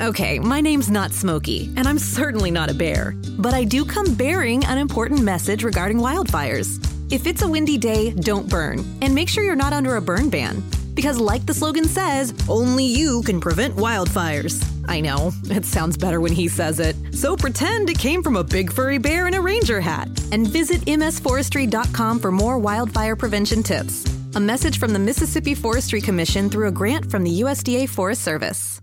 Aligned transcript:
Okay, 0.00 0.40
my 0.40 0.60
name's 0.60 0.90
not 0.90 1.12
Smokey, 1.12 1.72
and 1.76 1.86
I'm 1.86 2.00
certainly 2.00 2.50
not 2.50 2.68
a 2.68 2.74
bear, 2.74 3.14
but 3.38 3.54
I 3.54 3.62
do 3.62 3.84
come 3.84 4.16
bearing 4.16 4.64
an 4.64 4.76
important 4.76 5.22
message 5.22 5.62
regarding 5.62 5.98
wildfires. 5.98 6.84
If 7.12 7.28
it's 7.28 7.42
a 7.42 7.48
windy 7.48 7.78
day, 7.78 8.10
don't 8.10 8.48
burn, 8.48 8.84
and 9.02 9.14
make 9.14 9.28
sure 9.28 9.44
you're 9.44 9.54
not 9.54 9.72
under 9.72 9.94
a 9.94 10.02
burn 10.02 10.30
ban. 10.30 10.64
Because, 10.94 11.20
like 11.20 11.46
the 11.46 11.54
slogan 11.54 11.84
says, 11.84 12.34
only 12.48 12.84
you 12.84 13.22
can 13.22 13.40
prevent 13.40 13.76
wildfires. 13.76 14.66
I 14.88 15.00
know, 15.00 15.30
it 15.44 15.64
sounds 15.64 15.96
better 15.96 16.20
when 16.20 16.32
he 16.32 16.48
says 16.48 16.80
it. 16.80 16.96
So 17.14 17.36
pretend 17.36 17.88
it 17.88 17.98
came 17.98 18.24
from 18.24 18.34
a 18.34 18.42
big 18.42 18.72
furry 18.72 18.98
bear 18.98 19.28
in 19.28 19.34
a 19.34 19.40
ranger 19.40 19.80
hat. 19.80 20.08
And 20.32 20.48
visit 20.48 20.80
msforestry.com 20.82 22.18
for 22.18 22.32
more 22.32 22.58
wildfire 22.58 23.14
prevention 23.14 23.62
tips. 23.62 24.04
A 24.34 24.40
message 24.40 24.80
from 24.80 24.92
the 24.92 24.98
Mississippi 24.98 25.54
Forestry 25.54 26.00
Commission 26.00 26.50
through 26.50 26.66
a 26.66 26.72
grant 26.72 27.08
from 27.08 27.22
the 27.22 27.42
USDA 27.42 27.88
Forest 27.88 28.22
Service. 28.22 28.80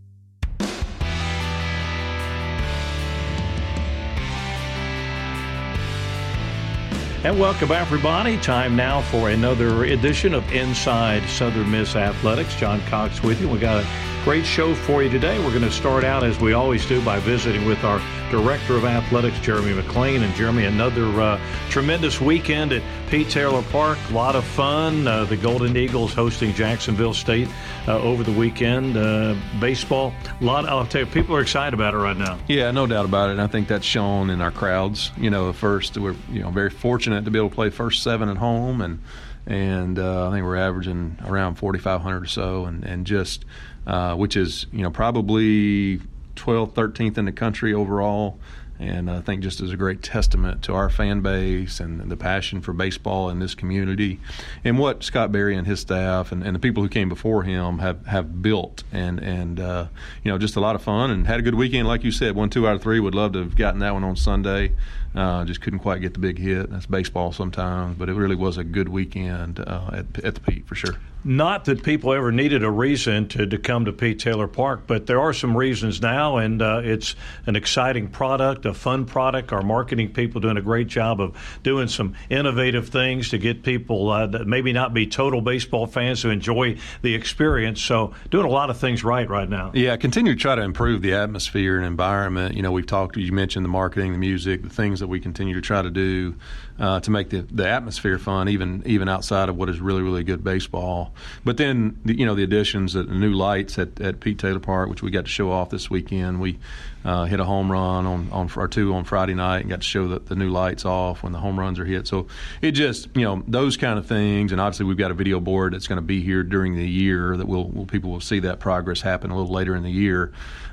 And 7.24 7.40
welcome, 7.40 7.72
everybody. 7.72 8.36
Time 8.40 8.76
now 8.76 9.04
for 9.04 9.30
another 9.30 9.84
edition 9.84 10.34
of 10.34 10.52
Inside 10.52 11.22
Southern 11.30 11.70
Miss 11.70 11.96
Athletics. 11.96 12.56
John 12.56 12.82
Cox 12.88 13.22
with 13.22 13.40
you. 13.40 13.48
We 13.48 13.60
got 13.60 13.84
a 13.84 13.88
great 14.24 14.44
show 14.44 14.74
for 14.74 15.04
you 15.04 15.10
today. 15.12 15.38
We're 15.38 15.52
going 15.52 15.62
to 15.62 15.70
start 15.70 16.04
out, 16.04 16.24
as 16.24 16.40
we 16.40 16.54
always 16.54 16.84
do, 16.88 17.00
by 17.06 17.20
visiting 17.20 17.64
with 17.66 17.84
our 17.84 18.02
Director 18.32 18.76
of 18.76 18.86
Athletics, 18.86 19.40
Jeremy 19.42 19.80
McClain. 19.80 20.24
And 20.24 20.34
Jeremy, 20.34 20.66
another 20.66 21.06
uh, 21.22 21.40
tremendous 21.70 22.20
weekend 22.20 22.74
at 22.74 22.82
Pete 23.12 23.30
Taylor 23.30 23.62
Park. 23.64 23.98
A 24.10 24.14
lot 24.14 24.38
of 24.38 24.46
fun. 24.46 25.06
Uh, 25.06 25.26
the 25.26 25.36
Golden 25.36 25.76
Eagles 25.76 26.14
hosting 26.14 26.54
Jacksonville 26.54 27.14
State 27.14 27.50
uh, 27.86 28.00
over 28.00 28.24
the 28.24 28.32
weekend. 28.32 28.96
Uh, 28.96 29.36
baseball, 29.60 30.14
a 30.40 30.44
lot. 30.46 30.66
I'll 30.66 30.86
tell 30.86 31.02
you, 31.02 31.08
people 31.08 31.36
are 31.36 31.42
excited 31.42 31.74
about 31.74 31.94
it 31.94 31.98
right 31.98 32.16
now. 32.16 32.40
Yeah, 32.48 32.72
no 32.72 32.88
doubt 32.88 33.04
about 33.04 33.28
it. 33.28 33.34
And 33.34 33.42
I 33.42 33.48
think 33.48 33.68
that's 33.68 33.86
shown 33.86 34.30
in 34.30 34.40
our 34.40 34.50
crowds. 34.50 35.12
You 35.18 35.30
know, 35.30 35.52
first 35.52 35.98
we're 35.98 36.16
you 36.32 36.42
know 36.42 36.52
very 36.52 36.70
fortunate 36.70 37.26
to 37.26 37.32
be 37.32 37.38
able 37.38 37.50
to 37.50 37.56
play 37.56 37.70
first 37.70 38.02
seven 38.02 38.30
at 38.30 38.38
home, 38.38 38.80
and 38.80 39.02
and 39.46 40.00
uh, 40.00 40.30
I 40.30 40.32
think 40.32 40.46
we're 40.46 40.56
averaging 40.56 41.18
around 41.26 41.56
4,500 41.56 42.24
or 42.24 42.26
so, 42.28 42.64
and 42.64 42.86
and 42.86 43.06
just 43.06 43.44
uh, 43.88 44.16
which 44.16 44.38
is 44.38 44.68
you 44.72 44.84
know 44.84 44.90
probably 44.90 45.98
12th, 46.38 46.76
13th 46.76 47.18
in 47.18 47.26
the 47.26 47.34
country 47.34 47.74
overall. 47.74 48.40
And 48.82 49.12
I 49.12 49.22
think 49.22 49.44
just 49.44 49.62
as 49.62 49.72
a 49.72 49.78
great 49.78 50.02
testament 50.02 50.64
to 50.64 50.74
our 50.74 50.90
fan 50.90 51.22
base 51.22 51.80
and 51.80 52.10
the 52.10 52.18
passion 52.18 52.62
for 52.62 52.74
baseball 52.74 53.30
in 53.30 53.38
this 53.38 53.54
community, 53.54 54.20
and 54.64 54.80
what 54.80 55.04
Scott 55.04 55.32
Berry 55.32 55.56
and 55.56 55.68
his 55.68 55.80
staff 55.80 56.32
and, 56.32 56.42
and 56.42 56.56
the 56.56 56.60
people 56.60 56.82
who 56.82 56.90
came 56.90 57.08
before 57.08 57.44
him 57.44 57.78
have, 57.78 58.04
have 58.08 58.42
built, 58.42 58.84
and 58.92 59.20
and 59.20 59.60
uh, 59.60 59.86
you 60.24 60.32
know 60.32 60.40
just 60.40 60.56
a 60.56 60.60
lot 60.60 60.76
of 60.76 60.82
fun 60.82 61.12
and 61.12 61.28
had 61.28 61.40
a 61.40 61.44
good 61.44 61.54
weekend, 61.54 61.88
like 61.88 62.04
you 62.04 62.12
said, 62.12 62.36
one 62.36 62.50
two 62.50 62.68
out 62.68 62.76
of 62.76 62.82
three. 62.82 63.00
Would 63.00 63.14
love 63.14 63.34
to 63.34 63.40
have 63.40 63.56
gotten 63.56 63.80
that 63.82 63.94
one 63.94 64.04
on 64.04 64.16
Sunday, 64.16 64.72
uh, 65.16 65.44
just 65.46 65.62
couldn't 65.62 65.80
quite 65.80 66.02
get 66.02 66.14
the 66.14 66.20
big 66.20 66.38
hit. 66.38 66.70
That's 66.70 66.86
baseball 66.86 67.32
sometimes, 67.32 67.98
but 67.98 68.10
it 68.10 68.14
really 68.14 68.36
was 68.36 68.58
a 68.58 68.64
good 68.64 68.90
weekend 68.90 69.60
uh, 69.60 69.90
at 69.94 70.24
at 70.24 70.36
the 70.36 70.42
Pete 70.42 70.66
for 70.68 70.76
sure. 70.76 70.98
Not 71.24 71.66
that 71.66 71.84
people 71.84 72.14
ever 72.14 72.32
needed 72.32 72.64
a 72.64 72.72
reason 72.72 73.28
to, 73.30 73.46
to 73.46 73.58
come 73.60 73.86
to 73.86 73.94
Pete 73.94 74.18
Taylor 74.18 74.48
Park, 74.48 74.88
but 74.88 75.06
there 75.06 75.22
are 75.22 75.34
some 75.34 75.56
reasons 75.56 76.02
now, 76.02 76.38
and 76.38 76.60
uh, 76.64 76.82
it's 76.84 77.16
an 77.46 77.56
exciting 77.56 78.08
product, 78.08 78.66
a 78.66 78.74
fun 78.74 79.06
product. 79.06 79.54
Our 79.54 79.62
marketing 79.62 80.14
people 80.14 80.42
doing 80.42 80.58
a 80.58 80.64
great 80.64 80.88
job 80.88 81.22
of 81.22 81.38
doing 81.62 81.90
some 81.90 82.16
innovative 82.32 82.90
things 82.90 83.30
to 83.30 83.38
get 83.38 83.62
people 83.62 84.10
uh, 84.10 84.26
that 84.28 84.48
maybe 84.48 84.74
not 84.74 84.96
be 84.96 85.06
total 85.06 85.42
baseball 85.42 85.86
fans 85.86 86.24
to 86.24 86.30
enjoy 86.30 86.78
the 87.04 87.14
experience. 87.14 87.82
So, 87.82 88.16
doing 88.32 88.48
a 88.48 88.50
lot 88.50 88.72
of 88.72 88.80
things 88.80 89.04
right 89.04 89.30
right 89.30 89.50
now. 89.50 89.72
Yeah, 89.76 89.98
continue 89.98 90.34
to 90.34 90.40
try 90.40 90.56
to 90.56 90.64
improve 90.64 91.04
the 91.04 91.14
atmosphere 91.14 91.78
and 91.78 91.86
environment. 91.86 92.56
You 92.56 92.64
know, 92.64 92.72
we've 92.72 92.88
talked. 92.88 93.16
You 93.16 93.32
mentioned 93.32 93.64
the 93.64 93.70
marketing, 93.70 94.14
the 94.14 94.18
music, 94.18 94.64
the 94.64 94.70
things 94.70 95.01
that 95.02 95.08
we 95.08 95.20
continue 95.20 95.54
to 95.54 95.62
try 95.62 95.82
to 95.82 95.90
do 95.90 96.36
uh, 96.80 97.00
to 97.02 97.12
make 97.12 97.30
the, 97.30 97.42
the 97.42 97.68
atmosphere 97.68 98.18
fun, 98.18 98.50
even 98.50 98.82
even 98.86 99.08
outside 99.08 99.50
of 99.50 99.56
what 99.56 99.70
is 99.70 99.80
really 99.80 100.02
really 100.02 100.24
good 100.24 100.44
baseball. 100.44 101.14
But 101.46 101.58
then 101.58 102.00
the, 102.06 102.18
you 102.18 102.26
know 102.26 102.34
the 102.34 102.44
additions, 102.44 102.94
the 102.94 103.04
new 103.04 103.34
lights 103.34 103.78
at, 103.78 104.00
at 104.02 104.20
Pete 104.20 104.40
Taylor 104.40 104.60
Park, 104.60 104.90
which 104.90 105.04
we 105.04 105.12
got 105.12 105.26
to 105.26 105.32
show 105.32 105.52
off 105.52 105.70
this 105.70 105.90
weekend. 105.90 106.40
We 106.40 106.58
uh, 107.04 107.26
hit 107.26 107.40
a 107.40 107.46
home 107.46 107.72
run 107.72 108.06
on 108.06 108.30
on 108.32 108.50
or 108.56 108.68
two 108.68 108.94
on 108.94 109.04
Friday 109.04 109.34
night 109.34 109.60
and 109.60 109.70
got 109.70 109.82
to 109.82 109.88
show 109.88 110.08
the, 110.08 110.20
the 110.20 110.36
new 110.36 110.50
lights 110.50 110.86
off 110.86 111.24
when 111.24 111.34
the 111.34 111.40
home 111.40 111.60
runs 111.60 111.80
are 111.80 111.86
hit. 111.86 112.08
So 112.08 112.28
it 112.62 112.72
just 112.72 113.10
you 113.16 113.24
know 113.24 113.44
those 113.48 113.78
kind 113.78 114.00
of 114.00 114.08
things, 114.08 114.52
and 114.52 114.62
obviously 114.62 114.86
we've 114.86 114.98
got 114.98 115.12
a 115.12 115.16
video 115.16 115.40
board 115.40 115.74
that's 115.74 115.88
going 115.88 115.98
to 115.98 116.04
be 116.04 116.22
here 116.22 116.44
during 116.44 116.76
the 116.76 116.88
year 116.88 117.38
that 117.38 117.48
will 117.48 117.86
people 117.86 118.12
will 118.12 118.22
see 118.22 118.40
that 118.40 118.60
progress 118.60 119.02
happen 119.02 119.32
a 119.32 119.38
little 119.38 119.54
later 119.54 119.76
in 119.76 119.84
the 119.84 119.92
year. 119.92 120.32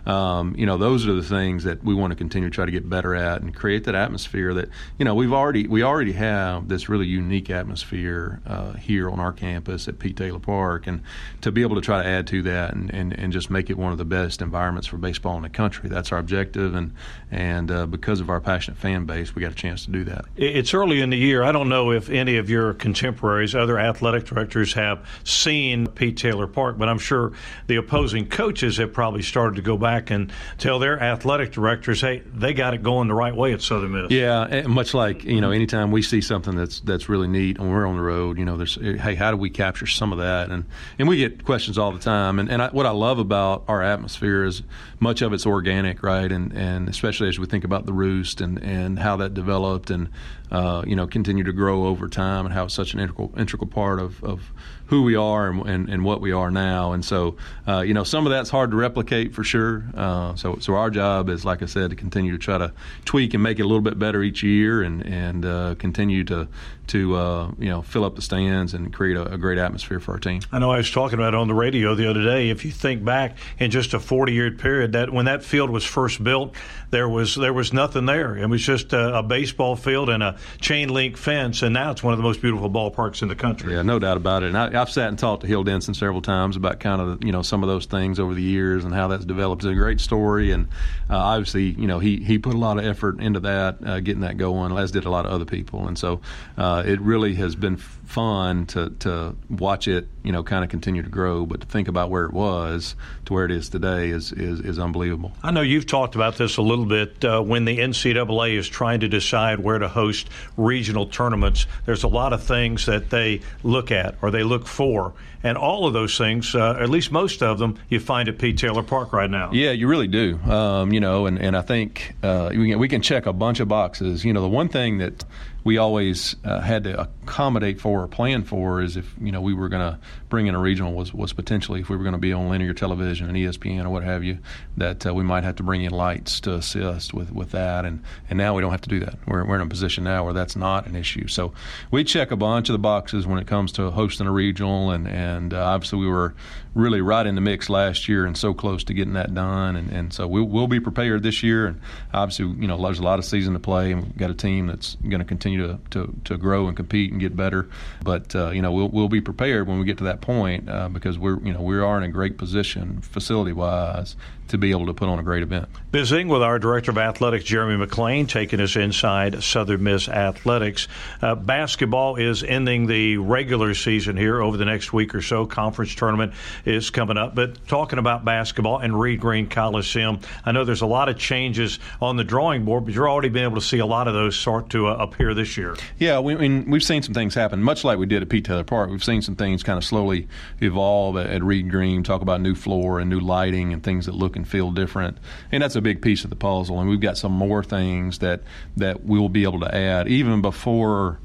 Um, 0.09 0.55
you 0.57 0.65
know, 0.65 0.79
those 0.79 1.07
are 1.07 1.13
the 1.13 1.23
things 1.23 1.65
that 1.65 1.85
we 1.85 1.95
want 1.95 2.13
to 2.13 2.17
continue 2.17 2.49
to 2.49 2.55
try 2.55 2.65
to 2.65 2.73
get 2.73 2.89
better 2.89 3.15
at 3.15 3.43
and 3.43 3.55
create 3.55 3.85
that 3.85 3.95
atmosphere 3.95 4.55
that 4.55 4.71
you 4.99 5.05
know 5.05 5.15
we've 5.15 5.35
already 5.35 5.69
we 5.69 5.83
already 5.83 6.13
have 6.13 6.69
this 6.69 6.89
really 6.89 7.07
unique 7.07 7.51
atmosphere 7.51 8.41
uh, 8.47 8.73
here 8.73 9.11
on 9.11 9.21
our 9.21 9.35
campus 9.35 9.87
at 9.87 9.99
Pete 9.99 10.17
Taylor 10.17 10.39
Park, 10.39 10.87
and 10.87 11.03
to 11.43 11.53
be 11.53 11.61
able 11.61 11.77
to 11.77 11.83
try 11.83 12.03
to 12.03 12.09
add 12.09 12.27
to 12.29 12.43
that 12.43 12.75
and, 12.75 12.91
and, 12.91 13.13
and 13.13 13.35
just 13.35 13.51
make 13.51 13.69
it 13.69 13.77
one 13.77 13.93
of 13.93 13.99
the 13.99 14.05
best 14.07 14.41
environments 14.41 14.89
for 14.89 14.97
baseball 14.97 15.37
in 15.37 15.43
the 15.43 15.51
country. 15.51 15.91
That's 15.91 16.11
our 16.11 16.19
objective, 16.19 16.75
and 16.75 16.95
and 17.31 17.71
uh, 17.71 17.85
because 17.85 18.21
of 18.21 18.31
our 18.31 18.41
passionate 18.41 18.79
fan 18.79 19.05
base, 19.05 19.35
we 19.35 19.43
got 19.43 19.53
a 19.53 19.57
chance 19.57 19.85
to 19.85 19.91
do 19.91 20.05
that. 20.05 20.25
It's 20.37 20.73
early 20.73 21.03
in 21.03 21.11
the 21.11 21.19
year. 21.19 21.43
I 21.43 21.53
don't 21.53 21.69
know 21.69 21.93
if 21.93 22.09
any 22.09 22.39
of 22.39 22.49
your 22.49 22.73
contemporaries, 22.73 23.55
other 23.55 23.79
athletic 23.79 24.25
directors, 24.25 24.73
have 24.73 25.07
seen 25.25 25.87
Pete 25.87 26.17
Taylor 26.17 26.47
Park, 26.47 26.79
but 26.79 26.89
I'm 26.89 26.99
sure 26.99 27.33
the 27.67 27.77
opposing 27.77 28.27
coaches 28.27 28.79
have 28.79 28.95
probably 28.95 29.21
started 29.21 29.57
to 29.57 29.63
go 29.63 29.77
back 29.77 29.98
back 29.99 30.11
and 30.11 30.33
tell 30.57 30.79
their 30.79 31.01
athletic 31.03 31.53
directors, 31.53 32.01
hey, 32.01 32.23
they 32.33 32.55
got 32.55 32.75
it 32.75 32.83
going 32.83 33.09
the 33.09 33.15
right 33.15 33.35
way 33.35 33.53
at 33.53 33.63
Southern 33.63 33.93
Miss. 33.93 34.11
Yeah, 34.11 34.63
much 34.67 34.95
like 34.95 35.25
you 35.25 35.41
know, 35.41 35.51
anytime 35.51 35.91
we 35.91 36.03
see 36.03 36.21
something 36.21 36.55
that's 36.55 36.81
that's 36.81 37.09
really 37.09 37.29
neat 37.29 37.59
and 37.59 37.71
we're 37.71 37.87
on 37.87 37.97
the 37.97 38.03
road, 38.03 38.39
you 38.39 38.45
know, 38.45 38.57
there's 38.57 38.77
hey, 38.77 39.15
how 39.15 39.31
do 39.31 39.37
we 39.37 39.51
capture 39.51 39.87
some 39.87 40.13
of 40.13 40.19
that? 40.19 40.51
And 40.51 40.65
and 40.99 41.09
we 41.09 41.17
get 41.17 41.45
questions 41.45 41.79
all 41.79 41.93
the 41.93 41.99
time. 41.99 42.39
And 42.39 42.51
and 42.51 42.63
I, 42.63 42.69
what 42.69 42.87
I 42.87 42.91
love 42.91 43.19
about 43.19 43.65
our 43.69 43.83
atmosphere 43.83 44.45
is 44.45 44.63
much 45.01 45.23
of 45.23 45.33
it's 45.33 45.47
organic, 45.47 46.03
right? 46.03 46.31
And 46.31 46.53
and 46.53 46.89
especially 46.89 47.29
as 47.29 47.39
we 47.39 47.47
think 47.47 47.65
about 47.65 47.87
the 47.87 47.93
roost 47.93 48.41
and 48.41 48.63
and 48.63 48.99
how 48.99 49.17
that 49.17 49.35
developed 49.35 49.91
and 49.91 50.09
uh, 50.51 50.83
you 50.87 50.97
know 50.97 51.07
continue 51.07 51.45
to 51.45 51.53
grow 51.53 51.87
over 51.87 52.09
time 52.09 52.47
and 52.47 52.55
how 52.55 52.65
it's 52.65 52.75
such 52.75 52.95
an 52.95 53.01
integral 53.01 53.33
integral 53.37 53.69
part 53.69 54.01
of 54.01 54.23
of 54.25 54.53
who 54.89 55.03
we 55.03 55.15
are 55.17 55.49
and, 55.49 55.69
and, 55.69 55.89
and 55.89 56.05
what 56.05 56.21
we 56.21 56.33
are 56.33 56.51
now. 56.51 56.93
And 56.93 57.05
so, 57.05 57.37
uh, 57.67 57.81
you 57.81 57.93
know, 57.95 58.05
some 58.05 58.27
of 58.27 58.31
that's 58.31 58.51
hard 58.51 58.71
to 58.71 58.77
replicate 58.77 59.35
for 59.35 59.45
sure. 59.45 59.85
Uh, 59.95 60.35
so, 60.35 60.57
so 60.61 60.75
our 60.75 60.91
job 60.91 61.29
is, 61.29 61.45
like 61.45 61.63
I 61.63 61.67
said, 61.67 61.91
to 61.91 61.97
continue 61.97 62.33
to 62.33 62.39
try 62.39 62.59
to 62.59 62.73
tweak 63.05 63.35
and 63.35 63.43
make 63.43 63.59
it 63.59 63.63
a 63.63 63.67
little 63.67 63.83
bit 63.83 63.99
better 63.99 64.23
each 64.23 64.43
year, 64.43 64.83
and 64.83 65.05
and 65.07 65.45
uh, 65.45 65.75
continue 65.79 66.25
to 66.25 66.49
to 66.89 67.15
uh, 67.17 67.51
you 67.59 67.69
know 67.69 67.83
fill 67.83 68.05
up 68.05 68.17
the 68.17 68.23
stands 68.23 68.75
and 68.75 68.93
create 68.93 69.17
a, 69.17 69.35
a, 69.35 69.39
great 69.39 69.59
atmosphere 69.59 70.01
for 70.01 70.13
our 70.13 70.19
team. 70.19 70.41
I 70.51 70.59
know 70.59 70.71
I 70.71 70.79
was 70.79 70.91
talking 70.91 71.19
about 71.19 71.35
it 71.35 71.37
on 71.37 71.49
the 71.49 71.55
radio 71.55 71.95
the 71.95 72.09
other 72.09 72.23
day. 72.23 72.51
If 72.51 72.65
you 72.65 72.71
think 72.71 73.05
back 73.05 73.39
in 73.59 73.71
just 73.71 73.95
a 73.95 74.01
40 74.01 74.33
year 74.33 74.51
period, 74.51 74.93
that 74.93 75.13
when 75.13 75.27
that 75.27 75.45
field 75.45 75.71
was 75.71 75.85
first 75.85 76.23
built, 76.23 76.55
there 76.91 77.09
was 77.09 77.35
there 77.35 77.53
was 77.53 77.73
nothing 77.73 78.07
there. 78.07 78.37
It 78.37 78.47
was 78.47 78.63
just 78.63 78.93
a, 78.93 79.19
a 79.19 79.23
baseball 79.23 79.77
field 79.77 80.09
and 80.09 80.23
a 80.23 80.39
chain 80.61 80.89
link 80.89 81.17
fence, 81.17 81.63
and 81.63 81.75
now 81.75 81.91
it's 81.91 82.03
one 82.03 82.13
of 82.13 82.19
the 82.19 82.23
most 82.23 82.41
beautiful 82.41 82.71
ballparks 82.71 83.23
in 83.23 83.29
the 83.29 83.37
country. 83.37 83.75
Yeah, 83.75 83.83
no 83.83 83.99
doubt 83.99 84.17
about 84.17 84.43
it. 84.43 84.49
And 84.49 84.59
I, 84.59 84.71
have 84.71 84.91
sat 84.91 85.09
and 85.09 85.19
talked 85.19 85.43
to 85.43 85.47
Hill 85.47 85.65
Denson 85.65 85.95
several 85.95 86.23
times 86.23 86.57
about 86.57 86.81
kind 86.81 87.01
of 87.01 87.25
you 87.25 87.33
know 87.33 87.43
some 87.43 87.63
of 87.63 87.69
those 87.69 87.87
things 87.87 88.19
over 88.19 88.35
the 88.35 88.43
years 88.43 88.85
and 88.85 88.95
how 88.95 89.09
that's 89.09 89.25
developed. 89.25 89.65
It's 89.65 89.73
a 89.73 89.75
great 89.75 90.01
story, 90.01 90.53
and 90.53 90.69
uh, 91.11 91.17
obviously 91.17 91.65
you 91.65 91.87
know 91.87 91.99
he 91.99 92.17
he 92.17 92.39
put 92.39 92.55
a 92.55 92.59
lot 92.59 92.79
of 92.79 92.85
effort 92.85 93.21
into 93.21 93.41
that, 93.41 93.79
uh, 93.85 94.01
getting 94.01 94.23
that 94.23 94.37
going, 94.37 94.77
as 94.77 94.91
did 94.91 95.05
a 95.05 95.11
lot 95.11 95.27
of 95.27 95.33
other 95.33 95.45
people, 95.45 95.89
and 95.89 95.99
so 95.99 96.21
uh, 96.57 96.78
it 96.85 97.01
really 97.01 97.35
has 97.35 97.55
been 97.55 97.77
fun 97.77 98.65
to 98.67 98.91
to 99.01 99.37
watch 99.51 99.87
it 99.87 100.09
you 100.23 100.33
know 100.33 100.43
kind 100.43 100.65
of 100.65 100.71
continue 100.71 101.03
to 101.03 101.09
grow, 101.09 101.47
but 101.47 101.61
to 101.61 101.67
think 101.67 101.89
about 101.89 102.11
where 102.11 102.25
it 102.25 102.33
was 102.33 102.97
to 103.27 103.33
where 103.33 103.45
it 103.45 103.51
is 103.51 103.69
today 103.69 104.09
is 104.11 104.33
is, 104.33 104.61
is 104.61 104.79
unbelievable. 104.79 105.33
I 105.43 105.51
know 105.51 105.61
you've 105.61 105.87
talked 105.87 106.15
about 106.15 106.37
this 106.37 106.57
a 106.57 106.63
little 106.63 106.87
bit 106.87 107.25
uh, 107.25 107.41
when 107.43 107.65
the 107.65 107.79
NCAA 107.79 108.57
is 108.57 108.69
trying 108.69 109.01
to 109.01 109.09
decide 109.09 109.61
where 109.61 109.79
to 109.79 109.89
host 109.89 110.29
regional 110.57 111.07
tournaments. 111.07 111.67
There's 111.87 112.03
a 112.03 112.09
lot 112.09 112.33
of 112.33 112.43
things 112.43 112.87
that 112.87 113.11
they 113.11 113.41
look 113.63 113.91
at 113.91 114.17
or 114.23 114.31
they 114.31 114.43
look 114.43 114.67
for, 114.67 115.15
and 115.43 115.57
all 115.57 115.87
of 115.87 115.93
those 115.93 116.19
things, 116.19 116.55
uh, 116.55 116.77
at 116.81 116.91
least 116.91 117.13
most 117.13 117.43
of 117.43 117.59
them, 117.59 117.79
you 117.89 118.01
find 118.01 118.29
at 118.29 118.39
Pete 118.39 118.59
Taylor 118.59 118.83
Park 118.83 119.13
right 119.13 119.31
now. 119.31 119.51
Yeah, 119.53 119.71
you 119.71 119.87
really 119.87 120.09
do. 120.09 120.39
Um, 120.41 120.93
you 120.93 121.01
know, 121.01 121.27
and, 121.27 121.39
and 121.39 121.57
I 121.57 121.63
think 121.63 122.15
uh, 122.23 122.51
we, 122.53 122.71
can, 122.71 122.79
we 122.79 122.89
can 122.89 123.03
check 123.03 123.27
a 123.27 123.33
bunch 123.33 123.61
of 123.61 123.69
boxes. 123.69 124.25
You 124.25 124.33
know, 124.33 124.43
the 124.43 124.49
one 124.49 124.69
thing 124.69 124.99
that 124.99 125.25
we 125.69 125.77
always 125.77 126.35
uh, 126.45 126.63
had 126.63 126.85
to 126.85 126.99
accommodate 126.99 127.79
for 127.79 128.03
or 128.03 128.09
plan 128.09 128.43
for 128.43 128.81
is 128.81 128.97
if 128.97 129.15
you 129.21 129.31
know 129.31 129.43
we 129.43 129.53
were 129.53 129.69
going 129.69 129.83
to 129.83 129.99
bring 130.31 130.47
in 130.47 130.55
a 130.55 130.59
regional 130.59 130.95
was, 130.95 131.13
was 131.13 131.35
potentially 131.35 131.81
if 131.81 131.91
we 131.91 131.97
were 131.97 132.03
going 132.03 132.15
to 132.15 132.19
be 132.19 132.33
on 132.33 132.49
linear 132.49 132.73
television 132.73 133.29
and 133.29 133.37
ESPN 133.37 133.85
or 133.85 133.91
what 133.91 134.03
have 134.03 134.25
you 134.25 134.39
that 134.79 135.05
uh, 135.07 135.13
we 135.13 135.23
might 135.23 135.45
have 135.45 135.57
to 135.57 135.63
bring 135.63 135.83
in 135.83 135.93
lights 135.93 136.41
to 136.41 136.55
assist 136.55 137.13
with, 137.13 137.31
with 137.33 137.51
that. 137.51 137.85
And, 137.85 138.03
and 138.31 138.39
now 138.39 138.55
we 138.55 138.63
don't 138.63 138.71
have 138.71 138.81
to 138.81 138.89
do 138.89 138.99
that. 139.01 139.19
We're, 139.27 139.45
we're 139.45 139.57
in 139.57 139.61
a 139.61 139.67
position 139.67 140.05
now 140.05 140.25
where 140.25 140.33
that's 140.33 140.57
not 140.57 140.87
an 140.87 140.97
issue. 140.97 141.29
So 141.29 141.53
we 141.91 142.03
check 142.03 142.31
a 142.31 142.37
bunch 142.37 142.71
of 142.71 142.73
the 142.73 142.79
boxes 142.79 143.27
when 143.27 143.39
it 143.39 143.47
comes 143.47 143.71
to 143.73 143.91
hosting 143.91 144.27
a 144.27 144.33
regional 144.33 144.91
and, 144.91 145.07
and 145.07 145.53
uh, 145.53 145.63
obviously 145.63 145.99
we 145.99 146.09
were 146.09 146.35
really 146.79 147.01
right 147.01 147.27
in 147.27 147.35
the 147.35 147.41
mix 147.41 147.69
last 147.69 148.09
year 148.09 148.25
and 148.25 148.39
so 148.39 148.55
close 148.55 148.85
to 148.85 148.95
getting 148.95 149.15
that 149.15 149.35
done. 149.35 149.77
And, 149.77 149.91
and 149.91 150.13
so 150.13 150.27
we'll, 150.27 150.45
we'll 150.45 150.69
be 150.69 150.79
prepared 150.81 151.23
this 151.23 151.43
year. 151.43 151.67
And 151.67 151.81
obviously 152.15 152.47
you 152.47 152.69
know 152.69 152.81
there's 152.81 153.01
a 153.01 153.03
lot 153.03 153.19
of 153.19 153.25
season 153.25 153.53
to 153.55 153.59
play 153.59 153.93
and 153.93 154.05
we've 154.05 154.17
got 154.17 154.31
a 154.31 154.35
team 154.35 154.69
that's 154.69 154.95
going 154.97 155.19
to 155.19 155.25
continue 155.25 155.67
to, 155.67 155.79
to, 155.91 156.15
to 156.25 156.37
grow 156.37 156.69
and 156.69 156.77
compete 156.77 157.11
and 157.11 157.21
get 157.21 157.37
better. 157.37 157.69
But 158.03 158.35
uh, 158.35 158.51
you 158.51 158.63
know 158.63 158.73
we'll, 158.73 158.89
we'll 158.89 159.09
be 159.09 159.21
prepared 159.21 159.67
when 159.67 159.79
we 159.79 159.85
get 159.85 159.99
to 159.99 160.05
that 160.05 160.21
point 160.21 160.69
uh, 160.69 160.89
because 160.89 161.19
we're 161.19 161.41
you 161.41 161.53
know 161.53 161.61
we 161.61 161.79
are 161.79 161.97
in 161.99 162.05
a 162.05 162.09
great 162.09 162.39
position 162.39 163.01
facility 163.01 163.53
wise 163.53 164.17
to 164.49 164.59
be 164.59 164.71
able 164.71 164.87
to 164.87 164.95
put 164.95 165.09
on 165.09 165.19
a 165.19 165.23
great 165.23 165.43
event. 165.43 165.69
Visiting 165.93 166.29
with 166.29 166.43
our 166.43 166.59
director 166.59 166.91
of 166.91 166.99
athletics, 166.99 167.45
Jeremy 167.45 167.85
McClain, 167.85 168.29
taking 168.29 168.61
us 168.61 168.77
inside 168.77 169.43
Southern 169.43 169.83
Miss 169.83 170.09
athletics. 170.09 170.89
Uh, 171.23 171.35
basketball 171.35 172.17
is 172.17 172.43
ending 172.43 172.87
the 172.87 173.17
regular 173.17 173.75
season 173.75 174.17
here 174.17 174.43
over 174.43 174.57
the 174.57 174.65
next 174.65 174.93
week 174.93 175.15
or 175.15 175.23
so. 175.23 175.47
Conference 175.47 175.95
tournament 175.95 176.33
is 176.65 176.91
coming 176.91 177.17
up. 177.17 177.35
But 177.35 177.67
talking 177.69 177.99
about 177.99 178.25
basketball 178.25 178.79
and 178.79 178.99
Reed 178.99 179.21
Green 179.21 179.49
Coliseum, 179.49 180.21
I 180.45 180.53
know 180.53 180.65
there's 180.65 180.83
a 180.83 180.87
lot 180.87 181.09
of 181.09 181.19
changes 181.19 181.79
on 182.01 182.17
the 182.17 182.25
drawing 182.25 182.65
board, 182.65 182.85
but 182.85 182.95
you're 182.95 183.09
already 183.09 183.29
been 183.29 183.45
able 183.45 183.57
to 183.57 183.67
see 183.67 183.79
a 183.79 183.87
lot 183.87 184.09
of 184.09 184.15
those 184.15 184.37
start 184.37 184.71
to 184.71 184.89
uh, 184.89 184.95
appear 184.97 185.35
this 185.35 185.57
year. 185.57 185.77
Yeah, 185.99 186.21
we, 186.21 186.35
I 186.35 186.39
mean, 186.39 186.71
we've 186.71 186.83
seen 186.83 187.03
some 187.03 187.15
things 187.15 187.35
happen, 187.35 187.63
much 187.63 187.85
like 187.85 187.99
we 187.99 188.07
did 188.07 188.23
at 188.23 188.29
Pete 188.29 188.45
Taylor 188.45 188.65
Park. 188.65 188.91
We've 188.91 189.05
seen 189.05 189.23
some 189.23 189.37
things 189.37 189.63
kind 189.63 189.77
of 189.77 189.85
slowly 189.85 190.29
evolve 190.61 191.17
at, 191.17 191.27
at 191.27 191.43
Reed 191.43 191.71
Green. 191.71 192.03
Talk 192.03 192.23
about 192.23 192.41
new 192.41 192.55
floor 192.55 193.01
and 193.01 193.09
new 193.11 193.21
lighting 193.21 193.73
and 193.73 193.83
things 193.83 194.07
that 194.07 194.15
look 194.15 194.37
and 194.39 194.49
feel 194.49 194.71
different. 194.71 195.19
And 195.53 195.63
that's 195.63 195.77
a 195.77 195.83
big 195.83 196.01
piece 196.01 196.25
of 196.25 196.31
the 196.31 196.37
puzzle. 196.37 196.81
And 196.81 196.89
we've 196.89 197.01
got 197.01 197.19
some 197.19 197.33
more 197.33 197.63
things 197.63 198.21
that 198.21 198.41
that 198.79 199.05
we'll 199.05 199.29
be 199.29 199.43
able 199.43 199.61
to 199.61 199.75
add 199.75 200.09
even 200.09 200.41
before 200.41 201.19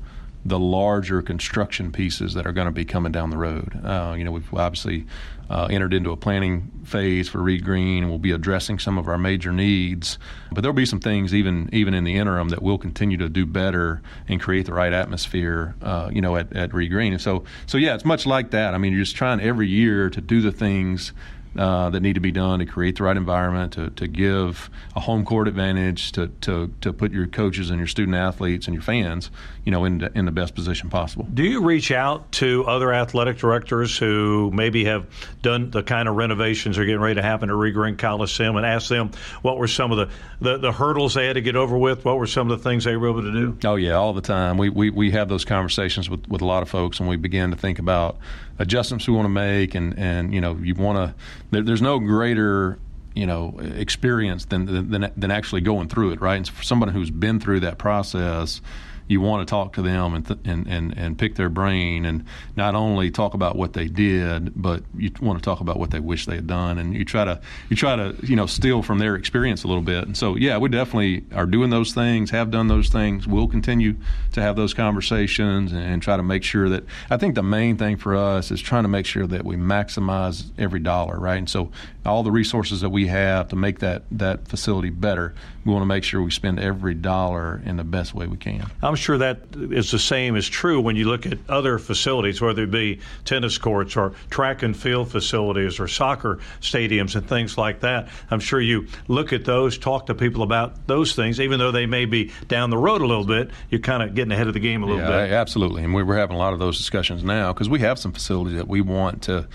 the 0.46 0.60
larger 0.60 1.22
construction 1.22 1.92
pieces 1.92 2.34
that 2.34 2.46
are 2.46 2.52
going 2.52 2.66
to 2.66 2.72
be 2.72 2.84
coming 2.84 3.12
down 3.12 3.30
the 3.30 3.38
road. 3.38 3.80
Uh, 3.86 4.14
you 4.18 4.26
know, 4.26 4.32
we've 4.32 4.54
obviously 4.54 5.06
uh, 5.50 5.68
entered 5.70 5.94
into 5.94 6.12
a 6.12 6.18
planning 6.18 6.70
phase 6.84 7.30
for 7.30 7.42
Reed 7.42 7.64
Green, 7.64 8.04
and 8.04 8.10
we'll 8.10 8.20
be 8.20 8.32
addressing 8.32 8.80
some 8.80 8.98
of 8.98 9.08
our 9.08 9.18
major 9.18 9.52
needs. 9.52 10.18
But 10.52 10.62
there'll 10.62 10.74
be 10.74 10.86
some 10.86 11.00
things 11.00 11.34
even 11.34 11.70
even 11.72 11.94
in 11.94 12.04
the 12.04 12.16
interim 12.16 12.50
that 12.50 12.62
we'll 12.62 12.78
continue 12.78 13.18
to 13.18 13.30
do 13.30 13.46
better 13.46 14.02
and 14.28 14.42
create 14.42 14.66
the 14.66 14.74
right 14.74 14.92
atmosphere. 14.92 15.76
Uh, 15.82 16.10
you 16.12 16.22
know, 16.22 16.36
at, 16.36 16.54
at 16.56 16.74
Reed 16.74 16.92
Green. 16.92 17.14
And 17.14 17.22
so 17.22 17.44
so 17.66 17.78
yeah, 17.78 17.96
it's 17.96 18.06
much 18.06 18.26
like 18.26 18.52
that. 18.52 18.74
I 18.74 18.78
mean, 18.78 18.94
you're 18.94 19.04
just 19.04 19.16
trying 19.16 19.40
every 19.40 19.68
year 19.68 20.10
to 20.10 20.22
do 20.22 20.42
the 20.42 20.52
things 20.52 21.14
uh, 21.58 21.90
that 21.90 22.00
need 22.02 22.14
to 22.14 22.20
be 22.20 22.32
done 22.32 22.60
to 22.60 22.66
create 22.66 22.98
the 22.98 23.04
right 23.04 23.18
environment, 23.18 23.74
to, 23.74 23.90
to 23.92 24.08
give 24.08 24.70
a 24.96 25.00
home 25.00 25.24
court 25.26 25.48
advantage, 25.48 26.12
to, 26.14 26.28
to, 26.42 26.74
to 26.82 26.94
put 26.94 27.12
your 27.12 27.28
coaches 27.28 27.70
and 27.70 27.78
your 27.80 27.88
student 27.88 28.16
athletes 28.16 28.68
and 28.68 28.74
your 28.74 28.82
fans, 28.82 29.30
you 29.64 29.72
know, 29.72 29.86
in, 29.86 30.10
in 30.16 30.26
the 30.26 30.32
best 30.32 30.56
position 30.56 30.90
possible. 30.90 31.28
Do 31.32 31.44
you 31.44 31.64
reach 31.64 31.92
out 31.92 32.32
to 32.34 32.66
other 32.66 32.92
athletic 32.94 33.38
directors 33.38 33.98
who 33.98 34.52
maybe 34.52 34.86
have 34.86 35.06
done 35.42 35.70
the 35.72 35.84
kind 35.84 36.10
of 36.10 36.16
renovations 36.16 36.76
that 36.76 36.82
are 36.82 36.86
getting 36.86 37.02
ready 37.02 37.16
to 37.16 37.22
happen 37.22 37.50
at 37.50 37.56
Reed 37.56 37.74
Green 37.74 37.98
Coliseum 37.98 38.56
and 38.56 38.66
ask 38.66 38.90
them 38.90 39.12
what 39.42 39.58
were 39.58 39.68
some 39.68 39.92
of 39.92 39.98
the, 39.98 40.10
the, 40.42 40.58
the, 40.58 40.72
hurdles 40.72 41.14
they 41.14 41.28
had 41.28 41.34
to 41.34 41.42
get 41.42 41.56
over 41.56 41.78
with? 41.78 42.04
What 42.04 42.18
were 42.18 42.28
some 42.28 42.50
of 42.50 42.58
the 42.58 42.68
things 42.68 42.84
they 42.84 42.98
were 42.98 43.10
able 43.10 43.22
to 43.22 43.32
do? 43.32 43.58
Oh, 43.64 43.76
yeah, 43.76 43.94
all 43.94 44.14
the 44.14 44.22
time. 44.22 44.58
We, 44.58 44.70
we, 44.70 44.90
we 44.90 45.12
have 45.12 45.30
those 45.30 45.46
conversations 45.46 46.10
with, 46.10 46.28
with 46.28 46.42
a 46.42 46.46
lot 46.46 46.64
of 46.64 46.70
folks, 46.70 47.00
and 47.00 47.08
we 47.08 47.16
begin 47.16 47.52
to 47.52 47.58
think 47.58 47.80
about 47.80 48.18
adjustments 48.60 49.08
we 49.08 49.14
want 49.14 49.26
to 49.26 49.30
make, 49.30 49.76
and, 49.76 49.98
and 49.98 50.34
you 50.34 50.42
know, 50.42 50.58
you 50.62 50.76
want 50.76 50.98
to, 50.98 51.16
there, 51.52 51.62
there's 51.62 51.82
no 51.82 52.00
greater 52.00 52.80
you 53.16 53.28
know 53.28 53.60
experience 53.76 54.46
than, 54.46 54.90
than 54.90 55.12
than 55.16 55.30
actually 55.30 55.62
going 55.62 55.88
through 55.88 56.12
it 56.12 56.20
right? 56.20 56.38
And 56.38 56.48
for 56.48 56.64
somebody 56.64 56.94
who's 56.94 57.12
been 57.12 57.40
through 57.40 57.60
that 57.60 57.78
process 57.78 58.60
you 59.08 59.22
want 59.22 59.48
to 59.48 59.50
talk 59.50 59.74
to 59.74 59.82
them 59.82 60.14
and, 60.14 60.28
th- 60.28 60.40
and, 60.46 60.68
and, 60.68 60.98
and 60.98 61.18
pick 61.18 61.36
their 61.36 61.50
brain 61.50 62.06
and 62.06 62.26
not 62.56 62.76
only 62.76 63.12
talk 63.12 63.34
about 63.34 63.56
what 63.56 63.74
they 63.74 63.88
did, 63.88 64.52
but 64.56 64.84
you 64.98 65.12
want 65.22 65.38
to 65.40 65.44
talk 65.44 65.60
about 65.60 65.78
what 65.78 65.92
they 65.92 66.00
wish 66.00 66.26
they 66.26 66.36
had 66.36 66.48
done. 66.48 66.78
And 66.78 66.94
you 66.94 67.06
try 67.06 67.26
to, 67.26 67.40
you 67.70 67.76
try 67.76 67.96
to, 67.96 68.16
you 68.24 68.36
know, 68.36 68.46
steal 68.46 68.82
from 68.82 69.00
their 69.00 69.16
experience 69.16 69.64
a 69.64 69.68
little 69.68 69.84
bit. 69.84 70.06
And 70.06 70.16
so, 70.16 70.36
yeah, 70.36 70.58
we 70.58 70.70
definitely 70.70 71.26
are 71.34 71.46
doing 71.46 71.70
those 71.70 71.94
things, 71.94 72.32
have 72.32 72.52
done 72.52 72.68
those 72.68 72.90
things. 72.90 73.28
We'll 73.28 73.48
continue 73.48 73.96
to 74.32 74.42
have 74.42 74.56
those 74.56 74.74
conversations 74.74 75.72
and, 75.72 75.82
and 75.82 76.02
try 76.02 76.18
to 76.18 76.24
make 76.24 76.44
sure 76.44 76.70
that, 76.70 76.84
I 77.10 77.18
think 77.18 77.36
the 77.36 77.44
main 77.44 77.78
thing 77.78 77.98
for 77.98 78.16
us 78.16 78.52
is 78.52 78.62
trying 78.62 78.84
to 78.84 78.90
make 78.90 79.06
sure 79.06 79.28
that 79.28 79.44
we 79.44 79.56
maximize 79.56 80.52
every 80.58 80.80
dollar, 80.80 81.20
right? 81.20 81.38
And 81.38 81.50
so 81.50 81.72
all 82.06 82.24
the 82.24 82.32
resources 82.32 82.82
that 82.82 82.90
we 82.90 83.08
have 83.08 83.50
to 83.50 83.56
make 83.56 83.80
that, 83.80 84.04
that 84.12 84.48
facility 84.48 84.90
better, 84.90 85.34
we 85.66 85.72
want 85.72 85.82
to 85.82 85.88
make 85.88 86.04
sure 86.04 86.22
we 86.22 86.32
spend 86.32 86.60
every 86.60 86.94
dollar 86.94 87.62
in 87.66 87.78
the 87.78 87.84
best 87.84 88.14
way 88.14 88.28
we 88.28 88.38
can. 88.38 88.70
I'm 88.82 88.96
sure 88.96 89.18
that 89.18 89.40
is 89.56 89.92
the 89.92 90.00
same 90.00 90.36
is 90.36 90.48
true 90.48 90.82
when 90.82 90.96
you 90.96 91.06
look 91.06 91.26
at 91.26 91.38
other 91.48 91.80
facilities, 91.80 92.42
whether 92.42 92.64
it 92.64 92.72
be 92.72 93.00
tennis 93.24 93.58
courts 93.58 93.96
or 93.96 94.14
track 94.30 94.64
and 94.64 94.76
field 94.76 95.12
facilities 95.12 95.80
or 95.80 95.88
soccer 95.88 96.40
stadiums 96.60 97.16
and 97.16 97.28
things 97.28 97.58
like 97.58 97.80
that. 97.82 98.10
I'm 98.30 98.40
sure 98.40 98.60
you 98.60 98.88
look 99.08 99.32
at 99.32 99.46
those, 99.46 99.78
talk 99.78 100.08
to 100.08 100.16
people 100.16 100.44
about 100.44 100.88
those 100.88 101.16
things, 101.16 101.40
even 101.40 101.60
though 101.60 101.72
they 101.72 101.86
may 101.86 102.06
be 102.06 102.32
down 102.48 102.70
the 102.70 102.78
road 102.78 103.02
a 103.02 103.08
little 103.08 103.26
bit. 103.26 103.52
You're 103.70 103.82
kind 103.82 104.04
of 104.04 104.14
getting 104.14 104.32
ahead 104.32 104.48
of 104.48 104.54
the 104.54 104.60
game 104.60 104.84
a 104.84 104.86
little 104.86 105.02
yeah, 105.02 105.26
bit. 105.26 105.32
Absolutely, 105.32 105.84
and 105.84 105.94
we're 105.94 106.18
having 106.18 106.36
a 106.36 106.40
lot 106.40 106.54
of 106.54 106.60
those 106.60 106.78
discussions 106.78 107.24
now 107.24 107.54
because 107.54 107.70
we 107.70 107.80
have 107.80 107.98
some 107.98 108.12
facilities 108.12 108.58
that 108.58 108.68
we 108.68 108.82
want 108.82 109.24
to 109.24 109.48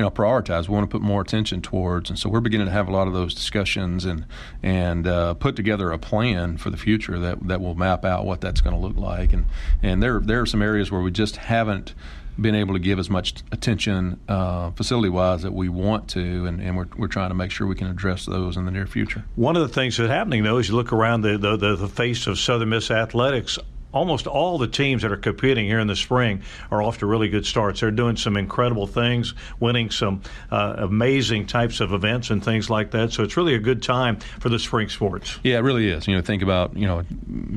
you 0.00 0.06
know 0.06 0.10
prioritize. 0.10 0.66
We 0.66 0.72
want 0.72 0.90
to 0.90 0.98
put 0.98 1.02
more 1.02 1.20
attention 1.20 1.60
towards, 1.60 2.08
and 2.08 2.18
so 2.18 2.30
we're 2.30 2.40
beginning 2.40 2.68
to 2.68 2.72
have 2.72 2.88
a 2.88 2.90
lot 2.90 3.06
of 3.06 3.12
those 3.12 3.34
discussions 3.34 4.06
and 4.06 4.24
and 4.62 5.06
uh, 5.06 5.34
put 5.34 5.56
together 5.56 5.92
a 5.92 5.98
plan 5.98 6.56
for 6.56 6.70
the 6.70 6.78
future 6.78 7.18
that 7.18 7.46
that 7.46 7.60
will 7.60 7.74
map 7.74 8.06
out 8.06 8.24
what 8.24 8.40
that's 8.40 8.62
going 8.62 8.74
to 8.74 8.80
look 8.80 8.96
like. 8.96 9.34
And 9.34 9.44
and 9.82 10.02
there 10.02 10.18
there 10.18 10.40
are 10.40 10.46
some 10.46 10.62
areas 10.62 10.90
where 10.90 11.02
we 11.02 11.10
just 11.10 11.36
haven't 11.36 11.92
been 12.40 12.54
able 12.54 12.72
to 12.72 12.80
give 12.80 12.98
as 12.98 13.10
much 13.10 13.34
attention 13.52 14.18
uh, 14.26 14.70
facility 14.70 15.10
wise 15.10 15.42
that 15.42 15.52
we 15.52 15.68
want 15.68 16.08
to, 16.08 16.46
and, 16.46 16.62
and 16.62 16.74
we're, 16.78 16.86
we're 16.96 17.06
trying 17.06 17.28
to 17.28 17.34
make 17.34 17.50
sure 17.50 17.66
we 17.66 17.74
can 17.74 17.88
address 17.88 18.24
those 18.24 18.56
in 18.56 18.64
the 18.64 18.70
near 18.70 18.86
future. 18.86 19.22
One 19.36 19.56
of 19.56 19.62
the 19.62 19.68
things 19.68 19.98
that's 19.98 20.08
happening, 20.08 20.42
though, 20.44 20.56
is 20.56 20.70
you 20.70 20.74
look 20.76 20.90
around 20.90 21.20
the, 21.20 21.36
the, 21.36 21.58
the, 21.58 21.76
the 21.76 21.88
face 21.88 22.26
of 22.26 22.38
Southern 22.38 22.70
Miss 22.70 22.90
athletics, 22.90 23.58
almost 23.92 24.26
all 24.26 24.58
the 24.58 24.68
teams 24.68 25.02
that 25.02 25.12
are 25.12 25.16
competing 25.16 25.66
here 25.66 25.78
in 25.80 25.86
the 25.86 25.96
spring 25.96 26.42
are 26.70 26.82
off 26.82 26.98
to 26.98 27.06
really 27.06 27.28
good 27.28 27.46
starts. 27.46 27.80
They're 27.80 27.90
doing 27.90 28.16
some 28.16 28.36
incredible 28.36 28.86
things, 28.86 29.34
winning 29.58 29.90
some 29.90 30.22
uh, 30.50 30.74
amazing 30.78 31.46
types 31.46 31.80
of 31.80 31.92
events 31.92 32.30
and 32.30 32.44
things 32.44 32.70
like 32.70 32.90
that. 32.92 33.12
So 33.12 33.22
it's 33.22 33.36
really 33.36 33.54
a 33.54 33.58
good 33.58 33.82
time 33.82 34.18
for 34.38 34.48
the 34.48 34.58
spring 34.58 34.88
sports. 34.88 35.38
Yeah, 35.42 35.56
it 35.56 35.62
really 35.62 35.88
is. 35.88 36.06
You 36.06 36.16
know, 36.16 36.22
think 36.22 36.42
about 36.42 36.76
you 36.76 36.86
know, 36.86 37.04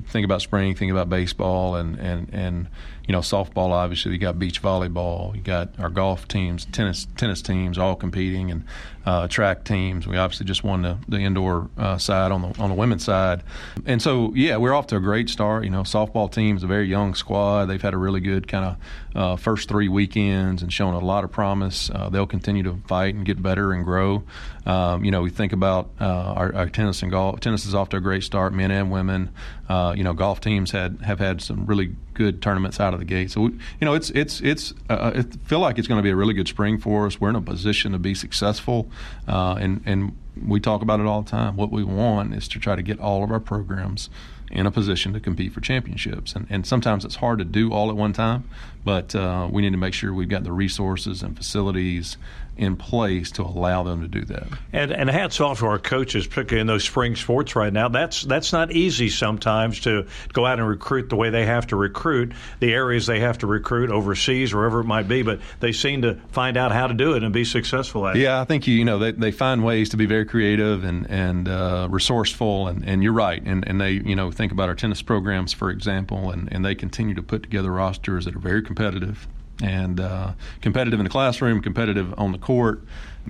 think 0.07 0.25
about 0.25 0.41
spring, 0.41 0.75
think 0.75 0.91
about 0.91 1.09
baseball, 1.09 1.75
and 1.75 1.99
and 1.99 2.29
and 2.33 2.67
you 3.07 3.11
know, 3.11 3.19
softball. 3.19 3.71
Obviously, 3.71 4.13
you 4.13 4.17
got 4.17 4.39
beach 4.39 4.61
volleyball, 4.61 5.35
you 5.35 5.41
got 5.41 5.77
our 5.79 5.89
golf 5.89 6.27
teams, 6.27 6.65
tennis 6.65 7.07
tennis 7.17 7.41
teams, 7.41 7.77
all 7.77 7.95
competing, 7.95 8.51
and 8.51 8.65
uh, 9.05 9.27
track 9.27 9.63
teams. 9.65 10.07
We 10.07 10.17
obviously 10.17 10.45
just 10.45 10.63
won 10.63 10.83
the, 10.83 10.97
the 11.07 11.19
indoor 11.19 11.69
uh, 11.77 11.97
side 11.97 12.31
on 12.31 12.41
the 12.41 12.61
on 12.61 12.69
the 12.69 12.75
women's 12.75 13.03
side, 13.03 13.43
and 13.85 14.01
so 14.01 14.33
yeah, 14.35 14.57
we're 14.57 14.73
off 14.73 14.87
to 14.87 14.95
a 14.95 15.01
great 15.01 15.29
start. 15.29 15.63
You 15.65 15.69
know, 15.69 15.81
softball 15.83 16.31
team's 16.31 16.63
a 16.63 16.67
very 16.67 16.87
young 16.87 17.13
squad. 17.13 17.65
They've 17.65 17.81
had 17.81 17.93
a 17.93 17.97
really 17.97 18.21
good 18.21 18.47
kind 18.47 18.65
of 18.65 18.77
uh, 19.15 19.35
first 19.35 19.69
three 19.69 19.87
weekends 19.87 20.61
and 20.61 20.71
shown 20.71 20.93
a 20.93 20.99
lot 20.99 21.23
of 21.23 21.31
promise. 21.31 21.89
Uh, 21.89 22.09
they'll 22.09 22.27
continue 22.27 22.63
to 22.63 22.75
fight 22.87 23.15
and 23.15 23.25
get 23.25 23.41
better 23.41 23.71
and 23.71 23.85
grow. 23.85 24.23
Um, 24.65 25.03
you 25.03 25.11
know, 25.11 25.21
we 25.21 25.29
think 25.29 25.53
about 25.53 25.89
uh, 25.99 26.05
our, 26.05 26.55
our, 26.55 26.69
tennis 26.69 27.01
and 27.01 27.11
golf. 27.11 27.39
Tennis 27.41 27.65
is 27.65 27.75
off 27.75 27.89
to 27.89 27.97
a 27.97 27.99
great 27.99 28.23
start, 28.23 28.53
men 28.53 28.71
and 28.71 28.91
women. 28.91 29.29
Uh, 29.67 29.93
you 29.95 30.03
know, 30.03 30.13
golf 30.13 30.39
teams 30.39 30.71
had 30.71 31.01
have 31.01 31.19
had 31.19 31.41
some 31.41 31.65
really 31.65 31.95
good 32.13 32.41
tournaments 32.41 32.79
out 32.79 32.93
of 32.93 32.99
the 32.99 33.05
gate. 33.05 33.31
So 33.31 33.41
we, 33.41 33.51
you 33.51 33.85
know, 33.85 33.93
it's 33.93 34.09
it's 34.11 34.39
it's 34.41 34.73
uh, 34.89 35.11
it 35.15 35.35
feel 35.43 35.59
like 35.59 35.77
it's 35.77 35.87
going 35.87 35.99
to 35.99 36.03
be 36.03 36.11
a 36.11 36.15
really 36.15 36.33
good 36.33 36.47
spring 36.47 36.77
for 36.77 37.05
us. 37.05 37.19
We're 37.19 37.29
in 37.29 37.35
a 37.35 37.41
position 37.41 37.91
to 37.91 37.99
be 37.99 38.15
successful, 38.15 38.89
uh, 39.27 39.55
and 39.59 39.81
and 39.85 40.17
we 40.41 40.59
talk 40.59 40.81
about 40.81 40.99
it 40.99 41.05
all 41.05 41.21
the 41.21 41.29
time. 41.29 41.57
What 41.57 41.71
we 41.71 41.83
want 41.83 42.33
is 42.33 42.47
to 42.49 42.59
try 42.59 42.75
to 42.75 42.81
get 42.81 42.99
all 42.99 43.23
of 43.23 43.31
our 43.31 43.39
programs 43.39 44.09
in 44.53 44.67
a 44.67 44.71
position 44.71 45.13
to 45.13 45.19
compete 45.19 45.51
for 45.51 45.61
championships. 45.61 46.35
And, 46.35 46.45
and 46.49 46.65
sometimes 46.65 47.03
it's 47.03 47.15
hard 47.15 47.39
to 47.39 47.45
do 47.45 47.73
all 47.73 47.89
at 47.89 47.95
one 47.95 48.13
time, 48.13 48.47
but 48.83 49.15
uh, 49.15 49.47
we 49.51 49.61
need 49.61 49.71
to 49.71 49.77
make 49.77 49.93
sure 49.93 50.13
we've 50.13 50.29
got 50.29 50.43
the 50.43 50.51
resources 50.51 51.23
and 51.23 51.35
facilities 51.35 52.17
in 52.55 52.75
place 52.75 53.31
to 53.31 53.41
allow 53.41 53.81
them 53.83 54.01
to 54.01 54.07
do 54.07 54.23
that. 54.25 54.47
And, 54.71 54.91
and 54.91 55.09
hats 55.09 55.41
off 55.41 55.59
to 55.59 55.65
our 55.65 55.79
coaches, 55.79 56.27
particularly 56.27 56.61
in 56.61 56.67
those 56.67 56.83
spring 56.83 57.15
sports 57.15 57.55
right 57.55 57.73
now. 57.73 57.87
That's 57.89 58.21
that's 58.23 58.53
not 58.53 58.71
easy 58.71 59.09
sometimes 59.09 59.81
to 59.81 60.07
go 60.33 60.45
out 60.45 60.59
and 60.59 60.67
recruit 60.67 61.09
the 61.09 61.15
way 61.15 61.31
they 61.31 61.45
have 61.45 61.67
to 61.67 61.75
recruit, 61.75 62.33
the 62.59 62.71
areas 62.71 63.07
they 63.07 63.21
have 63.21 63.39
to 63.39 63.47
recruit 63.47 63.89
overseas, 63.89 64.53
or 64.53 64.57
wherever 64.57 64.81
it 64.81 64.85
might 64.85 65.07
be. 65.07 65.23
But 65.23 65.39
they 65.61 65.71
seem 65.71 66.03
to 66.03 66.15
find 66.29 66.55
out 66.55 66.71
how 66.71 66.87
to 66.87 66.93
do 66.93 67.13
it 67.13 67.23
and 67.23 67.33
be 67.33 67.43
successful 67.43 68.07
at 68.07 68.15
it. 68.15 68.19
Yeah, 68.19 68.39
I 68.39 68.45
think 68.45 68.67
you, 68.67 68.75
you 68.75 68.85
know 68.85 68.99
they, 68.99 69.11
they 69.11 69.31
find 69.31 69.63
ways 69.63 69.89
to 69.89 69.97
be 69.97 70.05
very 70.05 70.25
creative 70.25 70.83
and 70.83 71.09
and 71.09 71.47
uh, 71.47 71.87
resourceful. 71.89 72.67
And, 72.67 72.87
and 72.87 73.01
you're 73.03 73.13
right. 73.13 73.41
And 73.43 73.67
and 73.67 73.81
they 73.81 73.93
you 73.93 74.15
know 74.15 74.29
think 74.31 74.51
about 74.51 74.69
our 74.69 74.75
tennis 74.75 75.01
programs 75.01 75.53
for 75.53 75.71
example, 75.71 76.29
and, 76.29 76.51
and 76.53 76.63
they 76.63 76.75
continue 76.75 77.15
to 77.15 77.23
put 77.23 77.41
together 77.41 77.71
rosters 77.71 78.25
that 78.25 78.35
are 78.35 78.39
very 78.39 78.61
competitive. 78.73 79.27
And 79.61 79.99
uh, 79.99 80.33
competitive 80.61 80.99
in 80.99 81.03
the 81.03 81.09
classroom, 81.09 81.61
competitive 81.61 82.13
on 82.17 82.31
the 82.31 82.39
court, 82.39 82.81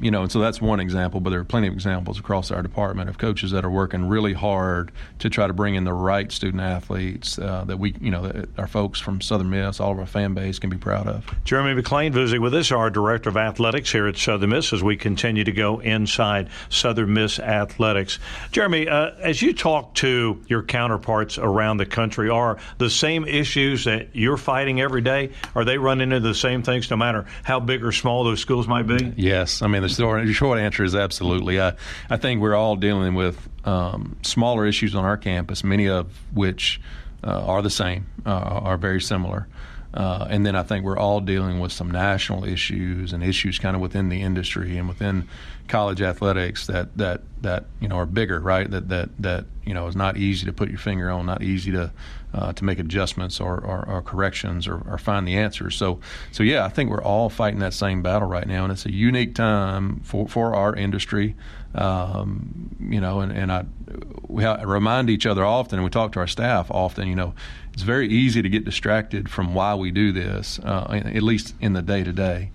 you 0.02 0.10
know, 0.10 0.24
and 0.24 0.32
so 0.32 0.40
that's 0.40 0.60
one 0.60 0.80
example, 0.80 1.20
but 1.20 1.30
there 1.30 1.40
are 1.40 1.46
plenty 1.46 1.68
of 1.68 1.74
examples 1.74 2.20
across 2.20 2.52
our 2.52 2.62
department 2.62 3.10
of 3.10 3.18
coaches 3.18 3.52
that 3.52 3.64
are 3.64 3.70
working 3.70 4.08
really 4.08 4.34
hard 4.34 4.92
to 5.20 5.30
try 5.30 5.46
to 5.46 5.54
bring 5.54 5.76
in 5.76 5.84
the 5.84 5.94
right 5.94 6.32
student 6.32 6.62
athletes 6.62 7.38
uh, 7.38 7.64
that 7.66 7.78
we, 7.78 7.96
you 8.02 8.10
know, 8.10 8.28
that 8.28 8.50
our 8.58 8.68
folks 8.68 9.00
from 9.00 9.22
Southern 9.22 9.50
Miss, 9.50 9.80
all 9.80 9.92
of 9.92 10.00
our 10.00 10.06
fan 10.06 10.34
base 10.34 10.58
can 10.58 10.70
be 10.70 10.78
proud 10.78 11.08
of. 11.08 11.26
Jeremy 11.44 11.80
McClain 11.80 12.12
visiting 12.12 12.42
with 12.42 12.56
us, 12.56 12.72
our 12.72 12.90
director 12.90 13.30
of 13.30 13.38
athletics 13.38 13.92
here 13.92 14.08
at 14.08 14.18
Southern 14.18 14.50
Miss, 14.50 14.74
as 14.74 14.82
we 14.82 14.98
continue 14.98 15.44
to 15.44 15.52
go 15.52 15.80
inside 15.80 16.50
Southern 16.70 17.14
Miss 17.14 17.40
athletics. 17.40 18.18
Jeremy, 18.52 18.88
uh, 18.88 19.12
as 19.20 19.42
you 19.42 19.54
talk 19.54 19.94
to 19.96 20.42
your 20.48 20.64
counterparts 20.64 21.38
around 21.38 21.78
the 21.78 21.86
country, 21.86 22.30
are 22.30 22.58
the 22.80 22.90
same 22.90 23.26
issues 23.26 23.86
that 23.86 24.08
you're 24.14 24.38
fighting 24.38 24.82
every 24.82 25.02
day? 25.02 25.32
Are 25.56 25.66
they 25.66 25.78
running 25.78 26.12
into 26.12 26.20
the 26.20 26.34
same 26.34 26.64
things, 26.64 26.90
no 26.90 26.98
matter 26.98 27.26
how 27.44 27.60
big 27.60 27.84
or 27.84 27.92
small 27.92 28.24
those 28.24 28.40
schools 28.40 28.68
might 28.68 28.88
be? 28.88 29.14
Yes, 29.16 29.62
I 29.62 29.68
mean 29.68 29.83
the 29.84 29.90
short, 29.90 30.28
short 30.30 30.60
answer 30.60 30.84
is 30.84 30.96
absolutely. 30.96 31.60
I, 31.60 31.74
I 32.10 32.18
think 32.18 32.42
we're 32.42 32.56
all 32.56 32.76
dealing 32.76 33.16
with 33.16 33.48
um, 33.66 34.18
smaller 34.24 34.66
issues 34.66 34.96
on 34.96 35.06
our 35.06 35.18
campus, 35.18 35.64
many 35.64 35.88
of 35.88 36.08
which 36.34 36.82
uh, 37.24 37.46
are 37.46 37.62
the 37.62 37.70
same, 37.70 38.08
uh, 38.26 38.30
are 38.30 38.78
very 38.78 39.02
similar. 39.02 39.48
Uh, 39.94 40.26
and 40.30 40.44
then 40.44 40.56
I 40.56 40.64
think 40.64 40.84
we're 40.84 40.98
all 40.98 41.20
dealing 41.20 41.60
with 41.60 41.72
some 41.72 41.92
national 41.92 42.46
issues 42.46 43.14
and 43.14 43.24
issues 43.24 43.60
kind 43.60 43.76
of 43.76 43.82
within 43.82 44.10
the 44.10 44.22
industry 44.22 44.78
and 44.78 44.88
within 44.88 45.28
college 45.68 46.02
athletics 46.02 46.66
that 46.68 46.98
that 46.98 47.22
that 47.42 47.66
you 47.80 47.88
know 47.88 47.98
are 47.98 48.08
bigger, 48.08 48.40
right? 48.40 48.70
That 48.70 48.90
that 48.90 49.10
that 49.20 49.46
you 49.64 49.76
know 49.76 49.88
is 49.88 49.96
not 49.96 50.18
easy 50.18 50.48
to 50.48 50.54
put 50.54 50.70
your 50.70 50.80
finger 50.80 51.12
on, 51.12 51.28
not 51.28 51.44
easy 51.44 51.72
to 51.74 51.92
uh, 52.34 52.54
to 52.54 52.66
make 52.66 52.80
adjustments 52.80 53.40
or, 53.40 53.60
or, 53.60 53.88
or 53.88 54.02
corrections 54.02 54.68
or, 54.68 54.82
or, 54.90 54.98
find 54.98 55.28
the 55.28 55.38
answers. 55.38 55.76
So 55.76 56.00
so 56.32 56.44
yeah, 56.44 56.66
I 56.66 56.70
think 56.70 56.90
we're 56.90 57.04
all 57.04 57.30
fighting 57.30 57.60
that 57.60 57.74
same 57.74 58.02
battle 58.02 58.28
right 58.28 58.48
now, 58.48 58.64
and 58.64 58.72
it's 58.72 58.86
a 58.86 58.92
unique 58.92 59.36
time 59.36 60.00
for 60.02 60.28
for 60.28 60.56
our 60.56 60.76
industry. 60.76 61.36
Um, 61.76 62.76
you 62.80 63.02
know, 63.02 63.22
and, 63.22 63.32
and 63.32 63.52
I 63.52 63.66
we 64.28 64.46
remind 64.46 65.10
each 65.10 65.26
other 65.26 65.46
often, 65.46 65.78
and 65.78 65.84
we 65.84 65.92
talk 65.92 66.12
to 66.14 66.20
our 66.20 66.28
staff 66.28 66.72
often. 66.72 67.08
You 67.08 67.16
know, 67.16 67.34
it's 67.72 67.84
very 67.84 68.08
easy 68.08 68.42
to 68.42 68.50
get 68.50 68.66
distracted 68.66 69.30
from 69.30 69.54
why 69.54 69.76
we 69.76 69.92
do 69.92 70.12
this, 70.12 70.60
uh, 70.60 70.88
at 70.90 71.22
least 71.22 71.54
in 71.60 71.74
the 71.74 71.82
day 71.82 72.04
to 72.04 72.12
day. 72.12 72.52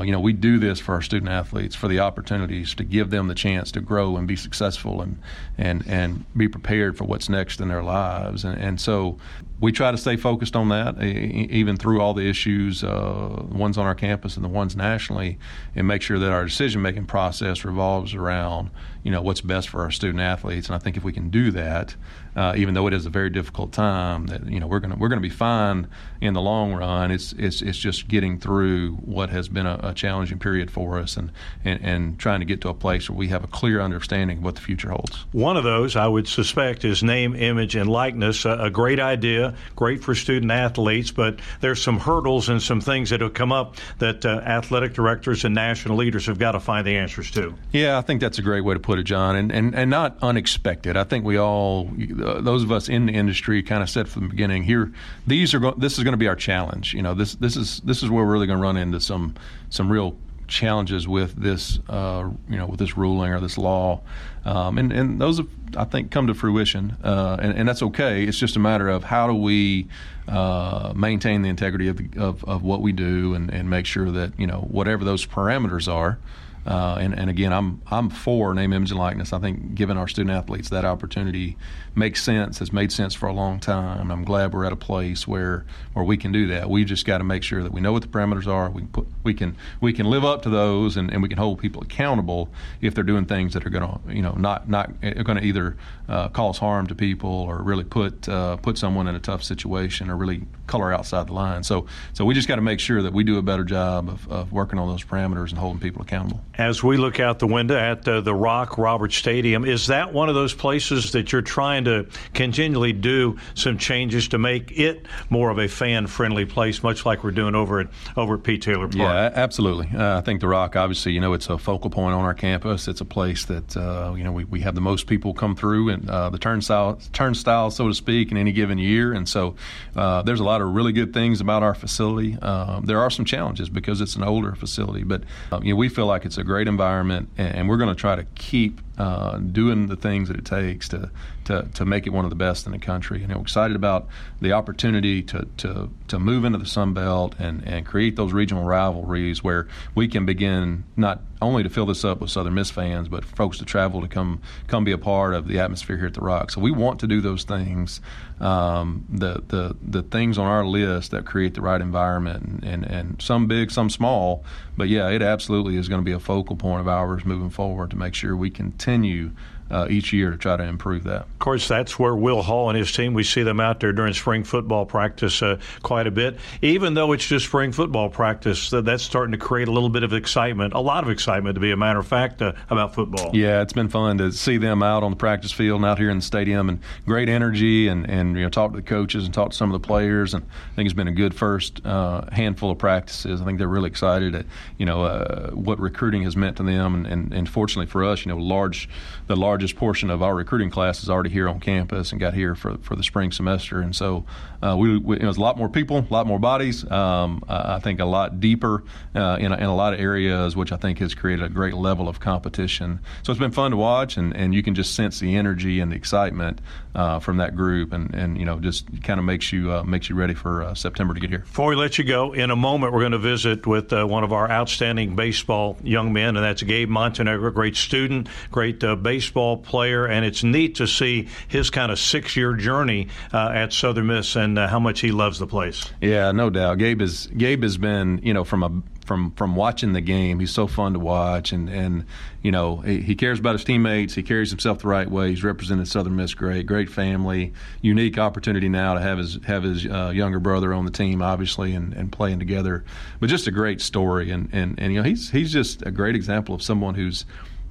You 0.00 0.10
know, 0.10 0.18
we 0.18 0.32
do 0.32 0.58
this 0.58 0.80
for 0.80 0.94
our 0.94 1.02
student 1.02 1.30
athletes 1.30 1.76
for 1.76 1.86
the 1.86 2.00
opportunities 2.00 2.74
to 2.74 2.82
give 2.82 3.10
them 3.10 3.28
the 3.28 3.36
chance 3.36 3.70
to 3.72 3.80
grow 3.80 4.16
and 4.16 4.26
be 4.26 4.34
successful 4.34 5.00
and 5.00 5.18
and 5.56 5.86
and 5.86 6.24
be 6.36 6.48
prepared 6.48 6.96
for 6.98 7.04
what's 7.04 7.28
next 7.28 7.60
in 7.60 7.68
their 7.68 7.84
lives. 7.84 8.44
And, 8.44 8.58
and 8.58 8.80
so 8.80 9.18
we 9.58 9.72
try 9.72 9.90
to 9.90 9.96
stay 9.96 10.16
focused 10.16 10.54
on 10.54 10.68
that, 10.68 11.02
even 11.02 11.76
through 11.76 12.00
all 12.00 12.12
the 12.12 12.28
issues, 12.28 12.84
uh, 12.84 13.42
ones 13.50 13.78
on 13.78 13.86
our 13.86 13.94
campus 13.94 14.36
and 14.36 14.44
the 14.44 14.48
ones 14.48 14.76
nationally, 14.76 15.38
and 15.74 15.86
make 15.86 16.02
sure 16.02 16.18
that 16.18 16.30
our 16.30 16.44
decision 16.44 16.82
making 16.82 17.06
process 17.06 17.64
revolves 17.64 18.14
around, 18.14 18.70
you 19.02 19.10
know, 19.10 19.22
what's 19.22 19.40
best 19.40 19.70
for 19.70 19.80
our 19.80 19.90
student 19.90 20.20
athletes. 20.20 20.68
And 20.68 20.76
I 20.76 20.78
think 20.78 20.96
if 20.98 21.04
we 21.04 21.12
can 21.12 21.30
do 21.30 21.50
that, 21.52 21.96
uh, 22.36 22.54
even 22.56 22.74
though 22.74 22.86
it 22.86 22.94
is 22.94 23.06
a 23.06 23.10
very 23.10 23.30
difficult 23.30 23.72
time, 23.72 24.26
that 24.26 24.46
you 24.46 24.60
know 24.60 24.66
we're 24.66 24.80
gonna 24.80 24.96
we're 24.96 25.08
gonna 25.08 25.20
be 25.20 25.28
fine 25.28 25.88
in 26.20 26.34
the 26.34 26.40
long 26.40 26.72
run. 26.74 27.10
It's 27.10 27.32
it's 27.32 27.62
it's 27.62 27.78
just 27.78 28.06
getting 28.06 28.38
through 28.38 28.92
what 28.96 29.30
has 29.30 29.48
been 29.48 29.66
a, 29.66 29.80
a 29.82 29.94
challenging 29.94 30.38
period 30.38 30.70
for 30.70 30.98
us, 30.98 31.16
and, 31.16 31.32
and 31.64 31.80
and 31.82 32.18
trying 32.18 32.40
to 32.40 32.46
get 32.46 32.60
to 32.60 32.68
a 32.68 32.74
place 32.74 33.08
where 33.08 33.16
we 33.16 33.28
have 33.28 33.42
a 33.42 33.48
clear 33.48 33.80
understanding 33.80 34.38
of 34.38 34.44
what 34.44 34.54
the 34.54 34.60
future 34.60 34.90
holds. 34.90 35.24
One 35.32 35.56
of 35.56 35.64
those, 35.64 35.96
I 35.96 36.06
would 36.06 36.28
suspect, 36.28 36.84
is 36.84 37.02
name, 37.02 37.34
image, 37.34 37.74
and 37.74 37.88
likeness. 37.88 38.44
a, 38.44 38.50
a 38.50 38.70
great 38.70 39.00
idea 39.00 39.54
great 39.74 40.02
for 40.02 40.14
student 40.14 40.50
athletes, 40.50 41.10
but 41.10 41.40
there's 41.60 41.82
some 41.82 41.98
hurdles 41.98 42.48
and 42.48 42.62
some 42.62 42.80
things 42.80 43.10
that 43.10 43.20
have 43.20 43.34
come 43.34 43.52
up 43.52 43.76
that 43.98 44.24
uh, 44.24 44.40
athletic 44.44 44.94
directors 44.94 45.44
and 45.44 45.54
national 45.54 45.96
leaders 45.96 46.26
have 46.26 46.38
got 46.38 46.52
to 46.52 46.60
find 46.60 46.86
the 46.86 46.96
answers 46.96 47.30
to. 47.30 47.54
Yeah, 47.72 47.98
I 47.98 48.02
think 48.02 48.20
that's 48.20 48.38
a 48.38 48.42
great 48.42 48.62
way 48.62 48.74
to 48.74 48.80
put 48.80 48.98
it, 48.98 49.04
John, 49.04 49.36
and 49.36 49.52
and, 49.52 49.74
and 49.74 49.90
not 49.90 50.16
unexpected. 50.22 50.96
I 50.96 51.04
think 51.04 51.24
we 51.24 51.38
all, 51.38 51.90
uh, 52.26 52.40
those 52.40 52.62
of 52.62 52.72
us 52.72 52.88
in 52.88 53.06
the 53.06 53.12
industry, 53.12 53.62
kind 53.62 53.82
of 53.82 53.88
said 53.88 54.08
from 54.08 54.24
the 54.24 54.28
beginning 54.28 54.64
here, 54.64 54.92
these 55.26 55.54
are 55.54 55.60
go- 55.60 55.74
this 55.76 55.96
is 55.96 56.04
going 56.04 56.12
to 56.12 56.18
be 56.18 56.28
our 56.28 56.36
challenge. 56.36 56.92
You 56.92 57.02
know, 57.02 57.14
this 57.14 57.34
this 57.36 57.56
is 57.56 57.80
this 57.80 58.02
is 58.02 58.10
where 58.10 58.24
we're 58.24 58.32
really 58.32 58.46
going 58.46 58.58
to 58.58 58.62
run 58.62 58.76
into 58.76 59.00
some 59.00 59.34
some 59.70 59.90
real 59.90 60.16
challenges 60.48 61.08
with 61.08 61.34
this, 61.34 61.80
uh, 61.88 62.28
you 62.48 62.56
know, 62.56 62.66
with 62.66 62.78
this 62.78 62.96
ruling 62.96 63.32
or 63.32 63.40
this 63.40 63.58
law, 63.58 64.00
um, 64.44 64.78
and 64.78 64.92
and 64.92 65.20
those 65.20 65.38
have, 65.38 65.48
I 65.76 65.84
think 65.84 66.10
come 66.10 66.26
to 66.28 66.34
fruition, 66.34 66.96
uh, 67.02 67.36
and, 67.40 67.58
and, 67.58 67.68
that's 67.68 67.82
okay. 67.82 68.24
It's 68.24 68.38
just 68.38 68.56
a 68.56 68.60
matter 68.60 68.88
of 68.88 69.04
how 69.04 69.26
do 69.26 69.34
we 69.34 69.88
uh, 70.28 70.92
maintain 70.94 71.42
the 71.42 71.48
integrity 71.48 71.88
of, 71.88 71.96
the, 71.96 72.08
of, 72.20 72.44
of 72.44 72.62
what 72.62 72.80
we 72.80 72.92
do 72.92 73.34
and, 73.34 73.50
and 73.50 73.68
make 73.68 73.86
sure 73.86 74.10
that 74.10 74.38
you 74.38 74.46
know 74.46 74.60
whatever 74.70 75.04
those 75.04 75.26
parameters 75.26 75.92
are. 75.92 76.18
Uh, 76.66 76.98
and, 77.00 77.16
and, 77.16 77.30
again, 77.30 77.52
I'm 77.52 77.80
I'm 77.86 78.10
for 78.10 78.52
name, 78.52 78.72
image, 78.72 78.90
and 78.90 78.98
likeness. 78.98 79.32
I 79.32 79.38
think 79.38 79.76
giving 79.76 79.96
our 79.96 80.08
student 80.08 80.36
athletes 80.36 80.68
that 80.70 80.84
opportunity 80.84 81.56
makes 81.94 82.22
sense. 82.24 82.58
Has 82.58 82.72
made 82.72 82.90
sense 82.90 83.14
for 83.14 83.28
a 83.28 83.32
long 83.32 83.60
time. 83.60 84.10
I'm 84.10 84.24
glad 84.24 84.52
we're 84.52 84.64
at 84.64 84.72
a 84.72 84.76
place 84.76 85.28
where 85.28 85.64
where 85.92 86.04
we 86.04 86.16
can 86.16 86.32
do 86.32 86.48
that. 86.48 86.68
We 86.68 86.84
just 86.84 87.06
got 87.06 87.18
to 87.18 87.24
make 87.24 87.44
sure 87.44 87.62
that 87.62 87.72
we 87.72 87.80
know 87.80 87.92
what 87.92 88.02
the 88.02 88.08
parameters 88.08 88.48
are. 88.48 88.68
We 88.68 88.82
can 88.82 88.88
put 88.88 89.06
we 89.22 89.32
can 89.32 89.56
we 89.80 89.92
can 89.92 90.06
live 90.06 90.24
up 90.24 90.42
to 90.42 90.50
those, 90.50 90.96
and, 90.96 91.12
and 91.12 91.22
we 91.22 91.28
can 91.28 91.38
hold 91.38 91.60
people 91.60 91.82
accountable 91.82 92.48
if 92.80 92.96
they're 92.96 93.04
doing 93.04 93.26
things 93.26 93.54
that 93.54 93.64
are 93.64 93.70
going 93.70 93.88
to 93.88 94.14
you 94.14 94.22
know 94.22 94.32
not 94.32 94.68
not 94.68 95.00
going 95.00 95.38
to 95.38 95.44
either 95.44 95.76
uh, 96.08 96.28
cause 96.30 96.58
harm 96.58 96.88
to 96.88 96.96
people 96.96 97.30
or 97.30 97.62
really 97.62 97.84
put 97.84 98.28
uh, 98.28 98.56
put 98.56 98.76
someone 98.76 99.06
in 99.06 99.14
a 99.14 99.20
tough 99.20 99.44
situation 99.44 100.10
or 100.10 100.16
really 100.16 100.42
color 100.66 100.92
outside 100.92 101.28
the 101.28 101.32
line. 101.32 101.62
So 101.62 101.86
so 102.12 102.24
we 102.24 102.34
just 102.34 102.48
got 102.48 102.56
to 102.56 102.62
make 102.62 102.80
sure 102.80 103.02
that 103.02 103.12
we 103.12 103.22
do 103.22 103.38
a 103.38 103.42
better 103.42 103.64
job 103.64 104.08
of, 104.08 104.28
of 104.28 104.52
working 104.52 104.80
on 104.80 104.88
those 104.88 105.04
parameters 105.04 105.50
and 105.50 105.58
holding 105.58 105.80
people 105.80 106.02
accountable. 106.02 106.40
As 106.58 106.82
we 106.82 106.96
look 106.96 107.20
out 107.20 107.38
the 107.38 107.46
window 107.46 107.76
at 107.76 108.06
uh, 108.08 108.20
the 108.20 108.34
Rock 108.34 108.78
Robert 108.78 109.12
Stadium, 109.12 109.64
is 109.64 109.88
that 109.88 110.12
one 110.12 110.28
of 110.28 110.34
those 110.34 110.54
places 110.54 111.12
that 111.12 111.32
you're 111.32 111.42
trying 111.42 111.84
to 111.84 112.06
continually 112.34 112.92
do 112.92 113.36
some 113.54 113.78
changes 113.78 114.28
to 114.28 114.38
make 114.38 114.72
it 114.72 115.06
more 115.30 115.50
of 115.50 115.58
a 115.58 115.68
fan 115.68 116.06
friendly 116.06 116.44
place, 116.44 116.82
much 116.82 117.04
like 117.04 117.22
we're 117.22 117.30
doing 117.30 117.54
over 117.54 117.80
at 117.80 117.88
over 118.16 118.34
at 118.34 118.42
Pete 118.42 118.62
Taylor 118.62 118.88
Park? 118.88 118.94
Yeah, 118.94 119.30
absolutely. 119.34 119.90
Uh, 119.94 120.18
I 120.18 120.20
think 120.22 120.40
the 120.40 120.48
Rock, 120.48 120.76
obviously, 120.76 121.12
you 121.12 121.20
know, 121.20 121.32
it's 121.32 121.48
a 121.48 121.58
focal 121.58 121.90
point 121.90 122.14
on 122.14 122.24
our 122.24 122.34
campus. 122.34 122.88
It's 122.88 123.00
a 123.00 123.04
place 123.04 123.44
that 123.46 123.76
uh, 123.76 124.14
you 124.16 124.24
know 124.24 124.32
we, 124.32 124.44
we 124.44 124.60
have 124.60 124.74
the 124.74 124.80
most 124.80 125.06
people 125.06 125.34
come 125.34 125.54
through 125.54 125.90
and 125.90 126.08
uh, 126.08 126.30
the 126.30 126.38
turnstile 126.38 126.98
turnstile, 127.12 127.70
so 127.70 127.88
to 127.88 127.94
speak, 127.94 128.30
in 128.30 128.36
any 128.36 128.52
given 128.52 128.78
year, 128.78 129.12
and 129.12 129.28
so 129.28 129.56
uh, 129.94 130.22
there's 130.22 130.40
a 130.40 130.44
lot 130.44 130.60
of 130.60 130.74
really 130.74 130.92
good 130.92 131.12
things 131.12 131.40
about 131.40 131.62
our 131.62 131.74
facility. 131.74 132.38
Um, 132.38 132.86
there 132.86 133.00
are 133.00 133.10
some 133.10 133.24
challenges 133.24 133.68
because 133.68 134.00
it's 134.00 134.16
an 134.16 134.22
older 134.22 134.54
facility, 134.54 135.04
but 135.04 135.22
um, 135.52 135.62
you 135.62 135.72
know 135.72 135.76
we 135.76 135.88
feel 135.88 136.06
like 136.06 136.24
it's 136.24 136.38
a 136.38 136.45
great 136.46 136.68
environment, 136.68 137.28
and 137.36 137.68
we're 137.68 137.76
going 137.76 137.94
to 137.94 138.00
try 138.00 138.16
to 138.16 138.24
keep 138.34 138.80
uh, 138.98 139.38
doing 139.38 139.86
the 139.86 139.96
things 139.96 140.28
that 140.28 140.36
it 140.36 140.44
takes 140.44 140.88
to, 140.88 141.10
to, 141.44 141.68
to 141.74 141.84
make 141.84 142.06
it 142.06 142.10
one 142.10 142.24
of 142.24 142.30
the 142.30 142.36
best 142.36 142.66
in 142.66 142.72
the 142.72 142.78
country. 142.78 143.22
And 143.22 143.32
I'm 143.32 143.40
excited 143.40 143.76
about 143.76 144.08
the 144.40 144.52
opportunity 144.52 145.22
to, 145.24 145.46
to, 145.58 145.90
to 146.08 146.18
move 146.18 146.44
into 146.44 146.58
the 146.58 146.66
Sun 146.66 146.94
Belt 146.94 147.34
and, 147.38 147.66
and 147.66 147.84
create 147.84 148.16
those 148.16 148.32
regional 148.32 148.64
rivalries 148.64 149.44
where 149.44 149.68
we 149.94 150.08
can 150.08 150.24
begin 150.26 150.84
not 150.96 151.20
only 151.42 151.62
to 151.62 151.68
fill 151.68 151.86
this 151.86 152.04
up 152.04 152.20
with 152.20 152.30
Southern 152.30 152.54
Miss 152.54 152.70
fans, 152.70 153.08
but 153.08 153.24
folks 153.24 153.58
to 153.58 153.64
travel 153.64 154.00
to 154.00 154.08
come 154.08 154.40
come 154.66 154.84
be 154.84 154.92
a 154.92 154.98
part 154.98 155.34
of 155.34 155.46
the 155.46 155.58
atmosphere 155.58 155.96
here 155.96 156.06
at 156.06 156.14
the 156.14 156.20
Rock. 156.20 156.50
So 156.50 156.60
we 156.60 156.70
want 156.70 157.00
to 157.00 157.06
do 157.06 157.20
those 157.20 157.44
things, 157.44 158.00
um, 158.40 159.04
the 159.10 159.42
the 159.48 159.76
the 159.82 160.02
things 160.02 160.38
on 160.38 160.46
our 160.46 160.64
list 160.64 161.10
that 161.10 161.26
create 161.26 161.54
the 161.54 161.60
right 161.60 161.80
environment, 161.80 162.42
and, 162.42 162.64
and, 162.64 162.84
and 162.84 163.22
some 163.22 163.46
big, 163.46 163.70
some 163.70 163.90
small. 163.90 164.44
But 164.76 164.88
yeah, 164.88 165.10
it 165.10 165.22
absolutely 165.22 165.76
is 165.76 165.88
going 165.88 166.00
to 166.00 166.04
be 166.04 166.12
a 166.12 166.20
focal 166.20 166.56
point 166.56 166.80
of 166.80 166.88
ours 166.88 167.24
moving 167.24 167.50
forward 167.50 167.90
to 167.90 167.96
make 167.96 168.14
sure 168.14 168.36
we 168.36 168.50
can 168.50 168.72
continue 168.86 169.32
uh, 169.70 169.86
each 169.90 170.12
year 170.12 170.30
to 170.30 170.36
try 170.36 170.56
to 170.56 170.64
improve 170.64 171.04
that. 171.04 171.22
Of 171.22 171.38
course, 171.38 171.68
that's 171.68 171.98
where 171.98 172.14
Will 172.14 172.42
Hall 172.42 172.68
and 172.68 172.78
his 172.78 172.92
team, 172.92 173.14
we 173.14 173.24
see 173.24 173.42
them 173.42 173.60
out 173.60 173.80
there 173.80 173.92
during 173.92 174.12
spring 174.14 174.44
football 174.44 174.86
practice 174.86 175.42
uh, 175.42 175.58
quite 175.82 176.06
a 176.06 176.10
bit. 176.10 176.36
Even 176.62 176.94
though 176.94 177.12
it's 177.12 177.26
just 177.26 177.46
spring 177.46 177.72
football 177.72 178.08
practice, 178.08 178.70
that's 178.70 179.02
starting 179.02 179.32
to 179.32 179.38
create 179.38 179.68
a 179.68 179.72
little 179.72 179.88
bit 179.88 180.02
of 180.02 180.12
excitement, 180.12 180.74
a 180.74 180.80
lot 180.80 181.04
of 181.04 181.10
excitement, 181.10 181.54
to 181.54 181.60
be 181.60 181.72
a 181.72 181.76
matter 181.76 181.98
of 181.98 182.06
fact, 182.06 182.42
uh, 182.42 182.52
about 182.70 182.94
football. 182.94 183.30
Yeah, 183.34 183.62
it's 183.62 183.72
been 183.72 183.88
fun 183.88 184.18
to 184.18 184.32
see 184.32 184.56
them 184.56 184.82
out 184.82 185.02
on 185.02 185.10
the 185.10 185.16
practice 185.16 185.52
field 185.52 185.80
and 185.80 185.86
out 185.86 185.98
here 185.98 186.10
in 186.10 186.18
the 186.18 186.22
stadium 186.22 186.68
and 186.68 186.80
great 187.04 187.28
energy 187.28 187.88
and, 187.88 188.08
and 188.08 188.36
you 188.36 188.42
know, 188.42 188.48
talk 188.48 188.72
to 188.72 188.76
the 188.76 188.82
coaches 188.82 189.24
and 189.24 189.34
talk 189.34 189.50
to 189.50 189.56
some 189.56 189.72
of 189.72 189.80
the 189.80 189.86
players. 189.86 190.34
And 190.34 190.44
I 190.44 190.74
think 190.76 190.86
it's 190.86 190.94
been 190.94 191.08
a 191.08 191.12
good 191.12 191.34
first 191.34 191.84
uh, 191.84 192.22
handful 192.32 192.70
of 192.70 192.78
practices. 192.78 193.40
I 193.40 193.44
think 193.44 193.58
they're 193.58 193.68
really 193.68 193.88
excited 193.88 194.34
at, 194.34 194.46
you 194.78 194.86
know, 194.86 195.02
uh, 195.02 195.50
what 195.50 195.78
recruiting 195.80 196.22
has 196.22 196.36
meant 196.36 196.56
to 196.58 196.62
them. 196.62 196.94
And, 196.94 197.06
and, 197.06 197.32
and 197.32 197.48
fortunately 197.48 197.90
for 197.90 198.04
us, 198.04 198.24
you 198.24 198.30
know, 198.30 198.38
large, 198.38 198.88
the 199.26 199.36
large 199.36 199.55
largest 199.56 199.76
portion 199.76 200.10
of 200.10 200.22
our 200.22 200.34
recruiting 200.34 200.68
class 200.68 201.02
is 201.02 201.08
already 201.08 201.30
here 201.30 201.48
on 201.48 201.58
campus 201.58 202.12
and 202.12 202.20
got 202.20 202.34
here 202.34 202.54
for, 202.54 202.76
for 202.82 202.94
the 202.94 203.02
spring 203.02 203.32
semester. 203.32 203.80
And 203.80 203.96
so 203.96 204.26
uh, 204.62 204.76
we, 204.78 204.98
we, 204.98 205.16
it 205.16 205.24
was 205.24 205.38
a 205.38 205.40
lot 205.40 205.56
more 205.56 205.70
people, 205.70 205.96
a 205.98 206.12
lot 206.12 206.26
more 206.26 206.38
bodies. 206.38 206.84
Um, 206.90 207.42
I 207.48 207.78
think 207.78 207.98
a 207.98 208.04
lot 208.04 208.38
deeper 208.38 208.84
uh, 209.14 209.38
in, 209.40 209.52
a, 209.52 209.56
in 209.56 209.62
a 209.62 209.74
lot 209.74 209.94
of 209.94 210.00
areas, 210.00 210.54
which 210.54 210.72
I 210.72 210.76
think 210.76 210.98
has 210.98 211.14
created 211.14 211.46
a 211.46 211.48
great 211.48 211.72
level 211.72 212.06
of 212.06 212.20
competition. 212.20 213.00
So 213.22 213.32
it's 213.32 213.40
been 213.40 213.50
fun 213.50 213.70
to 213.70 213.78
watch, 213.78 214.18
and, 214.18 214.36
and 214.36 214.54
you 214.54 214.62
can 214.62 214.74
just 214.74 214.94
sense 214.94 215.20
the 215.20 215.36
energy 215.36 215.80
and 215.80 215.90
the 215.90 215.96
excitement 215.96 216.60
uh, 216.96 217.20
from 217.20 217.36
that 217.36 217.54
group, 217.54 217.92
and, 217.92 218.14
and 218.14 218.38
you 218.38 218.44
know 218.46 218.58
just 218.58 218.86
kind 219.04 219.20
of 219.20 219.24
makes 219.24 219.52
you 219.52 219.70
uh, 219.70 219.82
makes 219.84 220.08
you 220.08 220.16
ready 220.16 220.32
for 220.32 220.62
uh, 220.62 220.74
September 220.74 221.12
to 221.12 221.20
get 221.20 221.28
here. 221.30 221.40
Before 221.40 221.68
we 221.68 221.76
let 221.76 221.98
you 221.98 222.04
go, 222.04 222.32
in 222.32 222.50
a 222.50 222.56
moment 222.56 222.92
we're 222.92 223.00
going 223.00 223.12
to 223.12 223.18
visit 223.18 223.66
with 223.66 223.92
uh, 223.92 224.04
one 224.06 224.24
of 224.24 224.32
our 224.32 224.50
outstanding 224.50 225.14
baseball 225.14 225.76
young 225.84 226.12
men, 226.12 226.36
and 226.36 226.44
that's 226.44 226.62
Gabe 226.62 226.88
Montenegro, 226.88 227.50
great 227.50 227.76
student, 227.76 228.28
great 228.50 228.82
baseball 229.02 229.45
player, 229.54 230.06
and 230.06 230.24
it's 230.24 230.42
neat 230.42 230.76
to 230.76 230.86
see 230.86 231.28
his 231.46 231.70
kind 231.70 231.92
of 231.92 231.98
six 231.98 232.36
year 232.36 232.54
journey 232.54 233.08
uh, 233.32 233.50
at 233.54 233.72
Southern 233.72 234.08
Miss 234.08 234.34
and 234.34 234.58
uh, 234.58 234.66
how 234.66 234.80
much 234.80 235.00
he 235.00 235.12
loves 235.12 235.38
the 235.38 235.46
place. 235.46 235.90
Yeah, 236.00 236.32
no 236.32 236.50
doubt. 236.50 236.78
Gabe 236.78 237.02
is 237.02 237.26
Gabe 237.28 237.62
has 237.62 237.78
been 237.78 238.20
you 238.22 238.34
know 238.34 238.44
from 238.44 238.62
a 238.62 238.82
from 239.06 239.30
from 239.32 239.56
watching 239.56 239.92
the 239.92 240.00
game. 240.00 240.40
He's 240.40 240.50
so 240.50 240.66
fun 240.66 240.92
to 240.92 240.98
watch, 240.98 241.52
and 241.52 241.68
and 241.68 242.04
you 242.42 242.50
know 242.50 242.78
he, 242.78 243.00
he, 243.00 243.14
cares 243.14 243.38
about 243.38 243.54
his 243.54 243.64
teammates. 243.64 244.14
He 244.14 244.22
carries 244.22 244.50
himself 244.50 244.80
the 244.80 244.88
right 244.88 245.10
way. 245.10 245.30
He's 245.30 245.44
represented 245.44 245.88
Southern 245.88 246.16
Miss 246.16 246.34
great, 246.34 246.66
great 246.66 246.90
family, 246.90 247.52
unique 247.80 248.18
opportunity 248.18 248.68
now 248.68 248.94
to 248.94 249.00
have 249.00 249.18
his 249.18 249.38
have 249.46 249.62
his 249.62 249.86
uh, 249.86 250.10
younger 250.14 250.40
brother 250.40 250.74
on 250.74 250.84
the 250.84 250.90
team, 250.90 251.22
obviously, 251.22 251.74
and, 251.74 251.94
and 251.94 252.12
playing 252.12 252.40
together. 252.40 252.84
But 253.20 253.30
just 253.30 253.46
a 253.46 253.52
great 253.52 253.80
story, 253.80 254.30
and 254.30 254.48
and 254.52 254.78
and 254.78 254.92
you 254.92 255.02
know 255.02 255.08
he's 255.08 255.30
he's 255.30 255.52
just 255.52 255.82
a 255.86 255.90
great 255.90 256.16
example 256.16 256.54
of 256.54 256.62
someone 256.62 256.94
who's 256.94 257.24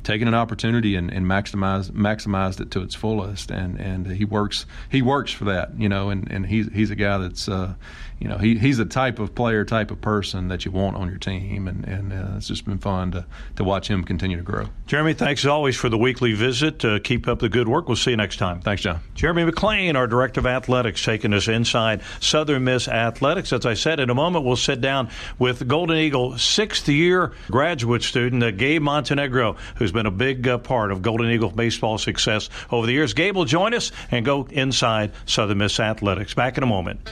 taken 0.06 0.28
an 0.28 0.34
opportunity 0.34 0.96
and, 0.96 1.12
and 1.12 1.26
maximized 1.26 1.92
maximized 1.92 2.62
it 2.62 2.72
to 2.72 2.82
its 2.82 2.96
fullest. 2.96 3.52
And 3.52 3.80
and 3.80 4.08
he 4.08 4.24
works 4.24 4.66
he 4.90 5.02
works 5.02 5.32
for 5.32 5.46
that 5.46 5.78
you 5.78 5.90
know 5.90 6.10
and, 6.10 6.32
and 6.32 6.46
he's 6.46 6.72
he's 6.72 6.92
a 6.92 6.96
guy 6.96 7.18
that's 7.18 7.50
uh, 7.50 7.74
you 8.20 8.30
know, 8.30 8.38
he, 8.38 8.58
he's 8.58 8.78
the 8.78 8.86
type 8.86 9.20
of 9.20 9.36
player, 9.36 9.66
type 9.66 9.92
of 9.92 10.00
person 10.02 10.48
that 10.48 10.64
you 10.64 10.72
want 10.72 10.96
on 10.96 11.10
your 11.10 11.18
team, 11.18 11.68
and, 11.68 11.86
and 11.86 12.14
uh, 12.14 12.38
it's 12.38 12.48
just 12.48 12.66
been 12.66 12.78
fun 12.78 13.12
to, 13.12 13.26
to 13.58 13.64
watch 13.64 13.90
him 13.90 14.04
continue 14.04 14.38
to 14.38 14.44
grow. 14.44 14.68
Jeremy, 14.88 15.14
thanks 15.14 15.44
as 15.44 15.48
always 15.48 15.76
for 15.76 15.90
the 15.90 15.98
weekly 15.98 16.34
visit. 16.34 16.84
Uh, 16.86 17.00
keep 17.00 17.28
up 17.28 17.40
the 17.40 17.50
good 17.50 17.68
work. 17.68 17.88
We'll 17.88 17.98
see 17.98 18.12
you 18.12 18.18
next 18.18 18.38
time. 18.38 18.62
Thanks, 18.62 18.84
John. 18.84 19.02
Jeremy 19.16 19.44
McClain, 19.44 19.96
our 19.96 20.08
director 20.08 20.40
of 20.40 20.46
athletics, 20.46 21.04
taking 21.04 21.34
us 21.34 21.48
inside 21.48 22.02
Southern 22.20 22.64
Miss 22.64 22.88
athletics. 22.88 23.52
As 23.52 23.66
I 23.66 23.74
said, 23.74 24.00
in 24.00 24.10
a 24.10 24.16
moment 24.16 24.46
we'll 24.46 24.56
sit 24.56 24.82
down 24.82 25.10
with 25.38 25.68
Golden 25.68 25.98
Eagle 25.98 26.38
sixth 26.38 26.88
year 26.88 27.34
graduate 27.52 28.04
student 28.04 28.44
uh, 28.44 28.52
Gabe 28.52 28.82
Montenegro, 28.82 29.58
who's 29.76 29.92
been 29.92 30.06
a 30.06 30.12
big 30.12 30.48
uh, 30.48 30.58
part 30.58 30.92
of 30.92 31.02
Golden 31.02 31.30
Eagle 31.30 31.52
baseball 31.52 31.98
success 31.98 32.50
over 32.72 32.88
the 32.88 32.94
years. 32.94 33.14
Gabe 33.14 33.36
will 33.36 33.46
join 33.46 33.74
us 33.74 33.92
and 34.12 34.26
go 34.26 34.48
inside 34.52 35.12
Southern 35.26 35.58
Miss 35.58 35.80
athletics. 35.80 36.34
Back 36.34 36.58
in 36.58 36.64
a 36.64 36.68
moment. 36.68 37.10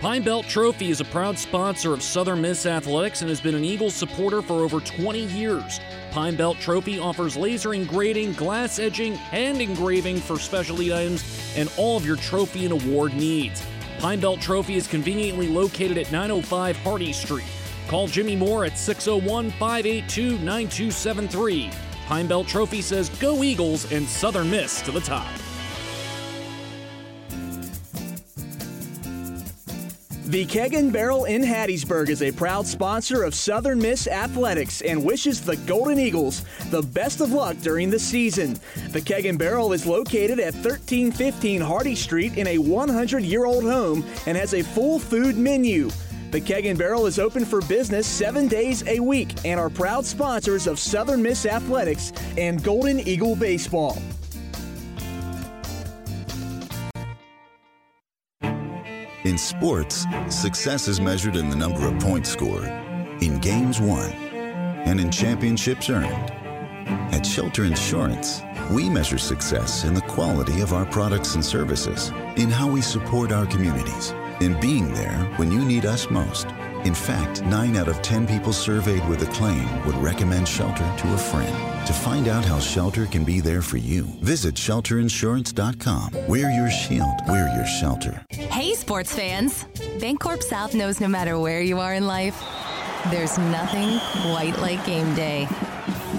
Pine 0.00 0.22
Belt 0.22 0.46
Trophy 0.46 0.90
is 0.90 1.00
a 1.00 1.04
proud 1.04 1.36
sponsor 1.36 1.92
of 1.92 2.04
Southern 2.04 2.40
Miss 2.40 2.66
Athletics 2.66 3.20
and 3.22 3.28
has 3.28 3.40
been 3.40 3.56
an 3.56 3.64
Eagles 3.64 3.96
supporter 3.96 4.40
for 4.40 4.62
over 4.62 4.78
20 4.78 5.24
years. 5.24 5.80
Pine 6.12 6.36
Belt 6.36 6.56
Trophy 6.60 7.00
offers 7.00 7.36
laser 7.36 7.74
engraving, 7.74 8.32
glass 8.34 8.78
edging, 8.78 9.16
hand 9.16 9.60
engraving 9.60 10.18
for 10.18 10.38
specialty 10.38 10.94
items, 10.94 11.52
and 11.56 11.68
all 11.76 11.96
of 11.96 12.06
your 12.06 12.14
trophy 12.14 12.64
and 12.64 12.80
award 12.80 13.12
needs. 13.14 13.66
Pine 13.98 14.20
Belt 14.20 14.40
Trophy 14.40 14.76
is 14.76 14.86
conveniently 14.86 15.48
located 15.48 15.98
at 15.98 16.12
905 16.12 16.76
Hardy 16.76 17.12
Street. 17.12 17.46
Call 17.88 18.06
Jimmy 18.06 18.36
Moore 18.36 18.64
at 18.64 18.78
601 18.78 19.50
582 19.50 20.38
9273. 20.38 21.70
Pine 22.06 22.28
Belt 22.28 22.46
Trophy 22.46 22.82
says 22.82 23.08
go 23.18 23.42
Eagles 23.42 23.90
and 23.90 24.06
Southern 24.06 24.48
Miss 24.48 24.80
to 24.82 24.92
the 24.92 25.00
top. 25.00 25.26
The 30.28 30.44
Keg 30.44 30.74
and 30.74 30.92
Barrel 30.92 31.24
in 31.24 31.40
Hattiesburg 31.40 32.10
is 32.10 32.20
a 32.20 32.30
proud 32.30 32.66
sponsor 32.66 33.22
of 33.22 33.34
Southern 33.34 33.78
Miss 33.78 34.06
Athletics 34.06 34.82
and 34.82 35.02
wishes 35.02 35.40
the 35.40 35.56
Golden 35.56 35.98
Eagles 35.98 36.44
the 36.68 36.82
best 36.82 37.22
of 37.22 37.32
luck 37.32 37.56
during 37.62 37.88
the 37.88 37.98
season. 37.98 38.60
The 38.90 39.00
Keg 39.00 39.24
and 39.24 39.38
Barrel 39.38 39.72
is 39.72 39.86
located 39.86 40.38
at 40.38 40.52
1315 40.52 41.62
Hardy 41.62 41.94
Street 41.94 42.36
in 42.36 42.46
a 42.46 42.58
100 42.58 43.22
year 43.24 43.46
old 43.46 43.64
home 43.64 44.04
and 44.26 44.36
has 44.36 44.52
a 44.52 44.62
full 44.62 44.98
food 44.98 45.38
menu. 45.38 45.88
The 46.30 46.42
Keg 46.42 46.66
and 46.66 46.78
Barrel 46.78 47.06
is 47.06 47.18
open 47.18 47.46
for 47.46 47.62
business 47.62 48.06
seven 48.06 48.48
days 48.48 48.86
a 48.86 49.00
week 49.00 49.30
and 49.46 49.58
are 49.58 49.70
proud 49.70 50.04
sponsors 50.04 50.66
of 50.66 50.78
Southern 50.78 51.22
Miss 51.22 51.46
Athletics 51.46 52.12
and 52.36 52.62
Golden 52.62 53.00
Eagle 53.00 53.34
Baseball. 53.34 53.96
In 59.28 59.36
sports, 59.36 60.06
success 60.30 60.88
is 60.88 61.02
measured 61.02 61.36
in 61.36 61.50
the 61.50 61.54
number 61.54 61.86
of 61.86 61.98
points 62.00 62.30
scored, 62.30 62.68
in 63.20 63.38
games 63.40 63.78
won, 63.78 64.10
and 64.88 64.98
in 64.98 65.10
championships 65.10 65.90
earned. 65.90 66.30
At 67.12 67.26
Shelter 67.26 67.64
Insurance, 67.64 68.40
we 68.70 68.88
measure 68.88 69.18
success 69.18 69.84
in 69.84 69.92
the 69.92 70.00
quality 70.00 70.62
of 70.62 70.72
our 70.72 70.86
products 70.86 71.34
and 71.34 71.44
services, 71.44 72.10
in 72.36 72.48
how 72.48 72.70
we 72.70 72.80
support 72.80 73.30
our 73.30 73.44
communities, 73.44 74.14
in 74.40 74.58
being 74.60 74.94
there 74.94 75.30
when 75.36 75.52
you 75.52 75.62
need 75.62 75.84
us 75.84 76.08
most. 76.08 76.46
In 76.84 76.94
fact, 76.94 77.42
9 77.42 77.76
out 77.76 77.88
of 77.88 78.00
10 78.02 78.26
people 78.26 78.52
surveyed 78.52 79.06
with 79.08 79.22
a 79.22 79.32
claim 79.32 79.66
would 79.84 79.96
recommend 79.96 80.46
Shelter 80.46 80.84
to 80.98 81.14
a 81.14 81.18
friend. 81.18 81.86
To 81.86 81.92
find 81.92 82.28
out 82.28 82.44
how 82.44 82.60
Shelter 82.60 83.06
can 83.06 83.24
be 83.24 83.40
there 83.40 83.62
for 83.62 83.78
you, 83.78 84.04
visit 84.20 84.54
shelterinsurance.com. 84.54 86.10
We're 86.28 86.50
your 86.50 86.70
shield, 86.70 87.20
we're 87.28 87.52
your 87.56 87.66
shelter. 87.66 88.24
Hey, 88.30 88.74
sports 88.74 89.12
fans! 89.12 89.64
Bancorp 89.98 90.42
South 90.42 90.74
knows 90.74 91.00
no 91.00 91.08
matter 91.08 91.38
where 91.38 91.62
you 91.62 91.80
are 91.80 91.94
in 91.94 92.06
life, 92.06 92.40
there's 93.10 93.36
nothing 93.38 93.98
quite 94.22 94.56
like 94.60 94.84
game 94.86 95.14
day. 95.14 95.48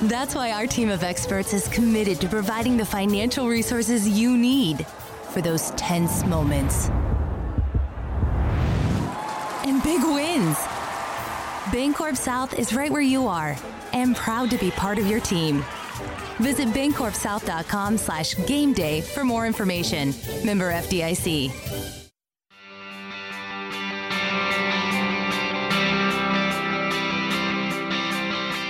That's 0.04 0.36
why 0.36 0.52
our 0.52 0.68
team 0.68 0.90
of 0.90 1.04
experts 1.04 1.54
is 1.54 1.68
committed 1.70 2.20
to 2.22 2.28
providing 2.28 2.76
the 2.76 2.86
financial 2.86 3.48
resources 3.48 4.08
you 4.08 4.38
need 4.38 4.86
for 5.32 5.42
those 5.42 5.72
tense 5.72 6.26
moments 6.26 6.90
big 9.90 10.04
wins 10.04 10.56
Bancorp 11.72 12.16
South 12.16 12.54
is 12.60 12.76
right 12.76 12.92
where 12.92 13.02
you 13.02 13.28
are 13.28 13.56
and 13.92 14.16
proud 14.16 14.52
to 14.52 14.58
be 14.58 14.70
part 14.72 15.00
of 15.00 15.08
your 15.08 15.20
team. 15.20 15.64
Visit 16.40 16.68
bancorpsouth.com 16.70 17.98
slash 17.98 18.36
game 18.48 18.74
day 18.74 19.02
for 19.02 19.24
more 19.24 19.46
information. 19.46 20.14
Member 20.44 20.72
FDIC. 20.72 21.52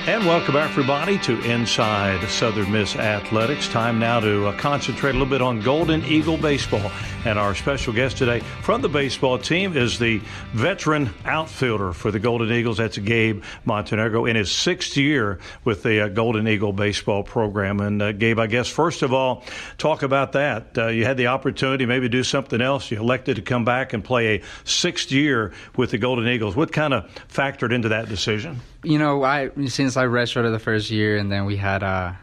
And 0.10 0.26
welcome 0.26 0.56
everybody 0.56 1.20
to 1.20 1.40
Inside 1.42 2.28
Southern 2.30 2.72
Miss 2.72 2.96
Athletics. 2.96 3.68
Time 3.68 4.00
now 4.00 4.20
to 4.20 4.48
uh, 4.48 4.58
concentrate 4.58 5.12
a 5.12 5.14
little 5.14 5.28
bit 5.28 5.42
on 5.42 5.62
Golden 5.62 6.04
Eagle 6.04 6.36
baseball. 6.36 6.92
And 7.26 7.38
our 7.38 7.54
special 7.54 7.94
guest 7.94 8.18
today 8.18 8.40
from 8.62 8.82
the 8.82 8.90
baseball 8.90 9.38
team 9.38 9.76
is 9.76 10.00
the 10.00 10.22
veteran 10.54 11.14
outfielder 11.26 11.94
for 11.94 12.12
the 12.12 12.20
Golden 12.20 12.52
Eagles. 12.52 12.78
That's 12.78 12.98
Gabe 12.98 13.44
Montenegro 13.66 14.26
in 14.26 14.36
his 14.36 14.52
sixth 14.52 14.96
year 14.96 15.40
with 15.66 15.84
the 15.84 16.06
uh, 16.06 16.08
Golden 16.08 16.48
Eagle 16.48 16.74
baseball 16.74 17.24
program. 17.24 17.80
And 17.82 18.02
uh, 18.02 18.12
Gabe, 18.14 18.40
I 18.40 18.48
guess 18.48 18.68
first 18.68 19.02
of 19.02 19.14
all, 19.14 19.44
talk 19.78 20.02
about 20.04 20.32
that. 20.32 20.78
Uh, 20.78 20.88
you 20.88 21.06
had 21.06 21.18
the 21.18 21.28
opportunity 21.28 21.86
maybe 21.86 22.08
do 22.08 22.24
something 22.24 22.62
else. 22.62 22.90
You 22.90 23.00
elected 23.00 23.36
to 23.36 23.42
come 23.42 23.66
back 23.66 23.94
and 23.94 24.04
play 24.04 24.38
a 24.38 24.44
sixth 24.64 25.12
year 25.12 25.52
with 25.76 25.92
the 25.92 25.98
Golden 25.98 26.28
Eagles. 26.28 26.56
What 26.56 26.72
kind 26.72 26.94
of 26.94 27.10
factored 27.28 27.74
into 27.74 27.90
that 27.90 28.08
decision? 28.10 28.62
you 28.84 28.98
know, 28.98 29.24
I 29.24 29.50
since 29.68 29.98
I 29.98 30.06
redshirted 30.06 30.52
the 30.52 30.60
first 30.60 30.90
year, 30.90 31.18
and 31.18 31.32
then 31.32 31.46
we 31.46 31.58
had 31.58 31.84
uh, 31.84 32.14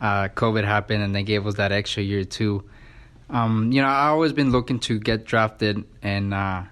uh, 0.00 0.28
COVID 0.28 0.64
happen, 0.64 1.00
and 1.00 1.14
they 1.14 1.22
gave 1.22 1.46
us 1.46 1.54
that 1.54 1.72
extra 1.72 2.02
year 2.02 2.24
too. 2.24 2.64
Um, 3.30 3.72
you 3.72 3.82
know, 3.82 3.88
I 3.88 4.08
always 4.08 4.32
been 4.32 4.52
looking 4.52 4.78
to 4.80 4.98
get 4.98 5.24
drafted 5.24 5.84
and 6.02 6.32
uh, 6.32 6.62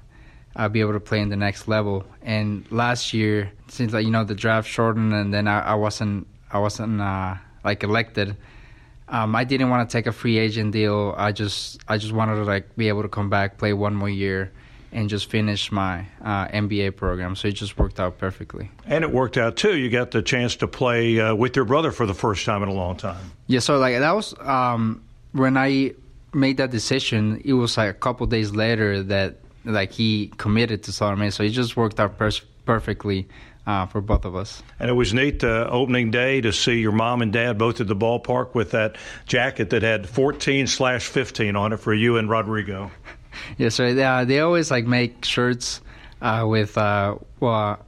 I'll 0.57 0.69
be 0.71 0.81
able 0.81 0.95
to 0.95 1.01
play 1.01 1.21
in 1.21 1.29
the 1.29 1.37
next 1.37 1.69
level. 1.69 2.05
And 2.23 2.71
last 2.73 3.12
year, 3.12 3.53
since 3.69 3.92
like 3.92 4.05
you 4.05 4.11
know 4.11 4.25
the 4.25 4.35
draft 4.35 4.69
shortened, 4.69 5.12
and 5.12 5.33
then 5.33 5.47
I, 5.49 5.61
I 5.61 5.75
wasn't 5.75 6.27
I 6.51 6.59
wasn't 6.59 7.01
uh, 7.01 7.35
like 7.64 7.83
elected. 7.83 8.37
Um, 9.09 9.37
I 9.37 9.45
didn't 9.45 9.71
want 9.71 9.88
to 9.88 9.92
take 9.92 10.07
a 10.07 10.12
free 10.12 10.38
agent 10.38 10.73
deal. 10.73 11.14
I 11.16 11.33
just 11.33 11.81
I 11.87 11.99
just 11.99 12.12
wanted 12.12 12.37
to 12.37 12.45
like 12.45 12.75
be 12.77 12.88
able 12.88 13.03
to 13.03 13.09
come 13.09 13.29
back, 13.29 13.59
play 13.59 13.73
one 13.75 13.95
more 13.95 14.09
year, 14.09 14.51
and 14.92 15.09
just 15.11 15.31
finish 15.31 15.71
my 15.71 16.07
uh, 16.25 16.49
MBA 16.49 16.97
program. 16.97 17.37
So 17.37 17.49
it 17.49 17.53
just 17.53 17.79
worked 17.79 18.01
out 18.01 18.19
perfectly. 18.19 18.71
And 18.87 19.05
it 19.05 19.12
worked 19.12 19.37
out 19.37 19.57
too. 19.57 19.77
You 19.77 19.90
got 19.90 20.11
the 20.11 20.23
chance 20.23 20.57
to 20.57 20.66
play 20.66 21.21
uh, 21.21 21.35
with 21.35 21.55
your 21.55 21.66
brother 21.66 21.92
for 21.92 22.07
the 22.07 22.14
first 22.14 22.45
time 22.47 22.62
in 22.62 22.69
a 22.69 22.75
long 22.75 22.97
time. 22.97 23.33
Yeah. 23.47 23.61
So 23.61 23.79
like 23.79 23.99
that 23.99 24.12
was 24.12 24.35
um, 24.40 25.03
when 25.33 25.57
I 25.57 25.92
made 26.37 26.59
that 26.59 26.70
decision. 26.70 27.40
It 27.44 27.55
was 27.55 27.77
like 27.77 27.90
a 27.90 27.99
couple 27.99 28.27
days 28.27 28.53
later 28.53 29.03
that 29.05 29.38
like 29.64 29.90
he 29.90 30.33
committed 30.37 30.85
to 30.85 30.92
Southern 30.92 31.31
So 31.33 31.42
it 31.42 31.51
just 31.51 31.77
worked 31.77 31.99
out 31.99 32.18
pers- 32.18 32.42
perfectly. 32.64 33.27
Uh, 33.66 33.85
for 33.85 34.01
both 34.01 34.25
of 34.25 34.37
us. 34.37 34.62
And 34.79 34.88
it 34.88 34.92
was 34.92 35.12
neat 35.12 35.42
uh, 35.42 35.66
opening 35.68 36.12
day 36.12 36.40
to 36.40 36.53
see 36.53 36.79
your 36.79 36.92
mom 36.92 37.20
and 37.20 37.33
dad 37.33 37.59
both 37.59 37.81
at 37.81 37.88
the 37.88 37.96
ballpark 37.96 38.55
with 38.55 38.70
that 38.70 38.94
jacket 39.27 39.70
that 39.70 39.83
had 39.83 40.09
14 40.09 40.68
slash 40.68 41.09
15 41.09 41.57
on 41.57 41.72
it 41.72 41.79
for 41.79 41.92
you 41.92 42.16
and 42.16 42.31
Rodrigo. 42.31 42.92
yes, 43.59 43.81
right. 43.81 43.96
Yeah, 43.96 44.22
they 44.22 44.38
always 44.38 44.70
like 44.70 44.87
make 44.87 45.25
shirts 45.25 45.81
uh, 46.22 46.44
with 46.46 46.79
uh, 46.79 47.16
well, 47.40 47.85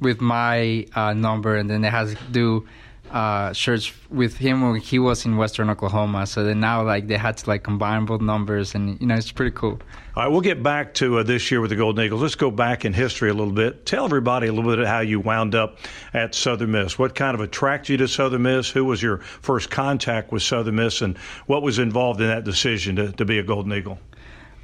with 0.00 0.20
my 0.20 0.86
uh, 0.94 1.12
number, 1.12 1.56
and 1.56 1.68
then 1.68 1.84
it 1.84 1.90
has 1.90 2.14
to 2.14 2.24
do 2.30 2.66
uh, 3.14 3.52
shirts 3.52 3.92
with 4.10 4.36
him 4.36 4.60
when 4.60 4.80
he 4.80 4.98
was 4.98 5.24
in 5.24 5.36
Western 5.36 5.70
Oklahoma. 5.70 6.26
So 6.26 6.42
then 6.42 6.58
now 6.58 6.82
like 6.82 7.06
they 7.06 7.16
had 7.16 7.36
to 7.36 7.48
like 7.48 7.62
combine 7.62 8.06
both 8.06 8.20
numbers, 8.20 8.74
and 8.74 9.00
you 9.00 9.06
know 9.06 9.14
it's 9.14 9.30
pretty 9.30 9.52
cool. 9.52 9.78
All 10.16 10.24
right, 10.24 10.26
we'll 10.26 10.40
get 10.40 10.64
back 10.64 10.94
to 10.94 11.18
uh, 11.18 11.22
this 11.22 11.48
year 11.48 11.60
with 11.60 11.70
the 11.70 11.76
Golden 11.76 12.04
Eagles. 12.04 12.20
Let's 12.20 12.34
go 12.34 12.50
back 12.50 12.84
in 12.84 12.92
history 12.92 13.30
a 13.30 13.34
little 13.34 13.52
bit. 13.52 13.86
Tell 13.86 14.04
everybody 14.04 14.48
a 14.48 14.52
little 14.52 14.68
bit 14.68 14.80
of 14.80 14.88
how 14.88 14.98
you 14.98 15.20
wound 15.20 15.54
up 15.54 15.78
at 16.12 16.34
Southern 16.34 16.72
Miss. 16.72 16.98
What 16.98 17.14
kind 17.14 17.36
of 17.36 17.40
attracted 17.40 17.92
you 17.92 17.96
to 17.98 18.08
Southern 18.08 18.42
Miss? 18.42 18.68
Who 18.68 18.84
was 18.84 19.00
your 19.00 19.18
first 19.18 19.70
contact 19.70 20.32
with 20.32 20.42
Southern 20.42 20.74
Miss, 20.74 21.00
and 21.00 21.16
what 21.46 21.62
was 21.62 21.78
involved 21.78 22.20
in 22.20 22.26
that 22.26 22.42
decision 22.42 22.96
to, 22.96 23.12
to 23.12 23.24
be 23.24 23.38
a 23.38 23.44
Golden 23.44 23.72
Eagle? 23.72 24.00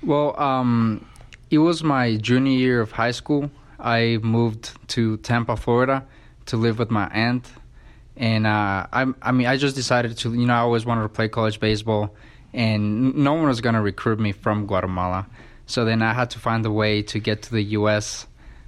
Well, 0.02 0.38
um, 0.40 1.06
it 1.52 1.58
was 1.58 1.84
my 1.84 2.16
junior 2.16 2.58
year 2.58 2.80
of 2.80 2.90
high 2.90 3.12
school. 3.12 3.48
I 3.78 4.18
moved 4.22 4.72
to 4.88 5.18
Tampa, 5.18 5.56
Florida, 5.56 6.04
to 6.46 6.56
live 6.56 6.80
with 6.80 6.90
my 6.90 7.08
aunt, 7.10 7.46
and 8.20 8.46
uh, 8.46 8.86
I, 8.92 9.06
I 9.22 9.32
mean, 9.32 9.46
I 9.46 9.56
just 9.56 9.74
decided 9.74 10.18
to, 10.18 10.34
you 10.34 10.44
know, 10.44 10.52
I 10.52 10.58
always 10.58 10.84
wanted 10.84 11.02
to 11.04 11.08
play 11.08 11.28
college 11.28 11.58
baseball, 11.58 12.14
and 12.52 13.14
no 13.14 13.32
one 13.32 13.46
was 13.46 13.62
gonna 13.62 13.80
recruit 13.80 14.20
me 14.20 14.32
from 14.32 14.66
Guatemala. 14.66 15.26
So 15.64 15.86
then 15.86 16.02
I 16.02 16.12
had 16.12 16.28
to 16.32 16.38
find 16.38 16.64
a 16.66 16.70
way 16.70 17.00
to 17.00 17.18
get 17.18 17.40
to 17.44 17.50
the 17.52 17.62
U.S. 17.78 18.26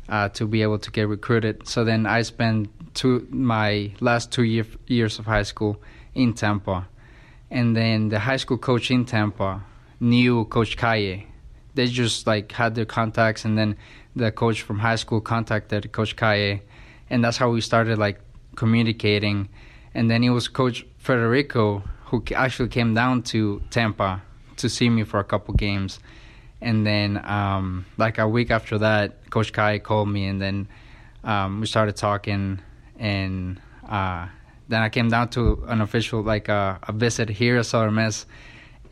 Uh, 0.08 0.30
to 0.30 0.46
be 0.46 0.62
able 0.62 0.78
to 0.78 0.90
get 0.90 1.06
recruited. 1.06 1.68
So 1.68 1.84
then 1.84 2.06
I 2.06 2.22
spent 2.22 2.70
two 2.94 3.28
my 3.30 3.92
last 4.00 4.32
two 4.32 4.44
year, 4.44 4.64
years 4.86 5.18
of 5.18 5.26
high 5.26 5.42
school 5.42 5.76
in 6.14 6.32
Tampa, 6.32 6.88
and 7.50 7.76
then 7.76 8.08
the 8.08 8.20
high 8.20 8.38
school 8.38 8.56
coach 8.56 8.90
in 8.90 9.04
Tampa 9.04 9.62
knew 10.00 10.46
Coach 10.46 10.78
Calle. 10.78 11.26
They 11.74 11.86
just 11.88 12.26
like 12.26 12.52
had 12.52 12.74
their 12.74 12.86
contacts, 12.86 13.44
and 13.44 13.58
then 13.58 13.76
the 14.16 14.32
coach 14.32 14.62
from 14.62 14.78
high 14.78 14.96
school 14.96 15.20
contacted 15.20 15.92
Coach 15.92 16.16
Calle, 16.16 16.60
and 17.10 17.22
that's 17.22 17.36
how 17.36 17.50
we 17.50 17.60
started 17.60 17.98
like 17.98 18.18
communicating. 18.56 19.48
And 19.94 20.10
then 20.10 20.24
it 20.24 20.30
was 20.30 20.48
Coach 20.48 20.86
Federico 20.98 21.82
who 22.06 22.22
actually 22.34 22.68
came 22.68 22.94
down 22.94 23.22
to 23.22 23.62
Tampa 23.70 24.22
to 24.58 24.68
see 24.68 24.90
me 24.90 25.02
for 25.02 25.18
a 25.18 25.24
couple 25.24 25.54
games. 25.54 25.98
And 26.60 26.86
then, 26.86 27.22
um, 27.24 27.86
like 27.96 28.18
a 28.18 28.28
week 28.28 28.50
after 28.50 28.78
that, 28.78 29.30
Coach 29.30 29.52
Kai 29.52 29.78
called 29.78 30.08
me, 30.08 30.26
and 30.26 30.40
then 30.40 30.68
um, 31.24 31.60
we 31.60 31.66
started 31.66 31.96
talking. 31.96 32.60
And 32.98 33.60
uh, 33.88 34.28
then 34.68 34.82
I 34.82 34.90
came 34.90 35.08
down 35.08 35.30
to 35.30 35.64
an 35.66 35.80
official, 35.80 36.22
like 36.22 36.48
uh, 36.48 36.78
a 36.82 36.92
visit 36.92 37.28
here 37.28 37.56
at 37.56 37.66
Southern 37.66 37.94
Miss. 37.94 38.26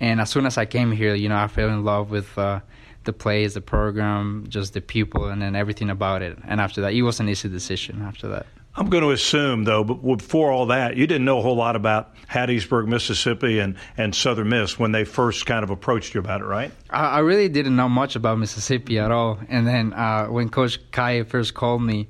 And 0.00 0.20
as 0.20 0.30
soon 0.30 0.46
as 0.46 0.58
I 0.58 0.64
came 0.64 0.90
here, 0.90 1.14
you 1.14 1.28
know, 1.28 1.36
I 1.36 1.46
fell 1.46 1.68
in 1.68 1.84
love 1.84 2.10
with 2.10 2.36
uh, 2.38 2.60
the 3.04 3.12
plays, 3.12 3.54
the 3.54 3.60
program, 3.60 4.46
just 4.48 4.72
the 4.72 4.80
people, 4.80 5.26
and 5.26 5.40
then 5.40 5.54
everything 5.54 5.90
about 5.90 6.22
it. 6.22 6.38
And 6.48 6.60
after 6.60 6.80
that, 6.80 6.94
it 6.94 7.02
was 7.02 7.20
an 7.20 7.28
easy 7.28 7.48
decision 7.48 8.02
after 8.02 8.26
that. 8.28 8.46
I'm 8.76 8.88
going 8.88 9.02
to 9.02 9.10
assume, 9.10 9.64
though, 9.64 9.82
before 9.82 10.52
all 10.52 10.66
that, 10.66 10.96
you 10.96 11.06
didn't 11.06 11.24
know 11.24 11.38
a 11.38 11.42
whole 11.42 11.56
lot 11.56 11.74
about 11.74 12.14
Hattiesburg, 12.28 12.86
Mississippi, 12.86 13.58
and, 13.58 13.76
and 13.96 14.14
Southern 14.14 14.48
Miss 14.48 14.78
when 14.78 14.92
they 14.92 15.04
first 15.04 15.44
kind 15.44 15.64
of 15.64 15.70
approached 15.70 16.14
you 16.14 16.20
about 16.20 16.40
it, 16.40 16.44
right? 16.44 16.70
I, 16.88 17.06
I 17.06 17.18
really 17.18 17.48
didn't 17.48 17.74
know 17.74 17.88
much 17.88 18.14
about 18.14 18.38
Mississippi 18.38 19.00
at 19.00 19.10
all. 19.10 19.40
And 19.48 19.66
then 19.66 19.92
uh, 19.92 20.26
when 20.26 20.50
Coach 20.50 20.78
Kai 20.92 21.24
first 21.24 21.54
called 21.54 21.82
me, 21.82 22.08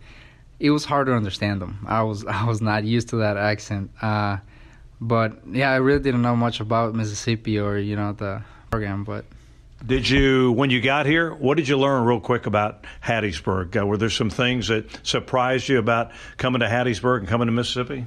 it 0.58 0.70
was 0.70 0.84
hard 0.84 1.06
to 1.06 1.14
understand 1.14 1.62
them. 1.62 1.86
I 1.88 2.02
was 2.02 2.24
I 2.26 2.44
was 2.44 2.60
not 2.60 2.84
used 2.84 3.08
to 3.08 3.16
that 3.16 3.38
accent. 3.38 3.90
Uh, 4.02 4.38
but 5.00 5.38
yeah, 5.50 5.70
I 5.70 5.76
really 5.76 6.02
didn't 6.02 6.20
know 6.20 6.36
much 6.36 6.60
about 6.60 6.94
Mississippi 6.94 7.58
or 7.58 7.78
you 7.78 7.96
know 7.96 8.12
the 8.12 8.42
program, 8.70 9.04
but. 9.04 9.24
Did 9.84 10.08
you, 10.08 10.52
when 10.52 10.68
you 10.70 10.80
got 10.80 11.06
here, 11.06 11.32
what 11.32 11.56
did 11.56 11.66
you 11.66 11.78
learn 11.78 12.04
real 12.04 12.20
quick 12.20 12.46
about 12.46 12.84
Hattiesburg? 13.02 13.80
Uh, 13.80 13.86
were 13.86 13.96
there 13.96 14.10
some 14.10 14.28
things 14.28 14.68
that 14.68 15.06
surprised 15.06 15.68
you 15.68 15.78
about 15.78 16.12
coming 16.36 16.60
to 16.60 16.66
Hattiesburg 16.66 17.20
and 17.20 17.28
coming 17.28 17.46
to 17.46 17.52
Mississippi? 17.52 18.04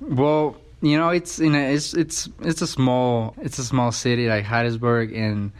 Well, 0.00 0.56
you 0.82 0.98
know, 0.98 1.08
it's 1.08 1.38
you 1.38 1.50
know, 1.50 1.58
it's 1.58 1.94
it's 1.94 2.28
it's 2.42 2.60
a 2.60 2.66
small 2.66 3.34
it's 3.40 3.58
a 3.58 3.64
small 3.64 3.90
city 3.92 4.28
like 4.28 4.44
Hattiesburg, 4.44 5.16
and 5.16 5.52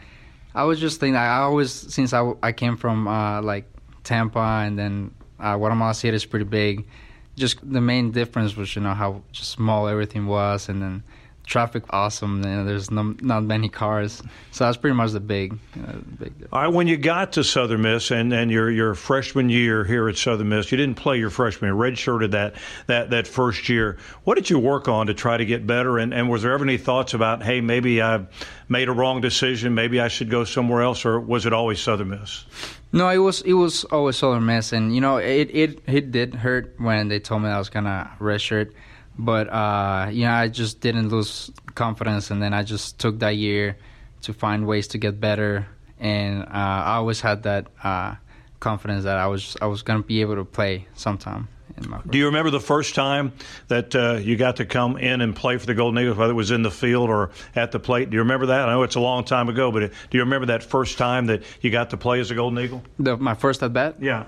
I 0.53 0.63
was 0.65 0.79
just 0.79 0.99
thinking 0.99 1.15
I 1.15 1.39
always 1.39 1.71
since 1.71 2.13
I, 2.13 2.33
I 2.43 2.51
came 2.51 2.77
from 2.77 3.07
uh, 3.07 3.41
like 3.41 3.65
Tampa 4.03 4.39
and 4.39 4.77
then 4.77 5.15
uh, 5.39 5.57
Guatemala 5.57 5.95
City 5.95 6.15
is 6.15 6.25
pretty 6.25 6.45
big. 6.45 6.87
Just 7.35 7.57
the 7.61 7.81
main 7.81 8.11
difference 8.11 8.55
was 8.55 8.75
you 8.75 8.83
know 8.83 8.93
how 8.93 9.23
just 9.31 9.51
small 9.51 9.87
everything 9.87 10.27
was, 10.27 10.69
and 10.69 10.81
then 10.81 11.03
traffic 11.47 11.83
awesome. 11.89 12.43
You 12.43 12.49
know, 12.49 12.65
there's 12.65 12.91
no, 12.91 13.15
not 13.21 13.43
many 13.43 13.69
cars, 13.69 14.21
so 14.51 14.65
that's 14.65 14.77
pretty 14.77 14.95
much 14.95 15.11
the 15.11 15.19
big, 15.19 15.57
uh, 15.75 15.93
big. 16.19 16.33
All 16.51 16.61
right, 16.61 16.67
when 16.67 16.87
you 16.87 16.97
got 16.97 17.33
to 17.33 17.43
Southern 17.43 17.81
Miss 17.81 18.11
and, 18.11 18.31
and 18.33 18.51
your 18.51 18.69
your 18.69 18.93
freshman 18.93 19.49
year 19.49 19.83
here 19.83 20.07
at 20.09 20.17
Southern 20.17 20.49
Miss, 20.49 20.71
you 20.71 20.77
didn't 20.77 20.97
play 20.97 21.17
your 21.17 21.29
freshman, 21.29 21.69
year, 21.69 21.75
redshirted 21.75 22.31
that 22.31 22.55
that 22.87 23.09
that 23.09 23.27
first 23.27 23.69
year. 23.69 23.97
What 24.25 24.35
did 24.35 24.49
you 24.49 24.59
work 24.59 24.87
on 24.87 25.07
to 25.07 25.13
try 25.13 25.37
to 25.37 25.45
get 25.45 25.65
better? 25.65 25.97
And 25.97 26.13
and 26.13 26.29
was 26.29 26.43
there 26.43 26.51
ever 26.51 26.63
any 26.63 26.77
thoughts 26.77 27.13
about, 27.13 27.41
hey, 27.41 27.61
maybe 27.61 28.01
I 28.01 28.27
made 28.69 28.89
a 28.89 28.93
wrong 28.93 29.21
decision, 29.21 29.73
maybe 29.73 29.99
I 29.99 30.09
should 30.09 30.29
go 30.29 30.43
somewhere 30.43 30.81
else, 30.81 31.05
or 31.05 31.19
was 31.19 31.45
it 31.45 31.53
always 31.53 31.79
Southern 31.79 32.09
Miss? 32.09 32.45
No, 32.91 33.09
it 33.09 33.17
was 33.17 33.41
it 33.41 33.53
was 33.53 33.85
always 33.85 34.17
Southern 34.17 34.45
Miss, 34.45 34.73
and 34.73 34.93
you 34.93 35.01
know 35.01 35.17
it 35.17 35.49
it 35.53 35.81
it 35.87 36.11
did 36.11 36.35
hurt 36.35 36.75
when 36.77 37.07
they 37.07 37.19
told 37.19 37.43
me 37.43 37.49
I 37.49 37.57
was 37.57 37.69
gonna 37.69 38.11
redshirt 38.19 38.73
but 39.17 39.49
uh, 39.49 40.09
you 40.11 40.25
know, 40.25 40.31
I 40.33 40.47
just 40.47 40.81
didn't 40.81 41.09
lose 41.09 41.51
confidence, 41.75 42.31
and 42.31 42.41
then 42.41 42.53
I 42.53 42.63
just 42.63 42.99
took 42.99 43.19
that 43.19 43.35
year 43.35 43.77
to 44.23 44.33
find 44.33 44.67
ways 44.67 44.87
to 44.89 44.97
get 44.97 45.19
better. 45.19 45.67
And 45.99 46.43
uh, 46.43 46.47
I 46.51 46.95
always 46.95 47.21
had 47.21 47.43
that 47.43 47.67
uh, 47.83 48.15
confidence 48.59 49.03
that 49.05 49.17
I 49.17 49.27
was 49.27 49.57
I 49.61 49.65
was 49.65 49.81
going 49.81 50.01
to 50.01 50.07
be 50.07 50.21
able 50.21 50.35
to 50.35 50.45
play 50.45 50.87
sometime. 50.95 51.47
Do 52.09 52.17
you 52.17 52.25
remember 52.25 52.49
the 52.49 52.59
first 52.59 52.95
time 52.95 53.33
that 53.67 53.95
uh, 53.95 54.13
you 54.19 54.35
got 54.35 54.55
to 54.55 54.65
come 54.65 54.97
in 54.97 55.21
and 55.21 55.35
play 55.35 55.57
for 55.57 55.65
the 55.65 55.75
Golden 55.75 56.01
Eagles, 56.01 56.17
whether 56.17 56.31
it 56.31 56.35
was 56.35 56.49
in 56.49 56.63
the 56.63 56.71
field 56.71 57.09
or 57.09 57.29
at 57.55 57.71
the 57.71 57.79
plate? 57.79 58.09
Do 58.09 58.15
you 58.15 58.21
remember 58.21 58.47
that? 58.47 58.67
I 58.67 58.71
know 58.71 58.83
it's 58.83 58.95
a 58.95 58.99
long 58.99 59.23
time 59.23 59.47
ago, 59.47 59.71
but 59.71 59.81
do 59.81 60.17
you 60.17 60.21
remember 60.21 60.47
that 60.47 60.63
first 60.63 60.97
time 60.97 61.27
that 61.27 61.43
you 61.61 61.69
got 61.69 61.91
to 61.91 61.97
play 61.97 62.19
as 62.19 62.31
a 62.31 62.35
Golden 62.35 62.57
Eagle? 62.59 62.83
The, 62.97 63.15
my 63.17 63.35
first 63.35 63.61
at 63.61 63.73
bat? 63.73 63.97
Yeah. 63.99 64.25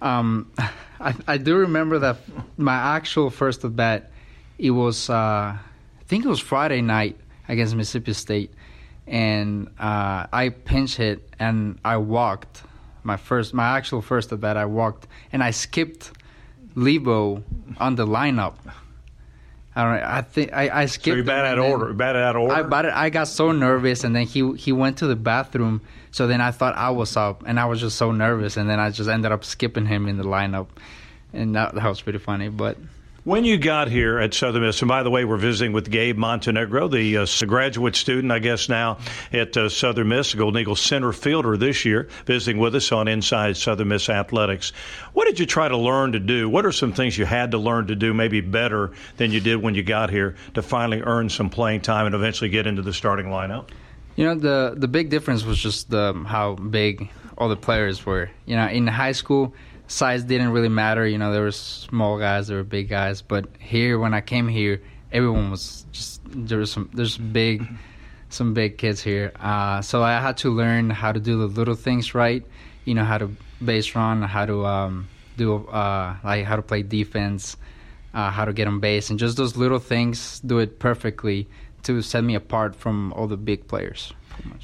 Um, 0.00 0.50
I, 1.00 1.14
I 1.26 1.36
do 1.36 1.56
remember 1.56 1.98
that 1.98 2.16
my 2.56 2.96
actual 2.96 3.28
first 3.28 3.64
at 3.64 3.76
bat, 3.76 4.10
it 4.58 4.70
was 4.70 5.10
uh, 5.10 5.12
I 5.14 6.04
think 6.06 6.24
it 6.24 6.28
was 6.28 6.40
Friday 6.40 6.80
night 6.80 7.18
against 7.48 7.74
Mississippi 7.74 8.12
State, 8.12 8.52
and 9.06 9.68
uh, 9.78 10.26
I 10.32 10.50
pinch 10.50 10.96
hit 10.96 11.28
and 11.38 11.78
I 11.84 11.96
walked 11.98 12.62
my 13.02 13.16
first 13.16 13.54
my 13.54 13.76
actual 13.76 14.02
first 14.02 14.32
at 14.32 14.40
bat. 14.40 14.56
I 14.56 14.66
walked 14.66 15.06
and 15.32 15.42
I 15.42 15.50
skipped 15.50 16.12
Lebo 16.74 17.42
on 17.78 17.94
the 17.94 18.06
lineup. 18.06 18.56
I 19.74 19.82
don't 19.82 20.00
know. 20.00 20.06
I 20.08 20.22
think 20.22 20.52
I, 20.54 20.82
I 20.82 20.86
skipped. 20.86 21.12
So 21.12 21.16
you 21.16 21.22
batted 21.22 21.58
out 21.58 21.58
of 21.58 21.64
order. 21.64 21.92
Batted 21.92 22.22
out 22.22 22.36
of 22.36 22.42
order. 22.42 22.54
I 22.54 22.62
batted, 22.62 22.92
I 22.92 23.10
got 23.10 23.28
so 23.28 23.52
nervous, 23.52 24.04
and 24.04 24.16
then 24.16 24.26
he 24.26 24.56
he 24.56 24.72
went 24.72 24.98
to 24.98 25.06
the 25.06 25.16
bathroom. 25.16 25.82
So 26.12 26.26
then 26.26 26.40
I 26.40 26.50
thought 26.50 26.74
I 26.76 26.90
was 26.90 27.14
up, 27.14 27.44
and 27.46 27.60
I 27.60 27.66
was 27.66 27.80
just 27.80 27.98
so 27.98 28.10
nervous, 28.10 28.56
and 28.56 28.70
then 28.70 28.80
I 28.80 28.90
just 28.90 29.10
ended 29.10 29.32
up 29.32 29.44
skipping 29.44 29.84
him 29.84 30.08
in 30.08 30.16
the 30.16 30.24
lineup, 30.24 30.68
and 31.34 31.54
that, 31.56 31.74
that 31.74 31.86
was 31.86 32.00
pretty 32.00 32.18
funny. 32.18 32.48
But 32.48 32.78
when 33.26 33.44
you 33.44 33.58
got 33.58 33.88
here 33.88 34.20
at 34.20 34.32
Southern 34.34 34.62
Miss, 34.62 34.80
and 34.80 34.88
by 34.88 35.02
the 35.02 35.10
way, 35.10 35.24
we're 35.24 35.36
visiting 35.36 35.72
with 35.72 35.90
Gabe 35.90 36.16
Montenegro, 36.16 36.86
the 36.86 37.16
uh, 37.16 37.26
graduate 37.44 37.96
student, 37.96 38.30
I 38.30 38.38
guess, 38.38 38.68
now 38.68 38.98
at 39.32 39.56
uh, 39.56 39.68
Southern 39.68 40.06
Miss, 40.06 40.32
Golden 40.32 40.60
Eagles 40.60 40.80
center 40.80 41.12
fielder 41.12 41.56
this 41.56 41.84
year, 41.84 42.08
visiting 42.24 42.60
with 42.60 42.76
us 42.76 42.92
on 42.92 43.08
Inside 43.08 43.56
Southern 43.56 43.88
Miss 43.88 44.08
Athletics. 44.08 44.70
What 45.12 45.24
did 45.24 45.40
you 45.40 45.46
try 45.46 45.66
to 45.66 45.76
learn 45.76 46.12
to 46.12 46.20
do? 46.20 46.48
What 46.48 46.64
are 46.64 46.70
some 46.70 46.92
things 46.92 47.18
you 47.18 47.24
had 47.24 47.50
to 47.50 47.58
learn 47.58 47.88
to 47.88 47.96
do 47.96 48.14
maybe 48.14 48.40
better 48.40 48.92
than 49.16 49.32
you 49.32 49.40
did 49.40 49.56
when 49.56 49.74
you 49.74 49.82
got 49.82 50.08
here 50.08 50.36
to 50.54 50.62
finally 50.62 51.02
earn 51.02 51.28
some 51.28 51.50
playing 51.50 51.80
time 51.80 52.06
and 52.06 52.14
eventually 52.14 52.48
get 52.48 52.68
into 52.68 52.82
the 52.82 52.92
starting 52.92 53.26
lineup? 53.26 53.70
You 54.14 54.26
know, 54.26 54.34
the 54.36 54.74
the 54.76 54.86
big 54.86 55.10
difference 55.10 55.44
was 55.44 55.58
just 55.58 55.90
the, 55.90 56.14
how 56.28 56.54
big 56.54 57.10
all 57.36 57.48
the 57.48 57.56
players 57.56 58.06
were. 58.06 58.30
You 58.44 58.54
know, 58.54 58.68
in 58.68 58.86
high 58.86 59.12
school, 59.12 59.52
size 59.88 60.24
didn't 60.24 60.52
really 60.52 60.68
matter. 60.68 61.06
You 61.06 61.18
know, 61.18 61.32
there 61.32 61.42
were 61.42 61.52
small 61.52 62.18
guys, 62.18 62.48
there 62.48 62.56
were 62.56 62.64
big 62.64 62.88
guys, 62.88 63.22
but 63.22 63.46
here 63.58 63.98
when 63.98 64.14
I 64.14 64.20
came 64.20 64.48
here, 64.48 64.80
everyone 65.12 65.50
was 65.50 65.86
just 65.92 66.20
there 66.26 66.58
was 66.58 66.70
some 66.70 66.90
there's 66.92 67.16
big 67.16 67.66
some 68.28 68.54
big 68.54 68.78
kids 68.78 69.00
here. 69.02 69.32
Uh, 69.40 69.80
so 69.80 70.02
I 70.02 70.20
had 70.20 70.36
to 70.38 70.50
learn 70.50 70.90
how 70.90 71.12
to 71.12 71.20
do 71.20 71.38
the 71.38 71.46
little 71.46 71.74
things 71.74 72.14
right. 72.14 72.44
You 72.84 72.94
know, 72.94 73.04
how 73.04 73.18
to 73.18 73.30
base 73.64 73.94
run, 73.94 74.22
how 74.22 74.46
to 74.46 74.66
um, 74.66 75.08
do 75.36 75.66
uh, 75.68 76.16
like 76.24 76.44
how 76.44 76.56
to 76.56 76.62
play 76.62 76.82
defense, 76.82 77.56
uh, 78.14 78.30
how 78.30 78.44
to 78.44 78.52
get 78.52 78.66
on 78.66 78.80
base, 78.80 79.10
and 79.10 79.18
just 79.18 79.36
those 79.36 79.56
little 79.56 79.78
things 79.78 80.40
do 80.40 80.58
it 80.58 80.78
perfectly 80.78 81.48
to 81.84 82.02
set 82.02 82.24
me 82.24 82.34
apart 82.34 82.74
from 82.74 83.12
all 83.12 83.26
the 83.26 83.36
big 83.36 83.66
players. 83.68 84.12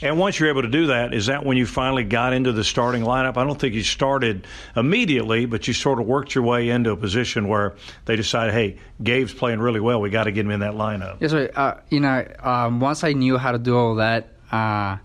And 0.00 0.18
once 0.18 0.38
you're 0.38 0.48
able 0.48 0.62
to 0.62 0.68
do 0.68 0.86
that, 0.88 1.14
is 1.14 1.26
that 1.26 1.44
when 1.44 1.56
you 1.56 1.66
finally 1.66 2.04
got 2.04 2.32
into 2.32 2.52
the 2.52 2.64
starting 2.64 3.02
lineup? 3.02 3.36
I 3.36 3.44
don't 3.44 3.58
think 3.58 3.74
you 3.74 3.82
started 3.82 4.46
immediately, 4.74 5.46
but 5.46 5.68
you 5.68 5.74
sort 5.74 6.00
of 6.00 6.06
worked 6.06 6.34
your 6.34 6.44
way 6.44 6.68
into 6.70 6.90
a 6.90 6.96
position 6.96 7.48
where 7.48 7.76
they 8.04 8.16
decided, 8.16 8.54
hey, 8.54 8.78
Gabe's 9.02 9.32
playing 9.32 9.60
really 9.60 9.80
well. 9.80 10.00
We 10.00 10.10
got 10.10 10.24
to 10.24 10.32
get 10.32 10.44
him 10.44 10.50
in 10.50 10.60
that 10.60 10.74
lineup. 10.74 11.18
Yes, 11.20 11.30
sir. 11.30 11.50
Uh, 11.54 11.74
you 11.88 12.00
know, 12.00 12.26
um, 12.40 12.80
once 12.80 13.04
I 13.04 13.12
knew 13.12 13.38
how 13.38 13.52
to 13.52 13.58
do 13.58 13.76
all 13.76 13.96
that, 13.96 14.28
uh, 14.50 14.96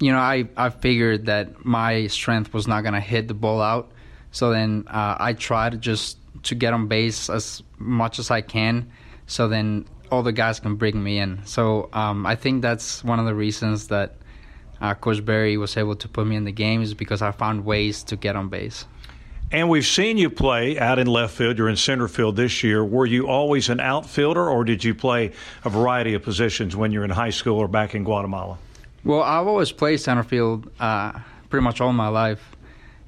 you 0.00 0.12
know, 0.12 0.18
I, 0.18 0.48
I 0.56 0.70
figured 0.70 1.26
that 1.26 1.64
my 1.64 2.06
strength 2.06 2.54
was 2.54 2.66
not 2.66 2.82
going 2.82 2.94
to 2.94 3.00
hit 3.00 3.28
the 3.28 3.34
ball 3.34 3.60
out. 3.60 3.90
So 4.30 4.50
then 4.50 4.84
uh, 4.88 5.16
I 5.18 5.32
tried 5.32 5.80
just 5.80 6.18
to 6.44 6.54
get 6.54 6.72
on 6.72 6.86
base 6.86 7.28
as 7.30 7.62
much 7.78 8.18
as 8.18 8.30
I 8.30 8.40
can. 8.40 8.90
So 9.26 9.48
then 9.48 9.86
all 10.10 10.22
the 10.22 10.32
guys 10.32 10.60
can 10.60 10.76
bring 10.76 11.02
me 11.02 11.18
in. 11.18 11.44
So 11.44 11.88
um, 11.92 12.26
I 12.26 12.34
think 12.34 12.62
that's 12.62 13.02
one 13.04 13.18
of 13.18 13.26
the 13.26 13.34
reasons 13.34 13.88
that 13.88 14.16
uh, 14.80 14.94
Coach 14.94 15.24
Berry 15.24 15.56
was 15.56 15.76
able 15.76 15.96
to 15.96 16.08
put 16.08 16.26
me 16.26 16.36
in 16.36 16.44
the 16.44 16.52
games 16.52 16.94
because 16.94 17.22
I 17.22 17.32
found 17.32 17.64
ways 17.64 18.02
to 18.04 18.16
get 18.16 18.36
on 18.36 18.48
base. 18.48 18.84
And 19.50 19.70
we've 19.70 19.86
seen 19.86 20.18
you 20.18 20.28
play 20.28 20.78
out 20.78 20.98
in 20.98 21.06
left 21.06 21.34
field. 21.34 21.56
You're 21.56 21.70
in 21.70 21.76
center 21.76 22.06
field 22.06 22.36
this 22.36 22.62
year. 22.62 22.84
Were 22.84 23.06
you 23.06 23.28
always 23.28 23.70
an 23.70 23.80
outfielder, 23.80 24.46
or 24.46 24.62
did 24.62 24.84
you 24.84 24.94
play 24.94 25.32
a 25.64 25.70
variety 25.70 26.12
of 26.12 26.22
positions 26.22 26.76
when 26.76 26.92
you're 26.92 27.04
in 27.04 27.10
high 27.10 27.30
school 27.30 27.56
or 27.56 27.66
back 27.66 27.94
in 27.94 28.04
Guatemala? 28.04 28.58
Well, 29.04 29.22
I've 29.22 29.46
always 29.46 29.72
played 29.72 30.00
center 30.00 30.22
field 30.22 30.70
uh, 30.78 31.18
pretty 31.48 31.64
much 31.64 31.80
all 31.80 31.92
my 31.94 32.08
life. 32.08 32.56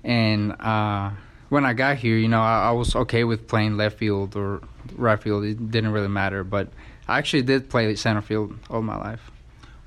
And 0.02 0.52
uh, 0.58 1.10
when 1.50 1.66
I 1.66 1.74
got 1.74 1.98
here, 1.98 2.16
you 2.16 2.28
know, 2.28 2.40
I, 2.40 2.68
I 2.68 2.70
was 2.70 2.96
okay 2.96 3.24
with 3.24 3.46
playing 3.46 3.76
left 3.76 3.98
field 3.98 4.34
or 4.36 4.62
right 4.96 5.22
field. 5.22 5.44
It 5.44 5.70
didn't 5.70 5.92
really 5.92 6.08
matter. 6.08 6.42
But 6.42 6.68
I 7.06 7.18
actually 7.18 7.42
did 7.42 7.68
play 7.68 7.94
center 7.96 8.22
field 8.22 8.58
all 8.70 8.80
my 8.80 8.96
life. 8.96 9.30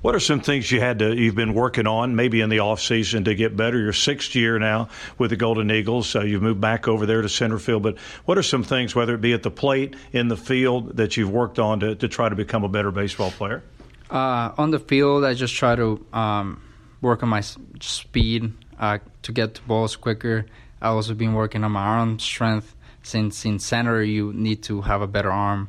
What 0.02 0.14
are 0.14 0.20
some 0.20 0.40
things 0.40 0.70
you 0.70 0.80
had 0.80 0.98
to 0.98 1.16
you've 1.16 1.34
been 1.34 1.54
working 1.54 1.86
on, 1.86 2.14
maybe 2.14 2.42
in 2.42 2.50
the 2.50 2.58
off 2.58 2.78
season, 2.78 3.24
to 3.24 3.34
get 3.34 3.56
better? 3.56 3.78
Your 3.78 3.94
sixth 3.94 4.34
year 4.34 4.58
now 4.58 4.90
with 5.16 5.30
the 5.30 5.36
Golden 5.36 5.70
Eagles, 5.70 6.06
so 6.06 6.20
you've 6.20 6.42
moved 6.42 6.60
back 6.60 6.86
over 6.86 7.06
there 7.06 7.22
to 7.22 7.28
center 7.30 7.58
field. 7.58 7.82
But 7.82 7.96
what 8.26 8.36
are 8.36 8.42
some 8.42 8.62
things, 8.62 8.94
whether 8.94 9.14
it 9.14 9.22
be 9.22 9.32
at 9.32 9.42
the 9.42 9.50
plate, 9.50 9.96
in 10.12 10.28
the 10.28 10.36
field, 10.36 10.98
that 10.98 11.16
you've 11.16 11.30
worked 11.30 11.58
on 11.58 11.80
to, 11.80 11.94
to 11.94 12.06
try 12.06 12.28
to 12.28 12.36
become 12.36 12.64
a 12.64 12.68
better 12.68 12.90
baseball 12.90 13.30
player? 13.30 13.62
Uh, 14.10 14.52
on 14.58 14.70
the 14.70 14.78
field, 14.78 15.24
I 15.24 15.32
just 15.32 15.54
try 15.54 15.74
to 15.74 16.04
um, 16.12 16.60
work 17.00 17.22
on 17.22 17.30
my 17.30 17.40
speed 17.40 18.52
uh, 18.78 18.98
to 19.22 19.32
get 19.32 19.54
to 19.54 19.62
balls 19.62 19.96
quicker. 19.96 20.44
I 20.84 20.88
also 20.88 21.14
been 21.14 21.34
working 21.34 21.64
on 21.64 21.72
my 21.72 21.82
arm 21.82 22.18
strength. 22.18 22.76
Since 23.02 23.44
in 23.44 23.58
center, 23.58 24.02
you 24.02 24.32
need 24.32 24.62
to 24.64 24.80
have 24.82 25.02
a 25.02 25.06
better 25.06 25.30
arm 25.30 25.68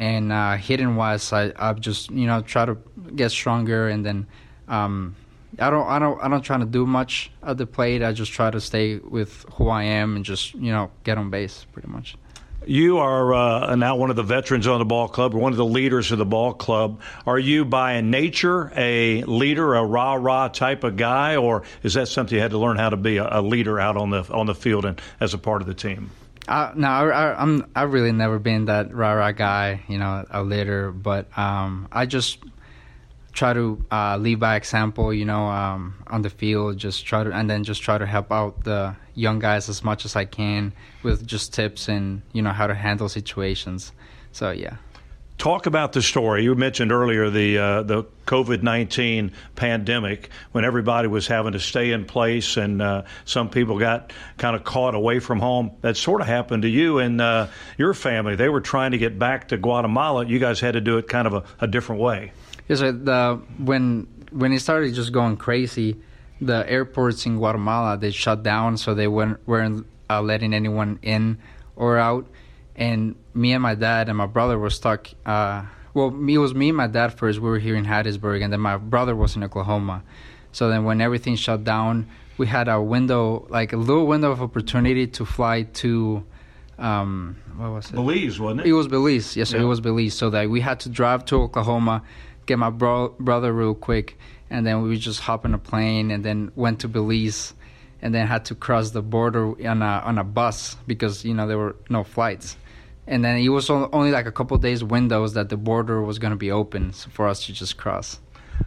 and 0.00 0.32
uh, 0.32 0.56
hitting 0.56 0.96
wise, 0.96 1.32
I 1.32 1.52
I 1.56 1.72
just 1.74 2.10
you 2.10 2.26
know 2.26 2.40
try 2.40 2.64
to 2.64 2.76
get 3.14 3.30
stronger, 3.30 3.88
and 3.88 4.04
then 4.04 4.26
um, 4.66 5.14
I 5.58 5.68
don't 5.68 5.86
I 5.86 5.98
don't 5.98 6.18
I 6.22 6.28
don't 6.28 6.40
try 6.40 6.58
to 6.58 6.64
do 6.64 6.86
much 6.86 7.30
at 7.42 7.58
the 7.58 7.66
plate. 7.66 8.02
I 8.02 8.12
just 8.12 8.32
try 8.32 8.50
to 8.50 8.60
stay 8.60 8.96
with 8.96 9.44
who 9.54 9.68
I 9.68 9.84
am 9.84 10.16
and 10.16 10.24
just 10.24 10.54
you 10.54 10.72
know 10.72 10.90
get 11.04 11.18
on 11.18 11.30
base 11.30 11.66
pretty 11.72 11.88
much. 11.88 12.16
You 12.66 12.98
are 12.98 13.32
uh, 13.32 13.74
now 13.76 13.96
one 13.96 14.10
of 14.10 14.16
the 14.16 14.22
veterans 14.22 14.66
on 14.66 14.80
the 14.80 14.84
ball 14.84 15.08
club, 15.08 15.32
one 15.32 15.52
of 15.52 15.56
the 15.56 15.64
leaders 15.64 16.12
of 16.12 16.18
the 16.18 16.26
ball 16.26 16.52
club. 16.52 17.00
Are 17.26 17.38
you 17.38 17.64
by 17.64 18.00
nature 18.02 18.70
a 18.76 19.22
leader, 19.24 19.74
a 19.74 19.84
rah 19.84 20.14
rah 20.14 20.48
type 20.48 20.84
of 20.84 20.96
guy, 20.96 21.36
or 21.36 21.62
is 21.82 21.94
that 21.94 22.08
something 22.08 22.36
you 22.36 22.42
had 22.42 22.50
to 22.50 22.58
learn 22.58 22.76
how 22.76 22.90
to 22.90 22.98
be 22.98 23.16
a, 23.16 23.40
leader 23.40 23.80
out 23.80 23.96
on 23.96 24.10
the 24.10 24.30
on 24.30 24.46
the 24.46 24.54
field 24.54 24.84
and 24.84 25.00
as 25.20 25.32
a 25.32 25.38
part 25.38 25.62
of 25.62 25.68
the 25.68 25.74
team? 25.74 26.10
Uh, 26.46 26.72
no, 26.74 26.88
I, 26.88 27.42
am 27.42 27.66
I've 27.74 27.92
really 27.94 28.12
never 28.12 28.38
been 28.38 28.66
that 28.66 28.94
rah 28.94 29.12
rah 29.12 29.32
guy, 29.32 29.82
you 29.88 29.98
know, 29.98 30.26
a 30.30 30.42
leader. 30.42 30.92
But 30.92 31.26
um, 31.38 31.88
I 31.90 32.04
just 32.04 32.38
try 33.32 33.52
to 33.52 33.84
uh, 33.90 34.16
lead 34.16 34.40
by 34.40 34.56
example, 34.56 35.12
you 35.12 35.24
know, 35.24 35.46
um, 35.46 35.94
on 36.06 36.22
the 36.22 36.30
field. 36.30 36.78
Just 36.78 37.06
try 37.06 37.24
to, 37.24 37.32
and 37.32 37.48
then 37.48 37.64
just 37.64 37.82
try 37.82 37.98
to 37.98 38.06
help 38.06 38.32
out 38.32 38.64
the 38.64 38.96
young 39.14 39.38
guys 39.38 39.68
as 39.68 39.84
much 39.84 40.04
as 40.04 40.16
I 40.16 40.24
can 40.24 40.72
with 41.02 41.26
just 41.26 41.52
tips 41.52 41.88
and 41.88 42.22
you 42.32 42.42
know 42.42 42.50
how 42.50 42.66
to 42.66 42.74
handle 42.74 43.08
situations. 43.08 43.92
So 44.32 44.50
yeah. 44.50 44.76
Talk 45.38 45.64
about 45.64 45.94
the 45.94 46.02
story. 46.02 46.44
You 46.44 46.54
mentioned 46.54 46.92
earlier 46.92 47.30
the 47.30 47.56
uh, 47.56 47.82
the 47.82 48.04
COVID 48.26 48.62
nineteen 48.62 49.32
pandemic 49.56 50.28
when 50.52 50.66
everybody 50.66 51.08
was 51.08 51.26
having 51.26 51.52
to 51.52 51.60
stay 51.60 51.92
in 51.92 52.04
place 52.04 52.58
and 52.58 52.82
uh, 52.82 53.04
some 53.24 53.48
people 53.48 53.78
got 53.78 54.12
kind 54.36 54.54
of 54.54 54.64
caught 54.64 54.94
away 54.94 55.18
from 55.18 55.40
home. 55.40 55.70
That 55.80 55.96
sort 55.96 56.20
of 56.20 56.26
happened 56.26 56.64
to 56.64 56.68
you 56.68 56.98
and 56.98 57.22
uh, 57.22 57.46
your 57.78 57.94
family. 57.94 58.36
They 58.36 58.50
were 58.50 58.60
trying 58.60 58.90
to 58.90 58.98
get 58.98 59.18
back 59.18 59.48
to 59.48 59.56
Guatemala. 59.56 60.26
You 60.26 60.38
guys 60.38 60.60
had 60.60 60.72
to 60.72 60.80
do 60.82 60.98
it 60.98 61.08
kind 61.08 61.26
of 61.26 61.32
a, 61.32 61.44
a 61.58 61.66
different 61.66 62.02
way. 62.02 62.32
Yes, 62.70 62.78
sir. 62.78 62.92
The, 62.92 63.42
when 63.58 64.06
when 64.30 64.52
it 64.52 64.60
started 64.60 64.94
just 64.94 65.12
going 65.12 65.36
crazy, 65.36 65.96
the 66.40 66.64
airports 66.70 67.26
in 67.26 67.36
Guatemala 67.36 67.98
they 67.98 68.12
shut 68.12 68.42
down, 68.42 68.76
so 68.76 68.94
they 68.94 69.08
weren't 69.08 69.40
weren't 69.46 69.86
uh, 70.08 70.22
letting 70.22 70.54
anyone 70.54 71.00
in 71.02 71.38
or 71.74 71.98
out 71.98 72.26
and 72.80 73.14
me 73.34 73.52
and 73.52 73.62
my 73.62 73.74
dad 73.74 74.08
and 74.08 74.16
my 74.16 74.26
brother 74.26 74.58
were 74.58 74.70
stuck. 74.70 75.08
Uh, 75.24 75.64
well, 75.94 76.08
it 76.08 76.38
was 76.38 76.54
me 76.54 76.68
and 76.68 76.76
my 76.76 76.86
dad 76.86 77.08
first. 77.18 77.38
We 77.38 77.48
were 77.48 77.58
here 77.58 77.76
in 77.76 77.84
Hattiesburg, 77.84 78.42
and 78.42 78.52
then 78.52 78.60
my 78.60 78.76
brother 78.78 79.14
was 79.14 79.36
in 79.36 79.44
Oklahoma. 79.44 80.02
So 80.52 80.68
then, 80.68 80.84
when 80.84 81.00
everything 81.00 81.36
shut 81.36 81.62
down, 81.62 82.08
we 82.38 82.46
had 82.46 82.68
a 82.68 82.80
window, 82.80 83.46
like 83.50 83.72
a 83.72 83.76
little 83.76 84.06
window 84.06 84.32
of 84.32 84.42
opportunity 84.42 85.06
to 85.06 85.24
fly 85.24 85.62
to. 85.62 86.24
Um, 86.78 87.36
what 87.56 87.70
was 87.72 87.90
it? 87.90 87.92
Belize, 87.92 88.40
wasn't 88.40 88.62
it? 88.62 88.68
It 88.68 88.72
was 88.72 88.88
Belize. 88.88 89.36
Yes, 89.36 89.52
yeah. 89.52 89.60
it 89.60 89.64
was 89.64 89.80
Belize. 89.80 90.14
So 90.14 90.30
that 90.30 90.48
we 90.48 90.60
had 90.60 90.80
to 90.80 90.88
drive 90.88 91.26
to 91.26 91.36
Oklahoma, 91.36 92.02
get 92.50 92.58
my 92.58 92.70
bro- 92.70 93.14
brother 93.18 93.52
real 93.52 93.74
quick, 93.74 94.18
and 94.50 94.66
then 94.66 94.82
we 94.82 94.98
just 94.98 95.20
hop 95.20 95.44
in 95.44 95.54
a 95.54 95.58
plane 95.58 96.10
and 96.10 96.24
then 96.24 96.50
went 96.54 96.80
to 96.80 96.88
Belize, 96.88 97.54
and 98.02 98.14
then 98.14 98.26
had 98.26 98.44
to 98.46 98.54
cross 98.54 98.90
the 98.90 99.02
border 99.02 99.44
on 99.68 99.82
a 99.82 100.02
on 100.04 100.18
a 100.18 100.24
bus 100.24 100.76
because 100.86 101.24
you 101.24 101.34
know 101.34 101.46
there 101.46 101.58
were 101.58 101.76
no 101.88 102.02
flights 102.04 102.56
and 103.10 103.24
then 103.24 103.38
it 103.38 103.48
was 103.48 103.68
only 103.68 104.12
like 104.12 104.26
a 104.26 104.32
couple 104.32 104.56
days 104.58 104.84
windows 104.84 105.34
that 105.34 105.48
the 105.48 105.56
border 105.56 106.00
was 106.00 106.18
going 106.18 106.30
to 106.30 106.36
be 106.36 106.50
open 106.50 106.92
for 106.92 107.26
us 107.26 107.46
to 107.46 107.52
just 107.52 107.76
cross. 107.76 108.20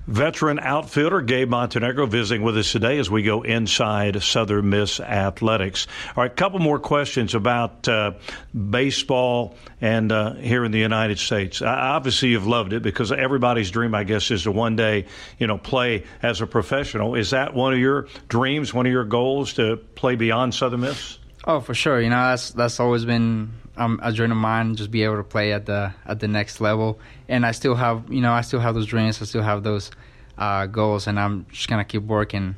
Veteran 0.07 0.59
outfielder 0.59 1.21
Gabe 1.21 1.49
Montenegro 1.49 2.05
visiting 2.05 2.43
with 2.43 2.57
us 2.57 2.71
today 2.71 2.99
as 2.99 3.09
we 3.09 3.23
go 3.23 3.41
inside 3.41 4.21
Southern 4.21 4.69
Miss 4.69 4.99
Athletics. 4.99 5.87
All 6.15 6.23
right, 6.23 6.31
a 6.31 6.35
couple 6.35 6.59
more 6.59 6.79
questions 6.79 7.35
about 7.35 7.87
uh, 7.87 8.11
baseball 8.53 9.55
and 9.81 10.11
uh, 10.11 10.33
here 10.33 10.65
in 10.65 10.71
the 10.71 10.79
United 10.79 11.19
States. 11.19 11.61
obviously, 11.61 12.29
you've 12.29 12.47
loved 12.47 12.73
it 12.73 12.83
because 12.83 13.11
everybody's 13.11 13.71
dream, 13.71 13.95
I 13.95 14.03
guess, 14.03 14.29
is 14.29 14.43
to 14.43 14.51
one 14.51 14.75
day, 14.75 15.05
you 15.39 15.47
know, 15.47 15.57
play 15.57 16.03
as 16.21 16.41
a 16.41 16.47
professional. 16.47 17.15
Is 17.15 17.31
that 17.31 17.53
one 17.53 17.73
of 17.73 17.79
your 17.79 18.07
dreams, 18.27 18.73
one 18.73 18.85
of 18.85 18.91
your 18.91 19.05
goals 19.05 19.53
to 19.53 19.77
play 19.77 20.15
beyond 20.15 20.53
Southern 20.53 20.81
Miss? 20.81 21.17
Oh, 21.45 21.59
for 21.59 21.73
sure. 21.73 21.99
You 21.99 22.09
know, 22.09 22.29
that's 22.29 22.51
that's 22.51 22.79
always 22.79 23.05
been 23.05 23.53
um, 23.77 23.99
a 24.03 24.11
dream 24.11 24.31
of 24.31 24.37
mine, 24.37 24.75
just 24.75 24.91
be 24.91 25.03
able 25.03 25.17
to 25.17 25.23
play 25.23 25.53
at 25.53 25.65
the 25.65 25.93
at 26.05 26.19
the 26.19 26.27
next 26.27 26.61
level. 26.61 26.99
And 27.27 27.45
I 27.45 27.51
still 27.51 27.75
have, 27.75 28.11
you 28.11 28.21
know, 28.21 28.33
I 28.33 28.41
still 28.41 28.59
have 28.59 28.75
those 28.75 28.85
dreams. 28.85 29.21
I 29.21 29.25
still 29.25 29.41
have 29.41 29.63
those 29.63 29.91
uh, 30.37 30.67
goals, 30.67 31.07
and 31.07 31.19
I'm 31.19 31.45
just 31.51 31.67
gonna 31.67 31.85
keep 31.85 32.03
working 32.03 32.55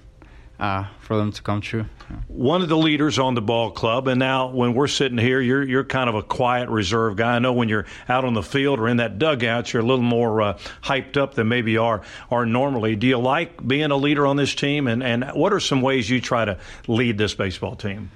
uh, 0.60 0.86
for 1.00 1.18
them 1.18 1.32
to 1.32 1.42
come 1.42 1.62
true. 1.62 1.86
One 2.28 2.62
of 2.62 2.70
the 2.70 2.78
leaders 2.78 3.20
on 3.20 3.34
the 3.34 3.42
ball 3.42 3.72
club, 3.72 4.08
and 4.08 4.20
now 4.20 4.50
when 4.50 4.74
we're 4.74 4.88
sitting 4.88 5.18
here, 5.18 5.42
you're 5.42 5.64
you're 5.64 5.84
kind 5.84 6.10
of 6.10 6.16
a 6.16 6.24
quiet, 6.24 6.70
reserved 6.70 7.18
guy. 7.18 7.36
I 7.36 7.40
know 7.40 7.54
when 7.54 7.70
you're 7.70 7.86
out 8.08 8.26
on 8.26 8.34
the 8.34 8.44
field 8.44 8.80
or 8.80 8.88
in 8.88 8.98
that 8.98 9.18
dugout, 9.18 9.74
you're 9.74 9.82
a 9.82 9.86
little 9.86 10.04
more 10.04 10.42
uh, 10.42 10.58
hyped 10.84 11.18
up 11.18 11.34
than 11.34 11.48
maybe 11.48 11.74
you 11.74 11.84
are 11.84 12.02
are 12.32 12.46
normally. 12.46 12.96
Do 12.96 13.08
you 13.08 13.18
like 13.18 13.66
being 13.66 13.92
a 13.92 13.98
leader 13.98 14.26
on 14.26 14.36
this 14.36 14.54
team, 14.56 14.88
and 14.88 15.04
and 15.04 15.26
what 15.34 15.52
are 15.54 15.60
some 15.60 15.82
ways 15.82 16.10
you 16.10 16.22
try 16.22 16.46
to 16.46 16.58
lead 16.88 17.18
this 17.18 17.34
baseball 17.34 17.76
team? 17.76 18.12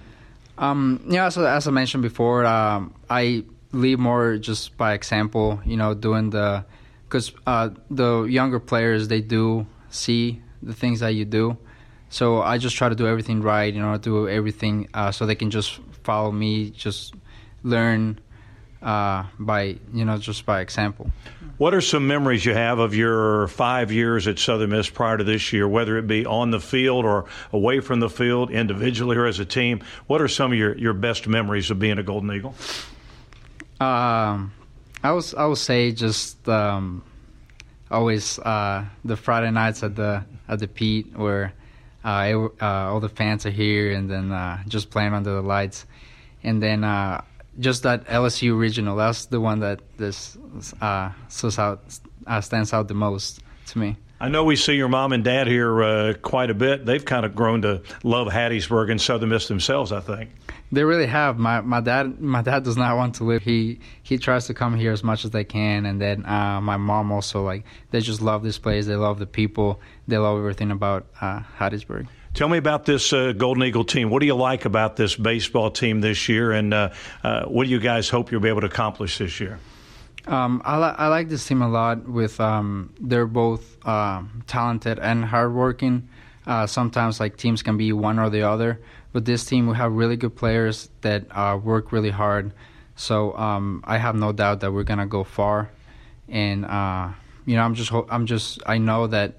Um, 0.59 1.05
yeah, 1.07 1.29
so 1.29 1.45
as 1.45 1.67
I 1.67 1.71
mentioned 1.71 2.03
before, 2.03 2.45
um, 2.45 2.93
I 3.09 3.45
lead 3.71 3.97
more 3.97 4.37
just 4.37 4.75
by 4.77 4.93
example. 4.93 5.61
You 5.65 5.77
know, 5.77 5.93
doing 5.93 6.29
the 6.29 6.65
because 7.07 7.31
uh, 7.47 7.69
the 7.89 8.23
younger 8.23 8.59
players 8.59 9.07
they 9.07 9.21
do 9.21 9.65
see 9.89 10.41
the 10.61 10.73
things 10.73 10.99
that 10.99 11.15
you 11.15 11.23
do, 11.23 11.57
so 12.09 12.41
I 12.41 12.57
just 12.57 12.75
try 12.75 12.89
to 12.89 12.95
do 12.95 13.07
everything 13.07 13.41
right. 13.41 13.73
You 13.73 13.81
know, 13.81 13.97
do 13.97 14.27
everything 14.27 14.89
uh, 14.93 15.11
so 15.11 15.25
they 15.25 15.35
can 15.35 15.49
just 15.49 15.79
follow 16.03 16.31
me, 16.31 16.71
just 16.71 17.15
learn 17.63 18.19
uh, 18.81 19.25
by 19.37 19.77
you 19.93 20.05
know 20.05 20.17
just 20.17 20.45
by 20.45 20.61
example. 20.61 21.11
What 21.57 21.73
are 21.73 21.81
some 21.81 22.07
memories 22.07 22.45
you 22.45 22.53
have 22.53 22.79
of 22.79 22.95
your 22.95 23.47
five 23.49 23.91
years 23.91 24.27
at 24.27 24.39
Southern 24.39 24.69
Miss 24.69 24.89
prior 24.89 25.17
to 25.17 25.23
this 25.23 25.51
year, 25.51 25.67
whether 25.67 25.97
it 25.97 26.07
be 26.07 26.25
on 26.25 26.51
the 26.51 26.59
field 26.61 27.05
or 27.05 27.25
away 27.51 27.81
from 27.81 27.99
the 27.99 28.09
field, 28.09 28.49
individually 28.49 29.17
or 29.17 29.25
as 29.25 29.39
a 29.39 29.45
team? 29.45 29.83
What 30.07 30.21
are 30.21 30.29
some 30.29 30.53
of 30.53 30.57
your, 30.57 30.77
your 30.77 30.93
best 30.93 31.27
memories 31.27 31.69
of 31.69 31.79
being 31.79 31.97
a 31.97 32.03
Golden 32.03 32.31
Eagle? 32.31 32.55
Um, 33.81 34.53
I 35.03 35.11
was 35.11 35.33
I 35.33 35.45
would 35.45 35.57
say 35.57 35.91
just 35.91 36.47
um, 36.47 37.03
always 37.91 38.39
uh, 38.39 38.85
the 39.03 39.17
Friday 39.17 39.51
nights 39.51 39.83
at 39.83 39.95
the 39.95 40.23
at 40.47 40.59
the 40.59 40.67
Pete 40.67 41.17
where 41.17 41.53
uh, 42.03 42.25
it, 42.27 42.61
uh, 42.61 42.91
all 42.91 42.99
the 43.01 43.09
fans 43.09 43.45
are 43.45 43.51
here 43.51 43.91
and 43.91 44.09
then 44.09 44.31
uh, 44.31 44.63
just 44.67 44.89
playing 44.89 45.13
under 45.13 45.35
the 45.35 45.41
lights, 45.41 45.85
and 46.43 46.63
then 46.63 46.83
uh, 46.83 47.21
just 47.59 47.83
that 47.83 48.05
LSU 48.05 48.57
regional. 48.57 48.95
That's 48.95 49.25
the 49.25 49.39
one 49.39 49.59
that 49.59 49.81
this 49.97 50.37
uh, 50.81 51.11
out, 51.57 51.99
uh, 52.27 52.41
stands 52.41 52.73
out 52.73 52.87
the 52.87 52.93
most 52.93 53.41
to 53.67 53.79
me. 53.79 53.97
I 54.21 54.27
know 54.27 54.43
we 54.43 54.57
see 54.57 54.73
your 54.73 54.89
mom 54.89 55.13
and 55.13 55.23
dad 55.23 55.47
here 55.47 55.81
uh, 55.81 56.13
quite 56.21 56.49
a 56.49 56.53
bit. 56.53 56.85
They've 56.85 57.03
kind 57.03 57.25
of 57.25 57.35
grown 57.35 57.61
to 57.61 57.81
love 58.03 58.27
Hattiesburg 58.27 58.91
and 58.91 58.99
Southern 58.99 59.29
Miss 59.29 59.47
themselves. 59.47 59.93
I 59.93 60.01
think 60.01 60.29
they 60.71 60.83
really 60.83 61.05
have. 61.05 61.37
My 61.37 61.61
my 61.61 61.79
dad 61.79 62.19
my 62.19 62.41
dad 62.41 62.63
does 62.63 62.75
not 62.75 62.97
want 62.97 63.15
to 63.15 63.23
live. 63.23 63.43
He 63.43 63.79
he 64.03 64.17
tries 64.17 64.47
to 64.47 64.53
come 64.53 64.75
here 64.75 64.91
as 64.91 65.03
much 65.03 65.23
as 65.23 65.31
they 65.31 65.45
can, 65.45 65.85
and 65.85 66.01
then 66.01 66.25
uh, 66.25 66.59
my 66.61 66.75
mom 66.75 67.11
also 67.13 67.43
like 67.43 67.63
they 67.91 68.01
just 68.01 68.21
love 68.21 68.43
this 68.43 68.57
place. 68.57 68.85
They 68.87 68.95
love 68.95 69.19
the 69.19 69.25
people. 69.25 69.79
They 70.07 70.17
love 70.17 70.37
everything 70.37 70.71
about 70.71 71.07
uh, 71.21 71.41
Hattiesburg. 71.57 72.07
Tell 72.33 72.47
me 72.47 72.57
about 72.57 72.85
this 72.85 73.11
uh, 73.11 73.33
Golden 73.33 73.63
Eagle 73.63 73.83
team. 73.83 74.09
What 74.09 74.19
do 74.19 74.25
you 74.25 74.35
like 74.35 74.65
about 74.65 74.95
this 74.95 75.15
baseball 75.15 75.71
team 75.71 76.01
this 76.01 76.29
year, 76.29 76.51
and 76.51 76.73
uh, 76.73 76.89
uh, 77.23 77.45
what 77.45 77.65
do 77.65 77.69
you 77.69 77.79
guys 77.79 78.07
hope 78.07 78.31
you'll 78.31 78.39
be 78.39 78.49
able 78.49 78.61
to 78.61 78.67
accomplish 78.67 79.17
this 79.17 79.39
year? 79.39 79.59
Um, 80.27 80.61
I, 80.63 80.77
li- 80.77 80.95
I, 80.97 81.07
like 81.07 81.29
this 81.29 81.45
team 81.47 81.61
a 81.61 81.67
lot. 81.67 82.07
With 82.07 82.39
um, 82.39 82.93
they're 82.99 83.25
both 83.25 83.77
uh, 83.85 84.23
talented 84.45 84.99
and 84.99 85.25
hardworking. 85.25 86.07
Uh, 86.45 86.67
sometimes 86.67 87.19
like 87.19 87.35
teams 87.35 87.63
can 87.63 87.77
be 87.77 87.91
one 87.93 88.19
or 88.19 88.29
the 88.29 88.43
other, 88.43 88.79
but 89.11 89.25
this 89.25 89.43
team 89.43 89.67
we 89.67 89.75
have 89.75 89.91
really 89.91 90.15
good 90.15 90.35
players 90.35 90.89
that 91.01 91.25
uh, 91.31 91.57
work 91.61 91.91
really 91.91 92.11
hard. 92.11 92.53
So 92.95 93.35
um, 93.37 93.83
I 93.85 93.97
have 93.97 94.15
no 94.15 94.31
doubt 94.31 94.59
that 94.59 94.71
we're 94.71 94.83
gonna 94.83 95.07
go 95.07 95.23
far, 95.23 95.71
and 96.27 96.61
you 97.45 97.55
know 97.55 97.63
I'm 97.63 97.73
just 97.73 97.89
ho- 97.89 98.07
I'm 98.09 98.27
just 98.27 98.61
I 98.67 98.77
know 98.77 99.07
that 99.07 99.33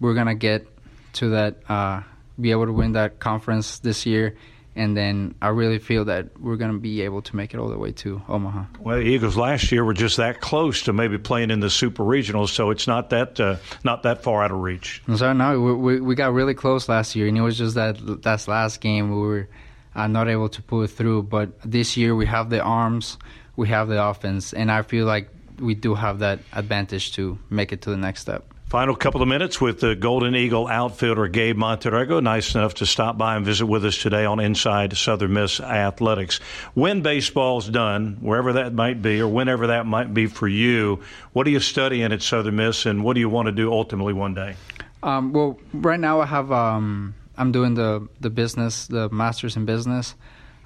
we're 0.00 0.14
gonna 0.14 0.34
get 0.34 0.71
to 1.14 1.30
that, 1.30 1.56
uh, 1.68 2.02
be 2.40 2.50
able 2.50 2.66
to 2.66 2.72
win 2.72 2.92
that 2.92 3.18
conference 3.18 3.78
this 3.78 4.06
year. 4.06 4.36
And 4.74 4.96
then 4.96 5.34
I 5.42 5.48
really 5.48 5.78
feel 5.78 6.06
that 6.06 6.40
we're 6.40 6.56
going 6.56 6.72
to 6.72 6.78
be 6.78 7.02
able 7.02 7.20
to 7.22 7.36
make 7.36 7.52
it 7.52 7.58
all 7.58 7.68
the 7.68 7.76
way 7.76 7.92
to 7.92 8.22
Omaha. 8.26 8.64
Well, 8.80 8.96
the 8.96 9.02
Eagles 9.02 9.36
last 9.36 9.70
year 9.70 9.84
were 9.84 9.92
just 9.92 10.16
that 10.16 10.40
close 10.40 10.82
to 10.84 10.94
maybe 10.94 11.18
playing 11.18 11.50
in 11.50 11.60
the 11.60 11.68
Super 11.68 12.02
Regionals, 12.02 12.48
so 12.48 12.70
it's 12.70 12.86
not 12.86 13.10
that 13.10 13.38
uh, 13.38 13.56
not 13.84 14.02
that 14.04 14.22
far 14.22 14.42
out 14.42 14.50
of 14.50 14.60
reach. 14.60 15.02
So 15.14 15.34
no, 15.34 15.60
we, 15.60 15.74
we, 15.74 16.00
we 16.00 16.14
got 16.14 16.32
really 16.32 16.54
close 16.54 16.88
last 16.88 17.14
year, 17.14 17.26
and 17.26 17.36
it 17.36 17.42
was 17.42 17.58
just 17.58 17.74
that 17.74 18.22
that 18.22 18.48
last 18.48 18.80
game 18.80 19.10
we 19.10 19.20
were 19.20 19.48
uh, 19.94 20.06
not 20.06 20.28
able 20.28 20.48
to 20.48 20.62
pull 20.62 20.82
it 20.82 20.88
through. 20.88 21.24
But 21.24 21.50
this 21.70 21.98
year 21.98 22.16
we 22.16 22.24
have 22.24 22.48
the 22.48 22.62
arms, 22.62 23.18
we 23.56 23.68
have 23.68 23.88
the 23.88 24.02
offense, 24.02 24.54
and 24.54 24.72
I 24.72 24.80
feel 24.80 25.04
like 25.04 25.28
we 25.58 25.74
do 25.74 25.94
have 25.94 26.20
that 26.20 26.40
advantage 26.54 27.12
to 27.16 27.38
make 27.50 27.72
it 27.72 27.82
to 27.82 27.90
the 27.90 27.98
next 27.98 28.22
step. 28.22 28.51
Final 28.72 28.96
couple 28.96 29.20
of 29.20 29.28
minutes 29.28 29.60
with 29.60 29.80
the 29.80 29.94
Golden 29.94 30.34
Eagle 30.34 30.66
outfielder 30.66 31.28
Gabe 31.28 31.58
Montenegro. 31.58 32.20
Nice 32.20 32.54
enough 32.54 32.72
to 32.76 32.86
stop 32.86 33.18
by 33.18 33.36
and 33.36 33.44
visit 33.44 33.66
with 33.66 33.84
us 33.84 33.98
today 33.98 34.24
on 34.24 34.40
Inside 34.40 34.96
Southern 34.96 35.34
Miss 35.34 35.60
Athletics. 35.60 36.38
When 36.72 37.02
baseball's 37.02 37.68
done, 37.68 38.16
wherever 38.22 38.54
that 38.54 38.72
might 38.72 39.02
be, 39.02 39.20
or 39.20 39.28
whenever 39.28 39.66
that 39.66 39.84
might 39.84 40.14
be 40.14 40.26
for 40.26 40.48
you, 40.48 41.00
what 41.34 41.46
are 41.46 41.50
you 41.50 41.60
studying 41.60 42.14
at 42.14 42.22
Southern 42.22 42.56
Miss, 42.56 42.86
and 42.86 43.04
what 43.04 43.12
do 43.12 43.20
you 43.20 43.28
want 43.28 43.44
to 43.44 43.52
do 43.52 43.70
ultimately 43.70 44.14
one 44.14 44.32
day? 44.32 44.56
Um, 45.02 45.34
well, 45.34 45.58
right 45.74 46.00
now 46.00 46.22
I 46.22 46.24
have 46.24 46.50
um, 46.50 47.14
I'm 47.36 47.52
doing 47.52 47.74
the 47.74 48.08
the 48.22 48.30
business, 48.30 48.86
the 48.86 49.10
masters 49.10 49.54
in 49.54 49.66
business. 49.66 50.14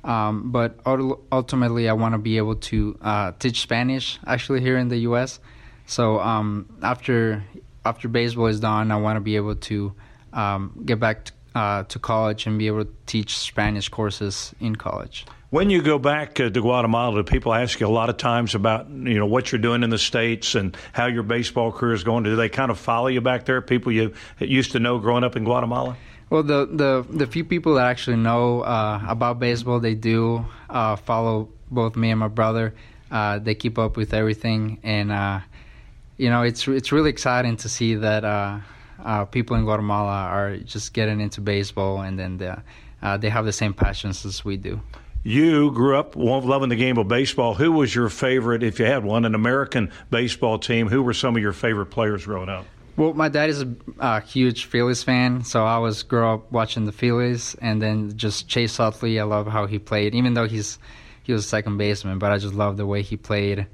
Um, 0.04 0.52
but 0.52 0.78
ultimately, 1.32 1.88
I 1.88 1.94
want 1.94 2.14
to 2.14 2.18
be 2.18 2.36
able 2.36 2.54
to 2.54 2.96
uh, 3.02 3.32
teach 3.40 3.62
Spanish 3.62 4.20
actually 4.24 4.60
here 4.60 4.78
in 4.78 4.86
the 4.86 4.98
U.S. 4.98 5.40
So 5.86 6.20
um, 6.20 6.68
after 6.82 7.44
after 7.86 8.08
baseball 8.08 8.46
is 8.46 8.60
done, 8.60 8.90
I 8.90 8.96
want 8.96 9.16
to 9.16 9.20
be 9.20 9.36
able 9.36 9.54
to 9.54 9.94
um, 10.32 10.82
get 10.84 10.98
back 10.98 11.26
to, 11.26 11.32
uh, 11.54 11.82
to 11.84 11.98
college 11.98 12.46
and 12.46 12.58
be 12.58 12.66
able 12.66 12.84
to 12.84 12.90
teach 13.06 13.38
Spanish 13.38 13.88
courses 13.88 14.54
in 14.60 14.76
college. 14.76 15.24
When 15.50 15.70
you 15.70 15.80
go 15.80 15.98
back 15.98 16.40
uh, 16.40 16.50
to 16.50 16.60
Guatemala, 16.60 17.22
do 17.22 17.22
people 17.22 17.54
ask 17.54 17.78
you 17.78 17.86
a 17.86 17.88
lot 17.88 18.10
of 18.10 18.16
times 18.16 18.56
about 18.56 18.90
you 18.90 19.18
know 19.18 19.26
what 19.26 19.52
you're 19.52 19.60
doing 19.60 19.84
in 19.84 19.90
the 19.90 19.98
states 19.98 20.56
and 20.56 20.76
how 20.92 21.06
your 21.06 21.22
baseball 21.22 21.70
career 21.70 21.94
is 21.94 22.02
going? 22.02 22.24
Do 22.24 22.34
they 22.34 22.48
kind 22.48 22.70
of 22.70 22.78
follow 22.78 23.06
you 23.06 23.20
back 23.20 23.44
there? 23.44 23.62
People 23.62 23.92
you 23.92 24.12
used 24.40 24.72
to 24.72 24.80
know 24.80 24.98
growing 24.98 25.22
up 25.22 25.36
in 25.36 25.44
Guatemala. 25.44 25.96
Well, 26.30 26.42
the 26.42 26.66
the 26.66 27.06
the 27.08 27.26
few 27.28 27.44
people 27.44 27.76
that 27.76 27.86
actually 27.86 28.16
know 28.16 28.62
uh, 28.62 29.00
about 29.06 29.38
baseball, 29.38 29.78
they 29.78 29.94
do 29.94 30.44
uh, 30.68 30.96
follow 30.96 31.48
both 31.70 31.94
me 31.94 32.10
and 32.10 32.18
my 32.18 32.28
brother. 32.28 32.74
Uh, 33.08 33.38
they 33.38 33.54
keep 33.54 33.78
up 33.78 33.96
with 33.96 34.12
everything, 34.12 34.80
and 34.82 35.12
uh, 35.12 35.40
you 36.16 36.30
know, 36.30 36.42
it's 36.42 36.66
it's 36.66 36.92
really 36.92 37.10
exciting 37.10 37.56
to 37.58 37.68
see 37.68 37.94
that 37.96 38.24
uh, 38.24 38.58
uh, 39.02 39.24
people 39.26 39.56
in 39.56 39.64
Guatemala 39.64 40.24
are 40.24 40.56
just 40.58 40.92
getting 40.92 41.20
into 41.20 41.40
baseball, 41.40 42.00
and 42.00 42.18
then 42.18 42.38
they, 42.38 42.54
uh, 43.02 43.16
they 43.16 43.28
have 43.28 43.44
the 43.44 43.52
same 43.52 43.74
passions 43.74 44.24
as 44.24 44.44
we 44.44 44.56
do. 44.56 44.80
You 45.22 45.72
grew 45.72 45.98
up 45.98 46.14
loving 46.14 46.68
the 46.68 46.76
game 46.76 46.98
of 46.98 47.08
baseball. 47.08 47.54
Who 47.54 47.72
was 47.72 47.92
your 47.92 48.08
favorite, 48.08 48.62
if 48.62 48.78
you 48.78 48.86
had 48.86 49.04
one, 49.04 49.24
an 49.24 49.34
American 49.34 49.90
baseball 50.08 50.58
team? 50.58 50.86
Who 50.88 51.02
were 51.02 51.14
some 51.14 51.34
of 51.34 51.42
your 51.42 51.52
favorite 51.52 51.86
players 51.86 52.24
growing 52.24 52.48
up? 52.48 52.64
Well, 52.96 53.12
my 53.12 53.28
dad 53.28 53.50
is 53.50 53.60
a, 53.60 53.68
a 53.98 54.20
huge 54.20 54.66
Phillies 54.66 55.02
fan, 55.02 55.44
so 55.44 55.64
I 55.66 55.78
was 55.78 56.02
grow 56.02 56.34
up 56.34 56.52
watching 56.52 56.84
the 56.84 56.92
Phillies, 56.92 57.56
and 57.60 57.82
then 57.82 58.16
just 58.16 58.48
Chase 58.48 58.80
Utley. 58.80 59.20
I 59.20 59.24
love 59.24 59.46
how 59.48 59.66
he 59.66 59.78
played, 59.78 60.14
even 60.14 60.34
though 60.34 60.46
he's 60.46 60.78
he 61.24 61.32
was 61.32 61.44
a 61.44 61.48
second 61.48 61.76
baseman, 61.76 62.18
but 62.18 62.30
I 62.30 62.38
just 62.38 62.54
love 62.54 62.76
the 62.76 62.86
way 62.86 63.02
he 63.02 63.16
played 63.16 63.66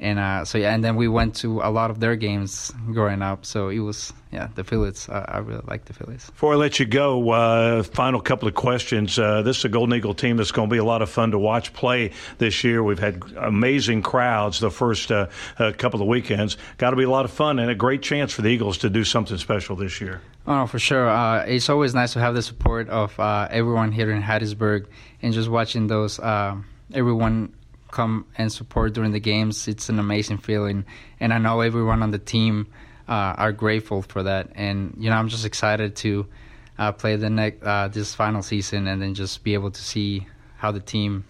and 0.00 0.18
uh, 0.18 0.44
so 0.44 0.58
yeah, 0.58 0.74
and 0.74 0.84
then 0.84 0.96
we 0.96 1.08
went 1.08 1.36
to 1.36 1.60
a 1.60 1.70
lot 1.70 1.90
of 1.90 1.98
their 1.98 2.14
games 2.14 2.72
growing 2.92 3.20
up. 3.20 3.44
So 3.44 3.68
it 3.68 3.80
was 3.80 4.12
yeah, 4.30 4.48
the 4.54 4.62
Phillies. 4.62 5.08
Uh, 5.08 5.24
I 5.26 5.38
really 5.38 5.62
like 5.66 5.86
the 5.86 5.92
Phillies. 5.92 6.30
Before 6.30 6.52
I 6.52 6.56
let 6.56 6.78
you 6.78 6.86
go, 6.86 7.30
uh, 7.30 7.82
final 7.82 8.20
couple 8.20 8.46
of 8.46 8.54
questions. 8.54 9.18
Uh, 9.18 9.42
this 9.42 9.58
is 9.58 9.64
a 9.64 9.68
Golden 9.68 9.96
Eagle 9.96 10.14
team 10.14 10.36
that's 10.36 10.52
going 10.52 10.68
to 10.68 10.72
be 10.72 10.78
a 10.78 10.84
lot 10.84 11.02
of 11.02 11.10
fun 11.10 11.32
to 11.32 11.38
watch 11.38 11.72
play 11.72 12.12
this 12.38 12.62
year. 12.62 12.82
We've 12.82 12.98
had 12.98 13.22
amazing 13.36 14.02
crowds 14.02 14.60
the 14.60 14.70
first 14.70 15.10
uh, 15.10 15.28
uh, 15.58 15.72
couple 15.76 16.00
of 16.00 16.06
weekends. 16.06 16.56
Got 16.76 16.90
to 16.90 16.96
be 16.96 17.04
a 17.04 17.10
lot 17.10 17.24
of 17.24 17.32
fun 17.32 17.58
and 17.58 17.70
a 17.70 17.74
great 17.74 18.02
chance 18.02 18.32
for 18.32 18.42
the 18.42 18.48
Eagles 18.48 18.78
to 18.78 18.90
do 18.90 19.02
something 19.02 19.36
special 19.38 19.74
this 19.74 20.00
year. 20.00 20.20
Oh, 20.46 20.66
for 20.66 20.78
sure. 20.78 21.08
it's 21.46 21.68
always 21.68 21.94
nice 21.94 22.12
to 22.12 22.20
have 22.20 22.34
the 22.34 22.42
support 22.42 22.88
of 22.88 23.18
everyone 23.18 23.92
here 23.92 24.10
in 24.10 24.22
Hattiesburg 24.22 24.86
and 25.22 25.32
just 25.34 25.48
watching 25.48 25.88
those 25.88 26.20
everyone 26.94 27.52
come 27.90 28.26
and 28.36 28.52
support 28.52 28.94
during 28.94 29.12
the 29.12 29.20
games. 29.20 29.68
It's 29.68 29.88
an 29.88 29.98
amazing 29.98 30.38
feeling, 30.38 30.84
and 31.20 31.32
I 31.32 31.38
know 31.38 31.60
everyone 31.60 32.02
on 32.02 32.10
the 32.10 32.18
team 32.18 32.66
uh, 33.08 33.34
are 33.36 33.52
grateful 33.52 34.02
for 34.02 34.22
that, 34.22 34.50
and 34.54 34.94
you 34.98 35.10
know 35.10 35.16
I'm 35.16 35.28
just 35.28 35.44
excited 35.44 35.96
to 35.96 36.26
uh, 36.78 36.92
play 36.92 37.16
the 37.16 37.30
next 37.30 37.62
uh, 37.64 37.88
this 37.88 38.14
final 38.14 38.42
season, 38.42 38.86
and 38.86 39.00
then 39.00 39.14
just 39.14 39.42
be 39.42 39.54
able 39.54 39.70
to 39.70 39.82
see 39.82 40.26
how 40.56 40.72
the 40.72 40.80
team 40.80 41.24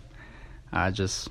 uh, 0.72 0.90
just 0.90 1.28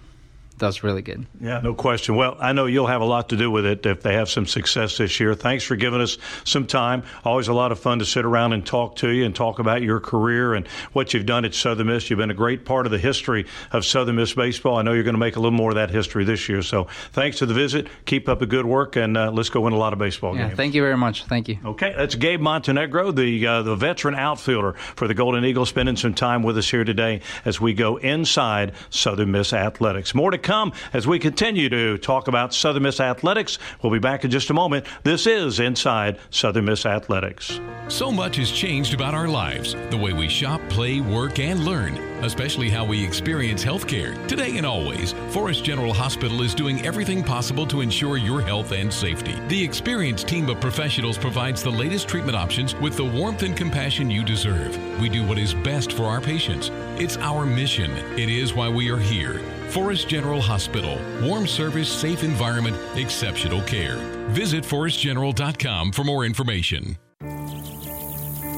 does 0.57 0.83
really 0.83 1.01
good. 1.01 1.25
Yeah, 1.39 1.59
no 1.59 1.73
question. 1.73 2.15
Well, 2.15 2.37
I 2.39 2.53
know 2.53 2.65
you'll 2.65 2.87
have 2.87 3.01
a 3.01 3.05
lot 3.05 3.29
to 3.29 3.37
do 3.37 3.51
with 3.51 3.65
it 3.65 3.85
if 3.85 4.01
they 4.01 4.13
have 4.13 4.29
some 4.29 4.45
success 4.45 4.97
this 4.97 5.19
year. 5.19 5.35
Thanks 5.35 5.63
for 5.63 5.75
giving 5.75 6.01
us 6.01 6.17
some 6.43 6.65
time. 6.65 7.03
Always 7.23 7.47
a 7.47 7.53
lot 7.53 7.71
of 7.71 7.79
fun 7.79 7.99
to 7.99 8.05
sit 8.05 8.25
around 8.25 8.53
and 8.53 8.65
talk 8.65 8.97
to 8.97 9.09
you 9.09 9.25
and 9.25 9.35
talk 9.35 9.59
about 9.59 9.81
your 9.81 9.99
career 9.99 10.53
and 10.53 10.67
what 10.93 11.13
you've 11.13 11.25
done 11.25 11.45
at 11.45 11.53
Southern 11.53 11.87
Miss. 11.87 12.09
You've 12.09 12.17
been 12.17 12.31
a 12.31 12.35
great 12.35 12.65
part 12.65 12.85
of 12.85 12.91
the 12.91 12.97
history 12.97 13.45
of 13.71 13.85
Southern 13.85 14.15
Miss 14.15 14.33
baseball. 14.33 14.77
I 14.77 14.81
know 14.81 14.93
you're 14.93 15.03
going 15.03 15.13
to 15.15 15.19
make 15.19 15.35
a 15.35 15.39
little 15.39 15.57
more 15.57 15.71
of 15.71 15.75
that 15.75 15.89
history 15.89 16.23
this 16.23 16.49
year. 16.49 16.61
So 16.61 16.85
thanks 17.11 17.39
for 17.39 17.45
the 17.45 17.53
visit. 17.53 17.87
Keep 18.05 18.29
up 18.29 18.39
the 18.39 18.45
good 18.45 18.65
work, 18.65 18.95
and 18.95 19.17
uh, 19.17 19.31
let's 19.31 19.49
go 19.49 19.61
win 19.61 19.73
a 19.73 19.77
lot 19.77 19.93
of 19.93 19.99
baseball 19.99 20.35
yeah, 20.35 20.47
games. 20.47 20.57
Thank 20.57 20.73
you 20.73 20.81
very 20.81 20.97
much. 20.97 21.25
Thank 21.25 21.47
you. 21.47 21.59
Okay, 21.63 21.93
that's 21.95 22.15
Gabe 22.15 22.41
Montenegro, 22.41 23.11
the 23.11 23.45
uh, 23.45 23.61
the 23.61 23.75
veteran 23.75 24.15
outfielder 24.15 24.73
for 24.73 25.07
the 25.07 25.13
Golden 25.13 25.45
Eagles, 25.45 25.69
spending 25.69 25.95
some 25.95 26.13
time 26.13 26.43
with 26.43 26.57
us 26.57 26.69
here 26.69 26.83
today 26.83 27.21
as 27.45 27.61
we 27.61 27.73
go 27.73 27.97
inside 27.97 28.73
Southern 28.89 29.31
Miss 29.31 29.53
athletics. 29.53 30.15
More 30.15 30.31
to 30.31 30.37
come 30.47 30.71
as 30.93 31.05
we 31.05 31.19
continue 31.19 31.67
to 31.67 31.97
talk 31.97 32.29
about 32.29 32.53
Southern 32.53 32.83
Miss 32.83 33.01
athletics. 33.01 33.59
We'll 33.83 33.91
be 33.91 33.99
back 33.99 34.23
in 34.23 34.31
just 34.31 34.49
a 34.49 34.53
moment. 34.53 34.85
This 35.03 35.27
is 35.27 35.59
Inside 35.59 36.19
Southern 36.29 36.63
Miss 36.63 36.85
Athletics. 36.85 37.59
So 37.89 38.13
much 38.13 38.37
has 38.37 38.49
changed 38.49 38.93
about 38.93 39.13
our 39.13 39.27
lives 39.27 39.75
the 39.89 39.97
way 39.97 40.13
we 40.13 40.29
shop, 40.29 40.61
play, 40.69 41.01
work, 41.01 41.39
and 41.39 41.65
learn, 41.65 41.95
especially 42.23 42.69
how 42.69 42.85
we 42.85 43.05
experience 43.05 43.63
healthcare. 43.63 44.25
Today 44.27 44.55
and 44.55 44.65
always, 44.65 45.11
Forest 45.31 45.65
General 45.65 45.93
Hospital 45.93 46.41
is 46.41 46.55
doing 46.55 46.85
everything 46.85 47.25
possible 47.25 47.67
to 47.67 47.81
ensure 47.81 48.15
your 48.15 48.39
health 48.39 48.71
and 48.71 48.91
safety. 48.93 49.35
The 49.49 49.61
experienced 49.61 50.29
team 50.29 50.47
of 50.47 50.61
professionals 50.61 51.17
provides 51.17 51.61
the 51.61 51.71
latest 51.71 52.07
treatment 52.07 52.37
options 52.37 52.73
with 52.75 52.95
the 52.95 53.03
warmth 53.03 53.43
and 53.43 53.55
compassion 53.55 54.09
you 54.09 54.23
deserve. 54.23 54.77
We 55.01 55.09
do 55.09 55.25
what 55.25 55.37
is 55.37 55.53
best 55.53 55.91
for 55.91 56.05
our 56.05 56.21
patients. 56.21 56.71
It's 56.97 57.17
our 57.17 57.45
mission. 57.45 57.91
It 58.17 58.29
is 58.29 58.53
why 58.53 58.69
we 58.69 58.89
are 58.89 58.97
here. 58.97 59.41
Forest 59.69 60.07
General 60.07 60.41
Hospital. 60.41 60.97
Warm 61.21 61.45
service, 61.45 61.89
safe 61.89 62.23
environment, 62.23 62.77
exceptional 62.95 63.61
care. 63.61 63.97
Visit 64.29 64.63
forestgeneral.com 64.63 65.91
for 65.91 66.03
more 66.03 66.25
information. 66.25 66.97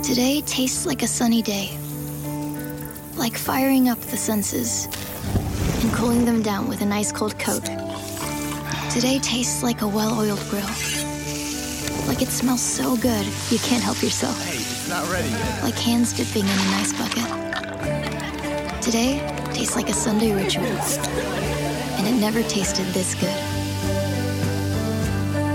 Today 0.03 0.41
tastes 0.45 0.85
like 0.85 1.03
a 1.03 1.07
sunny 1.07 1.41
day. 1.41 1.77
Like 3.15 3.37
firing 3.37 3.89
up 3.89 3.99
the 3.99 4.17
senses 4.17 4.85
and 5.83 5.93
cooling 5.93 6.25
them 6.25 6.41
down 6.41 6.67
with 6.67 6.81
an 6.81 6.91
ice 6.91 7.11
cold 7.11 7.37
Coke. 7.37 7.65
Today 8.89 9.19
tastes 9.19 9.61
like 9.61 9.81
a 9.81 9.87
well 9.87 10.19
oiled 10.19 10.39
grill. 10.49 10.65
Like 12.07 12.21
it 12.21 12.29
smells 12.29 12.61
so 12.61 12.97
good, 12.97 13.25
you 13.51 13.59
can't 13.59 13.83
help 13.83 14.01
yourself. 14.01 14.41
Hey, 14.43 14.55
it's 14.57 14.89
not 14.89 15.07
ready 15.11 15.29
yet. 15.29 15.63
Like 15.63 15.75
hands 15.75 16.13
dipping 16.13 16.43
in 16.43 16.49
an 16.49 16.73
ice 16.73 16.93
bucket. 16.93 17.39
Today 18.81 19.38
tastes 19.59 19.75
like 19.75 19.89
a 19.89 19.93
Sunday 19.93 20.33
ritual. 20.33 20.63
And 20.63 22.07
it 22.07 22.17
never 22.17 22.41
tasted 22.43 22.85
this 22.93 23.13
good. 23.15 23.37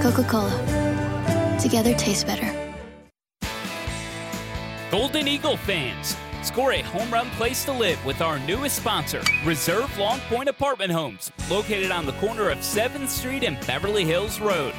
Coca 0.02 0.22
Cola. 0.28 1.58
Together 1.58 1.94
tastes 1.94 2.22
better. 2.22 2.52
Golden 4.90 5.26
Eagle 5.26 5.56
fans, 5.56 6.18
score 6.42 6.74
a 6.74 6.82
home 6.82 7.10
run 7.10 7.30
place 7.30 7.64
to 7.64 7.72
live 7.72 8.04
with 8.04 8.20
our 8.20 8.38
newest 8.40 8.76
sponsor, 8.76 9.22
Reserve 9.42 9.96
Long 9.96 10.20
Point 10.28 10.50
Apartment 10.50 10.92
Homes, 10.92 11.32
located 11.50 11.90
on 11.90 12.04
the 12.04 12.12
corner 12.12 12.50
of 12.50 12.58
7th 12.58 13.08
Street 13.08 13.42
and 13.42 13.58
Beverly 13.66 14.04
Hills 14.04 14.38
Road. 14.38 14.74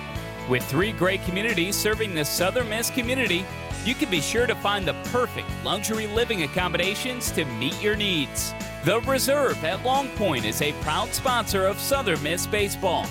With 0.47 0.63
three 0.65 0.91
great 0.91 1.23
communities 1.23 1.75
serving 1.75 2.13
the 2.13 2.23
Southern 2.23 2.69
Miss 2.69 2.91
community, 2.91 3.43
you 3.85 3.93
can 3.93 4.09
be 4.09 4.21
sure 4.21 4.47
to 4.47 4.55
find 4.55 4.87
the 4.87 4.95
perfect 5.11 5.47
luxury 5.63 6.07
living 6.07 6.43
accommodations 6.43 7.31
to 7.31 7.45
meet 7.45 7.79
your 7.81 7.95
needs. 7.95 8.53
The 8.83 8.99
Reserve 9.01 9.63
at 9.63 9.83
Long 9.83 10.09
Point 10.09 10.45
is 10.45 10.61
a 10.61 10.73
proud 10.81 11.13
sponsor 11.13 11.65
of 11.65 11.79
Southern 11.79 12.21
Miss 12.23 12.47
Baseball. 12.47 13.05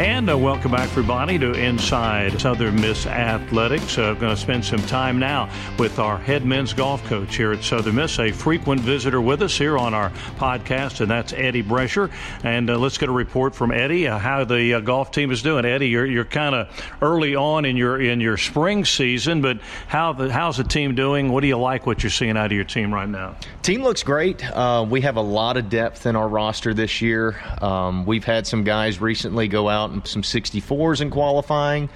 And 0.00 0.30
uh, 0.30 0.38
welcome 0.38 0.70
back, 0.70 0.88
everybody, 0.88 1.38
to 1.40 1.52
Inside 1.52 2.40
Southern 2.40 2.80
Miss 2.80 3.06
Athletics. 3.06 3.98
Uh, 3.98 4.04
I'm 4.04 4.18
going 4.18 4.34
to 4.34 4.40
spend 4.40 4.64
some 4.64 4.80
time 4.86 5.18
now 5.18 5.50
with 5.78 5.98
our 5.98 6.16
head 6.16 6.42
men's 6.42 6.72
golf 6.72 7.04
coach 7.04 7.36
here 7.36 7.52
at 7.52 7.62
Southern 7.62 7.96
Miss, 7.96 8.18
a 8.18 8.32
frequent 8.32 8.80
visitor 8.80 9.20
with 9.20 9.42
us 9.42 9.58
here 9.58 9.76
on 9.76 9.92
our 9.92 10.08
podcast, 10.38 11.02
and 11.02 11.10
that's 11.10 11.34
Eddie 11.34 11.62
Brescher. 11.62 12.10
And 12.44 12.70
uh, 12.70 12.78
let's 12.78 12.96
get 12.96 13.10
a 13.10 13.12
report 13.12 13.54
from 13.54 13.72
Eddie 13.72 14.08
uh, 14.08 14.16
how 14.16 14.42
the 14.44 14.72
uh, 14.72 14.80
golf 14.80 15.10
team 15.10 15.30
is 15.30 15.42
doing. 15.42 15.66
Eddie, 15.66 15.90
you're, 15.90 16.06
you're 16.06 16.24
kind 16.24 16.54
of 16.54 16.68
early 17.02 17.36
on 17.36 17.66
in 17.66 17.76
your 17.76 18.00
in 18.00 18.22
your 18.22 18.38
spring 18.38 18.86
season, 18.86 19.42
but 19.42 19.58
how 19.86 20.14
the, 20.14 20.32
how's 20.32 20.56
the 20.56 20.64
team 20.64 20.94
doing? 20.94 21.30
What 21.30 21.42
do 21.42 21.46
you 21.46 21.58
like 21.58 21.84
what 21.84 22.02
you're 22.02 22.08
seeing 22.08 22.38
out 22.38 22.46
of 22.46 22.52
your 22.52 22.64
team 22.64 22.94
right 22.94 23.06
now? 23.06 23.36
Team 23.60 23.82
looks 23.82 24.02
great. 24.02 24.42
Uh, 24.50 24.86
we 24.88 25.02
have 25.02 25.16
a 25.16 25.20
lot 25.20 25.58
of 25.58 25.68
depth 25.68 26.06
in 26.06 26.16
our 26.16 26.26
roster 26.26 26.72
this 26.72 27.02
year. 27.02 27.38
Um, 27.60 28.06
we've 28.06 28.24
had 28.24 28.46
some 28.46 28.64
guys 28.64 28.98
recently 28.98 29.46
go 29.46 29.68
out 29.68 29.89
and 29.90 30.06
some 30.06 30.22
64s 30.22 31.00
in 31.00 31.10
qualifying. 31.10 31.88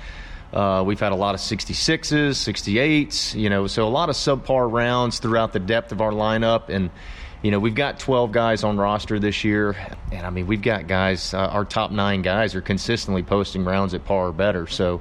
Uh, 0.52 0.84
we've 0.86 1.00
had 1.00 1.10
a 1.10 1.16
lot 1.16 1.34
of 1.34 1.40
66s, 1.40 2.30
68s, 2.30 3.34
you 3.34 3.50
know, 3.50 3.66
so 3.66 3.86
a 3.86 3.90
lot 3.90 4.08
of 4.08 4.14
subpar 4.14 4.70
rounds 4.70 5.18
throughout 5.18 5.52
the 5.52 5.58
depth 5.58 5.90
of 5.90 6.00
our 6.00 6.12
lineup. 6.12 6.68
And, 6.68 6.90
you 7.42 7.50
know, 7.50 7.58
we've 7.58 7.74
got 7.74 7.98
12 7.98 8.30
guys 8.30 8.62
on 8.62 8.76
roster 8.76 9.18
this 9.18 9.42
year. 9.42 9.76
And, 10.12 10.24
I 10.24 10.30
mean, 10.30 10.46
we've 10.46 10.62
got 10.62 10.86
guys, 10.86 11.34
uh, 11.34 11.38
our 11.38 11.64
top 11.64 11.90
nine 11.90 12.22
guys 12.22 12.54
are 12.54 12.60
consistently 12.60 13.24
posting 13.24 13.64
rounds 13.64 13.94
at 13.94 14.04
par 14.04 14.28
or 14.28 14.32
better. 14.32 14.68
So 14.68 15.00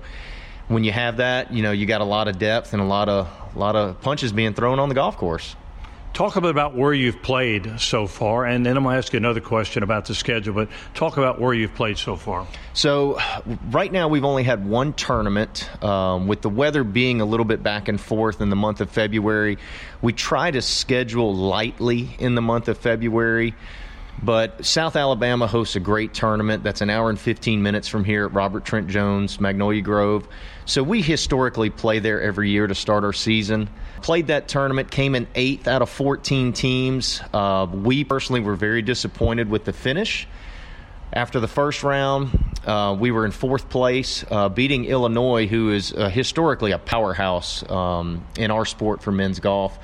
when 0.70 0.84
you 0.84 0.92
have 0.92 1.18
that, 1.18 1.54
you 1.54 1.62
know, 1.62 1.72
you 1.72 1.86
got 1.86 2.02
a 2.02 2.06
lot 2.06 2.28
of 2.28 2.40
depth 2.40 2.74
and 2.74 2.82
a 2.82 2.86
lot 2.86 3.08
of, 3.08 3.30
a 3.56 3.60
lot 3.60 3.76
of 3.76 4.02
punches 4.02 4.32
being 4.34 4.56
thrown 4.56 4.80
on 4.80 4.90
the 4.90 4.96
golf 4.96 5.18
course. 5.18 5.56
Talk 6.14 6.36
a 6.36 6.42
bit 6.42 6.52
about 6.52 6.76
where 6.76 6.94
you've 6.94 7.24
played 7.24 7.80
so 7.80 8.06
far, 8.06 8.46
and 8.46 8.64
then 8.64 8.78
I'm 8.78 8.84
going 8.84 8.94
to 8.94 8.98
ask 9.00 9.14
you 9.14 9.18
another 9.18 9.42
question 9.42 9.82
about 9.82 10.06
the 10.06 10.14
schedule, 10.14 10.54
but 10.54 10.70
talk 10.94 11.18
about 11.18 11.42
where 11.42 11.56
you've 11.56 11.74
played 11.74 11.98
so 11.98 12.16
far. 12.16 12.46
So, 12.74 13.20
right 13.72 13.92
now 13.92 14.08
we've 14.10 14.24
only 14.24 14.44
had 14.44 14.64
one 14.64 14.94
tournament. 14.94 15.68
Um, 15.84 16.28
with 16.28 16.44
the 16.44 16.52
weather 16.52 16.84
being 16.84 17.20
a 17.20 17.26
little 17.26 17.48
bit 17.48 17.64
back 17.64 17.88
and 17.88 18.00
forth 18.00 18.42
in 18.42 18.52
the 18.52 18.56
month 18.56 18.80
of 18.80 18.92
February, 18.92 19.58
we 20.04 20.14
try 20.14 20.52
to 20.52 20.62
schedule 20.62 21.34
lightly 21.34 22.16
in 22.20 22.36
the 22.36 22.44
month 22.44 22.68
of 22.68 22.78
February. 22.78 23.56
But 24.22 24.66
South 24.66 24.96
Alabama 24.96 25.48
hosts 25.48 25.76
a 25.76 25.80
great 25.80 26.14
tournament 26.14 26.64
that's 26.64 26.82
an 26.82 26.90
hour 26.90 27.10
and 27.10 27.20
15 27.20 27.62
minutes 27.62 27.88
from 27.88 28.04
here 28.06 28.26
at 28.26 28.34
Robert 28.34 28.64
Trent 28.64 28.88
Jones, 28.88 29.40
Magnolia 29.40 29.82
Grove. 29.82 30.28
So 30.66 30.82
we 30.82 31.02
historically 31.02 31.70
play 31.70 32.00
there 32.00 32.22
every 32.22 32.50
year 32.50 32.68
to 32.68 32.76
start 32.76 33.04
our 33.04 33.12
season. 33.12 33.70
Played 34.02 34.28
that 34.28 34.48
tournament, 34.48 34.92
came 34.92 35.16
in 35.16 35.28
eighth 35.36 35.68
out 35.68 35.82
of 35.82 35.90
14 35.90 36.54
teams. 36.54 37.22
Uh, 37.34 37.68
we 37.70 38.04
personally 38.04 38.40
were 38.40 38.56
very 38.56 38.82
disappointed 38.82 39.50
with 39.50 39.66
the 39.66 39.74
finish. 39.74 40.28
After 41.12 41.40
the 41.40 41.48
first 41.48 41.84
round, 41.84 42.54
uh, 42.66 42.96
we 42.98 43.12
were 43.12 43.26
in 43.26 43.32
fourth 43.32 43.70
place, 43.70 44.24
uh, 44.32 44.50
beating 44.50 44.86
Illinois, 44.86 45.48
who 45.48 45.72
is 45.72 45.92
uh, 45.94 46.08
historically 46.10 46.72
a 46.72 46.80
powerhouse 46.80 47.70
um, 47.70 48.26
in 48.38 48.52
our 48.52 48.66
sport 48.66 49.02
for 49.02 49.12
men's 49.12 49.40
golf 49.40 49.78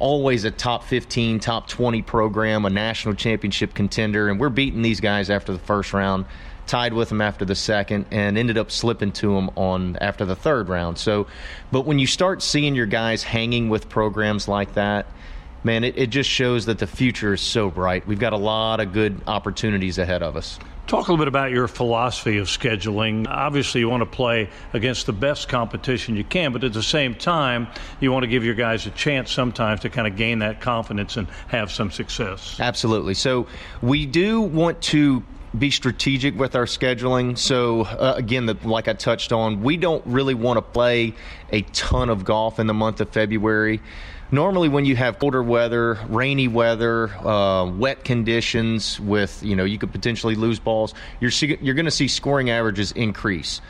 always 0.00 0.44
a 0.44 0.50
top 0.50 0.84
15, 0.84 1.38
top 1.38 1.68
20 1.68 2.02
program, 2.02 2.64
a 2.64 2.70
national 2.70 3.14
championship 3.14 3.74
contender, 3.74 4.28
and 4.28 4.40
we're 4.40 4.48
beating 4.48 4.82
these 4.82 5.00
guys 5.00 5.30
after 5.30 5.52
the 5.52 5.58
first 5.58 5.92
round, 5.92 6.24
tied 6.66 6.92
with 6.92 7.08
them 7.10 7.20
after 7.20 7.44
the 7.44 7.54
second, 7.54 8.06
and 8.10 8.36
ended 8.36 8.58
up 8.58 8.70
slipping 8.70 9.12
to 9.12 9.34
them 9.34 9.50
on 9.56 9.96
after 10.00 10.24
the 10.24 10.34
third 10.34 10.68
round. 10.68 10.98
So, 10.98 11.26
but 11.70 11.82
when 11.82 11.98
you 11.98 12.06
start 12.06 12.42
seeing 12.42 12.74
your 12.74 12.86
guys 12.86 13.22
hanging 13.22 13.68
with 13.68 13.88
programs 13.88 14.48
like 14.48 14.74
that, 14.74 15.06
man, 15.62 15.84
it, 15.84 15.96
it 15.96 16.10
just 16.10 16.28
shows 16.28 16.66
that 16.66 16.78
the 16.78 16.86
future 16.86 17.34
is 17.34 17.40
so 17.40 17.70
bright. 17.70 18.06
We've 18.06 18.18
got 18.18 18.32
a 18.32 18.38
lot 18.38 18.80
of 18.80 18.92
good 18.92 19.20
opportunities 19.26 19.98
ahead 19.98 20.22
of 20.22 20.36
us. 20.36 20.58
Talk 20.90 21.06
a 21.06 21.12
little 21.12 21.24
bit 21.24 21.28
about 21.28 21.52
your 21.52 21.68
philosophy 21.68 22.38
of 22.38 22.48
scheduling. 22.48 23.28
Obviously, 23.28 23.80
you 23.80 23.88
want 23.88 24.00
to 24.00 24.06
play 24.06 24.50
against 24.72 25.06
the 25.06 25.12
best 25.12 25.48
competition 25.48 26.16
you 26.16 26.24
can, 26.24 26.52
but 26.52 26.64
at 26.64 26.72
the 26.72 26.82
same 26.82 27.14
time, 27.14 27.68
you 28.00 28.10
want 28.10 28.24
to 28.24 28.26
give 28.26 28.44
your 28.44 28.56
guys 28.56 28.86
a 28.86 28.90
chance 28.90 29.30
sometimes 29.30 29.82
to 29.82 29.88
kind 29.88 30.08
of 30.08 30.16
gain 30.16 30.40
that 30.40 30.60
confidence 30.60 31.16
and 31.16 31.28
have 31.46 31.70
some 31.70 31.92
success. 31.92 32.58
Absolutely. 32.58 33.14
So, 33.14 33.46
we 33.80 34.04
do 34.04 34.40
want 34.40 34.82
to 34.82 35.22
be 35.56 35.70
strategic 35.70 36.36
with 36.36 36.56
our 36.56 36.64
scheduling. 36.64 37.38
So, 37.38 37.82
uh, 37.82 38.14
again, 38.16 38.46
the, 38.46 38.56
like 38.64 38.88
I 38.88 38.94
touched 38.94 39.30
on, 39.30 39.62
we 39.62 39.76
don't 39.76 40.04
really 40.06 40.34
want 40.34 40.56
to 40.56 40.62
play 40.62 41.14
a 41.52 41.62
ton 41.62 42.10
of 42.10 42.24
golf 42.24 42.58
in 42.58 42.66
the 42.66 42.74
month 42.74 43.00
of 43.00 43.10
February 43.10 43.80
normally 44.32 44.68
when 44.68 44.84
you 44.84 44.96
have 44.96 45.18
colder 45.18 45.42
weather, 45.42 45.98
rainy 46.08 46.48
weather, 46.48 47.08
uh, 47.08 47.66
wet 47.66 48.04
conditions, 48.04 49.00
with 49.00 49.42
you 49.42 49.56
know 49.56 49.64
you 49.64 49.78
could 49.78 49.92
potentially 49.92 50.34
lose 50.34 50.58
balls, 50.58 50.94
you're 51.20 51.30
you're 51.60 51.74
going 51.74 51.84
to 51.84 51.90
see 51.90 52.08
scoring 52.08 52.50
averages 52.50 52.92
increase. 52.92 53.60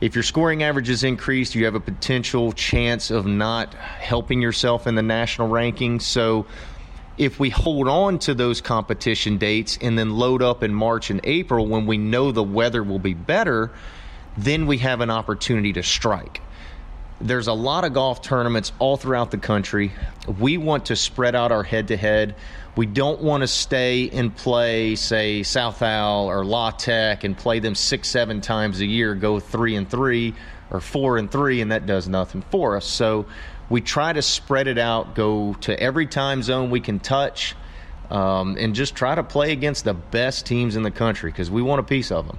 If 0.00 0.14
your 0.14 0.22
scoring 0.22 0.62
averages 0.62 1.02
increase, 1.02 1.54
you 1.54 1.64
have 1.64 1.74
a 1.74 1.80
potential 1.80 2.52
chance 2.52 3.10
of 3.10 3.26
not 3.26 3.74
helping 3.74 4.40
yourself 4.40 4.86
in 4.86 4.94
the 4.94 5.02
national 5.02 5.48
rankings. 5.48 6.02
So 6.02 6.46
if 7.16 7.40
we 7.40 7.50
hold 7.50 7.88
on 7.88 8.20
to 8.20 8.34
those 8.34 8.60
competition 8.60 9.38
dates 9.38 9.76
and 9.80 9.98
then 9.98 10.10
load 10.10 10.40
up 10.40 10.62
in 10.62 10.72
March 10.72 11.10
and 11.10 11.20
April 11.24 11.66
when 11.66 11.84
we 11.84 11.98
know 11.98 12.30
the 12.30 12.44
weather 12.44 12.84
will 12.84 13.00
be 13.00 13.14
better, 13.14 13.72
then 14.36 14.68
we 14.68 14.78
have 14.78 15.00
an 15.00 15.10
opportunity 15.10 15.72
to 15.72 15.82
strike. 15.82 16.40
There's 17.20 17.48
a 17.48 17.52
lot 17.52 17.84
of 17.84 17.94
golf 17.94 18.22
tournaments 18.22 18.70
all 18.78 18.96
throughout 18.96 19.32
the 19.32 19.38
country. 19.38 19.90
We 20.38 20.56
want 20.56 20.86
to 20.86 20.96
spread 20.96 21.34
out 21.34 21.50
our 21.50 21.64
head 21.64 21.88
to 21.88 21.96
head. 21.96 22.36
We 22.76 22.86
don't 22.86 23.20
want 23.20 23.40
to 23.40 23.48
stay 23.48 24.08
and 24.10 24.34
play, 24.34 24.94
say, 24.94 25.42
South 25.42 25.82
Al 25.82 26.30
or 26.30 26.44
La 26.44 26.70
Tech 26.70 27.24
and 27.24 27.36
play 27.36 27.58
them 27.58 27.74
six, 27.74 28.08
seven 28.08 28.40
times 28.40 28.78
a 28.78 28.86
year, 28.86 29.16
go 29.16 29.40
three 29.40 29.74
and 29.74 29.90
three 29.90 30.32
or 30.70 30.80
four 30.80 31.18
and 31.18 31.28
three, 31.28 31.60
and 31.60 31.72
that 31.72 31.86
does 31.86 32.06
nothing 32.06 32.42
for 32.52 32.76
us. 32.76 32.86
So 32.86 33.26
we 33.68 33.80
try 33.80 34.12
to 34.12 34.22
spread 34.22 34.68
it 34.68 34.78
out, 34.78 35.16
go 35.16 35.54
to 35.62 35.78
every 35.80 36.06
time 36.06 36.40
zone 36.44 36.70
we 36.70 36.78
can 36.78 37.00
touch, 37.00 37.56
um, 38.10 38.56
and 38.60 38.76
just 38.76 38.94
try 38.94 39.16
to 39.16 39.24
play 39.24 39.50
against 39.50 39.84
the 39.84 39.94
best 39.94 40.46
teams 40.46 40.76
in 40.76 40.84
the 40.84 40.92
country 40.92 41.32
because 41.32 41.50
we 41.50 41.62
want 41.62 41.80
a 41.80 41.82
piece 41.82 42.12
of 42.12 42.28
them. 42.28 42.38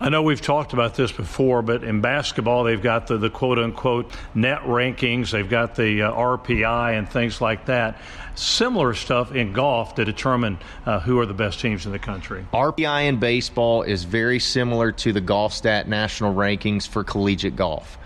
I 0.00 0.10
know 0.10 0.22
we've 0.22 0.40
talked 0.40 0.72
about 0.72 0.94
this 0.94 1.10
before, 1.10 1.60
but 1.60 1.82
in 1.82 2.00
basketball, 2.00 2.62
they've 2.62 2.80
got 2.80 3.08
the, 3.08 3.18
the 3.18 3.30
quote 3.30 3.58
unquote 3.58 4.12
net 4.32 4.60
rankings, 4.60 5.32
they've 5.32 5.48
got 5.48 5.74
the 5.74 6.02
uh, 6.02 6.12
RPI 6.12 6.96
and 6.96 7.08
things 7.08 7.40
like 7.40 7.66
that. 7.66 7.98
Similar 8.36 8.94
stuff 8.94 9.34
in 9.34 9.52
golf 9.52 9.96
to 9.96 10.04
determine 10.04 10.58
uh, 10.86 11.00
who 11.00 11.18
are 11.18 11.26
the 11.26 11.34
best 11.34 11.58
teams 11.60 11.84
in 11.84 11.90
the 11.90 11.98
country. 11.98 12.46
RPI 12.52 13.08
in 13.08 13.18
baseball 13.18 13.82
is 13.82 14.04
very 14.04 14.38
similar 14.38 14.92
to 14.92 15.12
the 15.12 15.20
Golf 15.20 15.52
Stat 15.52 15.88
national 15.88 16.32
rankings 16.32 16.86
for 16.86 17.02
collegiate 17.02 17.56
golf. 17.56 17.98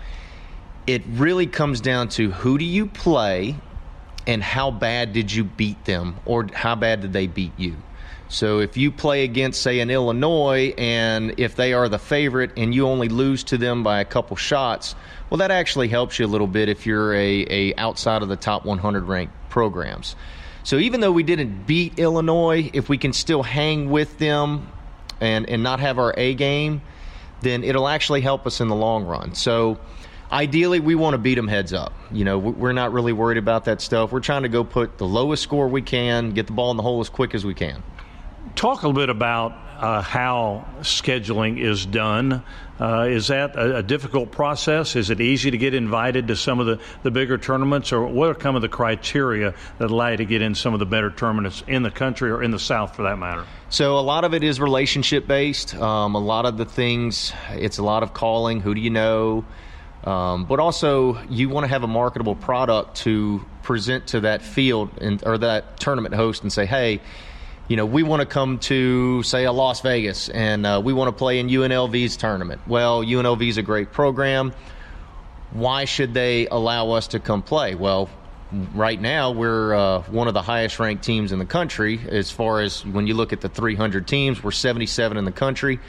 It 0.87 1.03
really 1.07 1.45
comes 1.45 1.79
down 1.79 2.09
to 2.09 2.31
who 2.31 2.57
do 2.57 2.65
you 2.65 2.87
play 2.87 3.55
and 4.25 4.41
how 4.41 4.71
bad 4.71 5.13
did 5.13 5.31
you 5.31 5.43
beat 5.43 5.85
them 5.85 6.15
or 6.25 6.47
how 6.53 6.75
bad 6.75 7.01
did 7.01 7.13
they 7.13 7.27
beat 7.27 7.53
you. 7.57 7.75
So 8.33 8.57
if 8.57 8.77
you 8.77 8.91
play 8.91 9.25
against, 9.25 9.61
say, 9.61 9.79
an 9.79 9.91
Illinois, 9.91 10.73
and 10.75 11.35
if 11.37 11.55
they 11.55 11.71
are 11.73 11.87
the 11.87 11.99
favorite 11.99 12.49
and 12.57 12.73
you 12.73 12.87
only 12.87 13.07
lose 13.07 13.43
to 13.45 13.59
them 13.59 13.83
by 13.83 13.99
a 13.99 14.05
couple 14.05 14.35
shots, 14.35 14.95
well, 15.29 15.37
that 15.37 15.51
actually 15.51 15.87
helps 15.87 16.17
you 16.17 16.25
a 16.25 16.27
little 16.27 16.47
bit 16.47 16.67
if 16.67 16.87
you're 16.87 17.13
a, 17.13 17.45
a 17.47 17.75
outside 17.75 18.23
of 18.23 18.29
the 18.29 18.35
top 18.35 18.65
100 18.65 19.03
ranked 19.03 19.35
programs. 19.49 20.15
So 20.63 20.77
even 20.77 20.99
though 20.99 21.11
we 21.11 21.21
didn't 21.21 21.67
beat 21.67 21.99
Illinois, 21.99 22.71
if 22.73 22.89
we 22.89 22.97
can 22.97 23.13
still 23.13 23.43
hang 23.43 23.91
with 23.91 24.17
them 24.17 24.67
and, 25.21 25.47
and 25.47 25.61
not 25.61 25.79
have 25.79 25.99
our 25.99 26.15
A 26.17 26.33
game, 26.33 26.81
then 27.41 27.63
it'll 27.63 27.87
actually 27.87 28.21
help 28.21 28.47
us 28.47 28.61
in 28.61 28.67
the 28.67 28.75
long 28.75 29.05
run. 29.05 29.35
So 29.35 29.77
ideally, 30.31 30.79
we 30.79 30.95
want 30.95 31.13
to 31.13 31.19
beat 31.19 31.35
them 31.35 31.47
heads 31.47 31.71
up. 31.71 31.93
You 32.11 32.25
know, 32.25 32.39
we're 32.39 32.73
not 32.73 32.93
really 32.93 33.13
worried 33.13 33.37
about 33.37 33.65
that 33.65 33.79
stuff. 33.79 34.11
We're 34.11 34.21
trying 34.21 34.41
to 34.41 34.49
go 34.49 34.63
put 34.63 34.97
the 34.97 35.05
lowest 35.05 35.43
score 35.43 35.67
we 35.67 35.83
can, 35.83 36.31
get 36.31 36.47
the 36.47 36.53
ball 36.53 36.71
in 36.71 36.77
the 36.77 36.83
hole 36.83 36.99
as 36.99 37.09
quick 37.09 37.35
as 37.35 37.45
we 37.45 37.53
can 37.53 37.83
talk 38.55 38.83
a 38.83 38.87
little 38.87 39.01
bit 39.01 39.09
about 39.09 39.53
uh, 39.77 40.01
how 40.01 40.65
scheduling 40.79 41.59
is 41.59 41.85
done. 41.85 42.43
Uh, 42.79 43.07
is 43.09 43.27
that 43.27 43.55
a, 43.55 43.77
a, 43.77 43.83
difficult 43.83 44.31
process? 44.31 44.95
Is 44.95 45.09
it 45.09 45.21
easy 45.21 45.51
to 45.51 45.57
get 45.57 45.73
invited 45.73 46.29
to 46.29 46.35
some 46.35 46.59
of 46.59 46.65
the, 46.65 46.79
the 47.03 47.11
bigger 47.11 47.37
tournaments, 47.37 47.91
or 47.91 48.05
what 48.07 48.29
are 48.29 48.41
some 48.41 48.55
of 48.55 48.61
the 48.61 48.69
criteria 48.69 49.53
that 49.77 49.91
allow 49.91 50.09
you 50.09 50.17
to 50.17 50.25
get 50.25 50.41
in 50.41 50.55
some 50.55 50.73
of 50.73 50.79
the 50.79 50.85
better 50.85 51.11
tournaments 51.11 51.63
in 51.67 51.83
the 51.83 51.91
country 51.91 52.31
or 52.31 52.41
in 52.41 52.51
the 52.51 52.59
South 52.59 52.95
for 52.95 53.03
that 53.03 53.17
matter? 53.17 53.45
So, 53.69 53.97
a 53.97 54.01
lot 54.01 54.23
of 54.23 54.33
it 54.33 54.43
is 54.43 54.59
relationship 54.59 55.27
based. 55.27 55.75
Um, 55.75 56.15
a 56.15 56.19
lot 56.19 56.45
of 56.45 56.57
the 56.57 56.65
things, 56.65 57.33
it's 57.51 57.77
a 57.77 57.83
lot 57.83 58.03
of 58.03 58.13
calling. 58.13 58.61
Who 58.61 58.73
do 58.73 58.81
you 58.81 58.89
know? 58.89 59.45
Um, 60.03 60.45
but 60.45 60.59
also, 60.59 61.21
you 61.29 61.49
want 61.49 61.65
to 61.65 61.69
have 61.69 61.83
a 61.83 61.87
marketable 61.87 62.35
product 62.35 62.97
to 62.97 63.45
present 63.61 64.07
to 64.07 64.21
that 64.21 64.41
field 64.41 64.89
and, 64.99 65.25
or 65.25 65.37
that 65.37 65.79
tournament 65.79 66.15
host 66.15 66.43
and 66.43 66.51
say, 66.51 66.65
hey, 66.65 67.01
you 67.67 67.77
know, 67.77 67.85
we 67.85 68.03
want 68.03 68.19
to 68.21 68.25
come 68.25 68.59
to, 68.59 69.23
say, 69.23 69.45
a 69.45 69.51
Las 69.51 69.81
Vegas 69.81 70.29
and 70.29 70.65
uh, 70.65 70.81
we 70.83 70.91
want 70.91 71.07
to 71.07 71.17
play 71.17 71.39
in 71.39 71.47
UNLV's 71.47 72.17
tournament. 72.17 72.61
Well, 72.67 73.03
UNLV 73.03 73.47
is 73.47 73.57
a 73.57 73.61
great 73.61 73.91
program. 73.91 74.53
Why 75.51 75.85
should 75.85 76.13
they 76.13 76.47
allow 76.47 76.91
us 76.91 77.07
to 77.09 77.19
come 77.19 77.41
play? 77.41 77.75
Well, 77.75 78.09
right 78.73 78.99
now 78.99 79.31
we're 79.31 79.73
uh, 79.73 80.01
one 80.03 80.27
of 80.27 80.33
the 80.33 80.41
highest 80.41 80.79
ranked 80.79 81.03
teams 81.03 81.31
in 81.31 81.39
the 81.39 81.45
country 81.45 81.99
as 82.09 82.31
far 82.31 82.59
as 82.59 82.85
when 82.85 83.07
you 83.07 83.13
look 83.13 83.31
at 83.31 83.41
the 83.41 83.49
300 83.49 84.07
teams, 84.07 84.43
we're 84.43 84.51
77 84.51 85.17
in 85.17 85.25
the 85.25 85.31
country. 85.31 85.79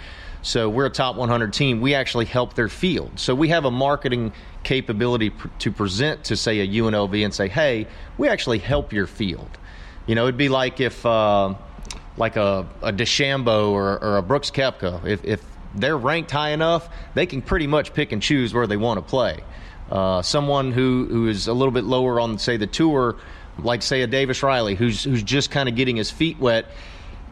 So 0.42 0.68
we're 0.68 0.86
a 0.86 0.90
top 0.90 1.16
100 1.16 1.52
team. 1.54 1.80
We 1.80 1.94
actually 1.94 2.26
help 2.26 2.54
their 2.54 2.68
field. 2.68 3.18
So 3.18 3.34
we 3.34 3.48
have 3.48 3.64
a 3.64 3.70
marketing 3.70 4.32
capability 4.62 5.30
pr- 5.30 5.48
to 5.60 5.72
present 5.72 6.24
to, 6.24 6.36
say, 6.36 6.60
a 6.60 6.68
UNLV 6.68 7.24
and 7.24 7.32
say, 7.32 7.48
hey, 7.48 7.86
we 8.18 8.28
actually 8.28 8.58
help 8.58 8.92
your 8.92 9.06
field. 9.06 9.58
You 10.06 10.14
know, 10.14 10.24
it'd 10.24 10.36
be 10.36 10.48
like 10.48 10.80
if, 10.80 11.04
uh, 11.04 11.54
like 12.16 12.36
a, 12.36 12.66
a 12.82 12.92
DeChambeau 12.92 13.70
or, 13.70 14.02
or 14.02 14.16
a 14.18 14.22
Brooks 14.22 14.50
Koepka, 14.50 15.04
if, 15.06 15.24
if 15.24 15.42
they're 15.74 15.98
ranked 15.98 16.30
high 16.30 16.50
enough, 16.50 16.88
they 17.14 17.26
can 17.26 17.42
pretty 17.42 17.66
much 17.66 17.94
pick 17.94 18.12
and 18.12 18.22
choose 18.22 18.54
where 18.54 18.66
they 18.66 18.76
want 18.76 18.98
to 18.98 19.02
play. 19.02 19.40
Uh, 19.90 20.22
someone 20.22 20.72
who, 20.72 21.06
who 21.10 21.28
is 21.28 21.48
a 21.48 21.52
little 21.52 21.72
bit 21.72 21.84
lower 21.84 22.20
on, 22.20 22.38
say, 22.38 22.56
the 22.56 22.66
tour, 22.66 23.16
like 23.58 23.82
say 23.82 24.02
a 24.02 24.06
Davis 24.06 24.42
Riley, 24.42 24.74
who's 24.74 25.04
who's 25.04 25.22
just 25.22 25.50
kind 25.50 25.68
of 25.68 25.76
getting 25.76 25.96
his 25.96 26.10
feet 26.10 26.38
wet, 26.38 26.66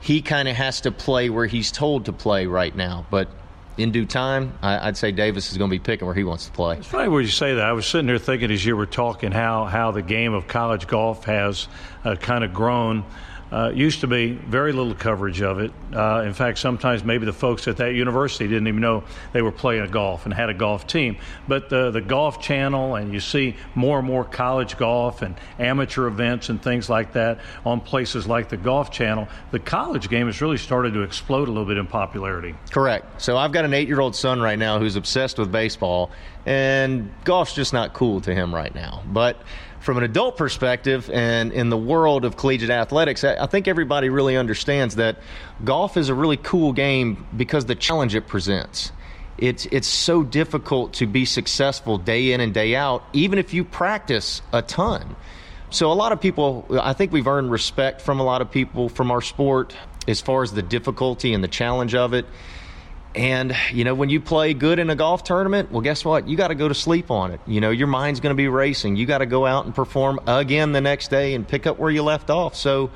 he 0.01 0.23
kind 0.23 0.49
of 0.49 0.57
has 0.57 0.81
to 0.83 0.93
play 0.93 1.31
where 1.31 1.47
he's 1.47 1.73
told 1.73 2.07
to 2.07 2.13
play 2.13 2.47
right 2.47 2.75
now. 2.75 3.07
But 3.11 3.29
in 3.77 3.91
due 3.91 4.05
time, 4.05 4.53
I, 4.63 4.87
would 4.87 4.97
say 4.97 5.13
Davis 5.13 5.51
is 5.51 5.59
going 5.59 5.71
to 5.71 5.75
be 5.75 5.79
picking 5.79 6.07
where 6.07 6.15
he 6.15 6.25
wants 6.25 6.47
to 6.47 6.53
play. 6.53 6.77
It's 6.77 6.87
funny 6.87 7.09
where 7.09 7.23
you 7.23 7.29
say 7.29 7.55
that. 7.55 7.65
I 7.65 7.73
was 7.73 7.87
sitting 7.87 8.07
there 8.07 8.19
thinking 8.19 8.51
as 8.51 8.65
you 8.65 8.77
were 8.77 8.87
talking 8.87 9.33
how 9.33 9.65
how 9.65 9.93
the 9.93 10.03
game 10.03 10.35
of 10.35 10.47
college 10.47 10.87
golf 10.87 11.25
has 11.25 11.69
uh, 12.05 12.17
kind 12.17 12.45
of 12.45 12.53
grown. 12.53 13.05
Uh, 13.53 13.71
used 13.75 14.01
to 14.01 14.07
be 14.07 14.33
very 14.33 14.73
little 14.73 14.95
coverage 14.95 15.43
of 15.43 15.61
it. 15.61 15.71
Uh, 15.95 16.23
in 16.25 16.33
fact, 16.33 16.59
sometimes 16.59 17.05
maybe 17.05 17.27
the 17.27 17.33
folks 17.35 17.69
at 17.69 17.77
that 17.77 17.95
university 17.95 18.49
didn't 18.49 18.67
even 18.67 18.81
know 18.81 19.05
they 19.35 19.43
were 19.43 19.53
playing 19.53 19.91
golf 19.91 20.25
and 20.25 20.33
had 20.33 20.49
a 20.49 20.55
golf 20.55 20.87
team. 20.87 21.19
But 21.47 21.69
the, 21.69 21.91
the 21.91 22.01
Golf 22.01 22.41
Channel, 22.41 22.97
and 22.97 23.13
you 23.13 23.21
see 23.21 23.57
more 23.75 23.99
and 23.99 24.07
more 24.07 24.25
college 24.25 24.79
golf 24.79 25.21
and 25.21 25.35
amateur 25.59 26.07
events 26.07 26.49
and 26.49 26.63
things 26.63 26.89
like 26.89 27.13
that 27.13 27.41
on 27.67 27.81
places 27.81 28.27
like 28.27 28.49
the 28.49 28.57
Golf 28.57 28.91
Channel. 28.91 29.29
The 29.51 29.59
college 29.59 30.09
game 30.09 30.27
has 30.27 30.41
really 30.41 30.57
started 30.57 30.95
to 30.95 31.03
explode 31.03 31.49
a 31.49 31.51
little 31.51 31.67
bit 31.67 31.77
in 31.77 31.87
popularity. 31.87 32.55
Correct. 32.71 33.21
So 33.21 33.37
I've 33.37 33.53
got 33.53 33.67
an 33.67 33.75
eight 33.75 33.89
year 33.89 34.01
old 34.01 34.17
son 34.17 34.41
right 34.41 34.59
now 34.59 34.79
who's 34.79 34.97
obsessed 34.97 35.39
with 35.39 35.53
baseball, 35.53 36.11
and 36.47 37.13
golf's 37.25 37.55
just 37.55 37.75
not 37.75 37.93
cool 37.93 38.23
to 38.23 38.35
him 38.35 38.55
right 38.55 38.75
now. 38.75 39.03
But 39.07 39.43
from 39.83 39.99
an 39.99 40.05
adult 40.05 40.37
perspective 40.37 41.11
and 41.13 41.53
in 41.53 41.69
the 41.69 41.77
world 41.77 42.25
of 42.25 42.37
collegiate 42.37 42.71
athletics, 42.71 43.25
I 43.25 43.47
think 43.47 43.67
everybody 43.67 44.09
really 44.11 44.37
understands 44.37 44.95
that 44.95 45.17
golf 45.65 45.97
is 45.97 46.09
a 46.09 46.15
really 46.15 46.37
cool 46.37 46.73
game 46.73 47.27
because 47.37 47.67
the 47.67 47.75
challenge 47.75 48.15
it 48.15 48.29
presents. 48.29 48.93
It's 49.39 49.67
it's 49.67 49.89
so 49.89 50.23
difficult 50.23 50.93
to 50.95 51.07
be 51.07 51.25
successful 51.25 51.99
day 51.99 52.33
in 52.33 52.41
and 52.41 52.55
day 52.55 52.77
out, 52.77 53.03
even 53.13 53.41
if 53.41 53.53
you 53.53 53.65
practice 53.65 54.41
a 54.53 54.63
ton. 54.63 55.17
So 55.71 55.91
a 55.91 55.95
lot 55.95 56.13
of 56.13 56.21
people, 56.21 56.67
I 56.81 56.93
think 56.93 57.11
we've 57.11 57.27
earned 57.27 57.51
respect 57.51 58.03
from 58.03 58.21
a 58.21 58.23
lot 58.23 58.41
of 58.41 58.53
people 58.53 58.89
from 58.89 59.11
our 59.11 59.21
sport 59.21 59.75
as 60.07 60.21
far 60.21 60.45
as 60.45 60.53
the 60.53 60.63
difficulty 60.63 61.35
and 61.35 61.43
the 61.43 61.49
challenge 61.49 61.95
of 61.97 62.15
it. 62.15 62.27
And, 63.15 63.55
you 63.73 63.85
know, 63.85 63.95
when 63.95 64.09
you 64.09 64.21
play 64.21 64.55
good 64.55 64.79
in 64.79 64.89
a 64.89 64.97
golf 64.97 65.23
tournament, 65.23 65.71
well, 65.71 65.83
guess 65.83 66.05
what? 66.05 66.29
You 66.29 66.37
got 66.37 66.49
to 66.49 66.55
go 66.55 66.69
to 66.69 66.75
sleep 66.75 67.11
on 67.11 67.31
it. 67.33 67.41
You 67.47 67.61
know, 67.61 67.71
your 67.71 67.87
mind's 67.87 68.21
going 68.21 68.35
to 68.35 68.37
be 68.37 68.49
racing. 68.49 68.97
You 68.97 69.05
got 69.05 69.19
to 69.19 69.27
go 69.27 69.45
out 69.45 69.67
and 69.67 69.75
perform 69.75 70.19
again 70.27 70.73
the 70.73 70.81
next 70.81 71.09
day 71.09 71.35
and 71.35 71.47
pick 71.47 71.67
up 71.67 71.79
where 71.79 71.91
you 71.91 72.03
left 72.03 72.31
off. 72.31 72.57
So, 72.57 72.91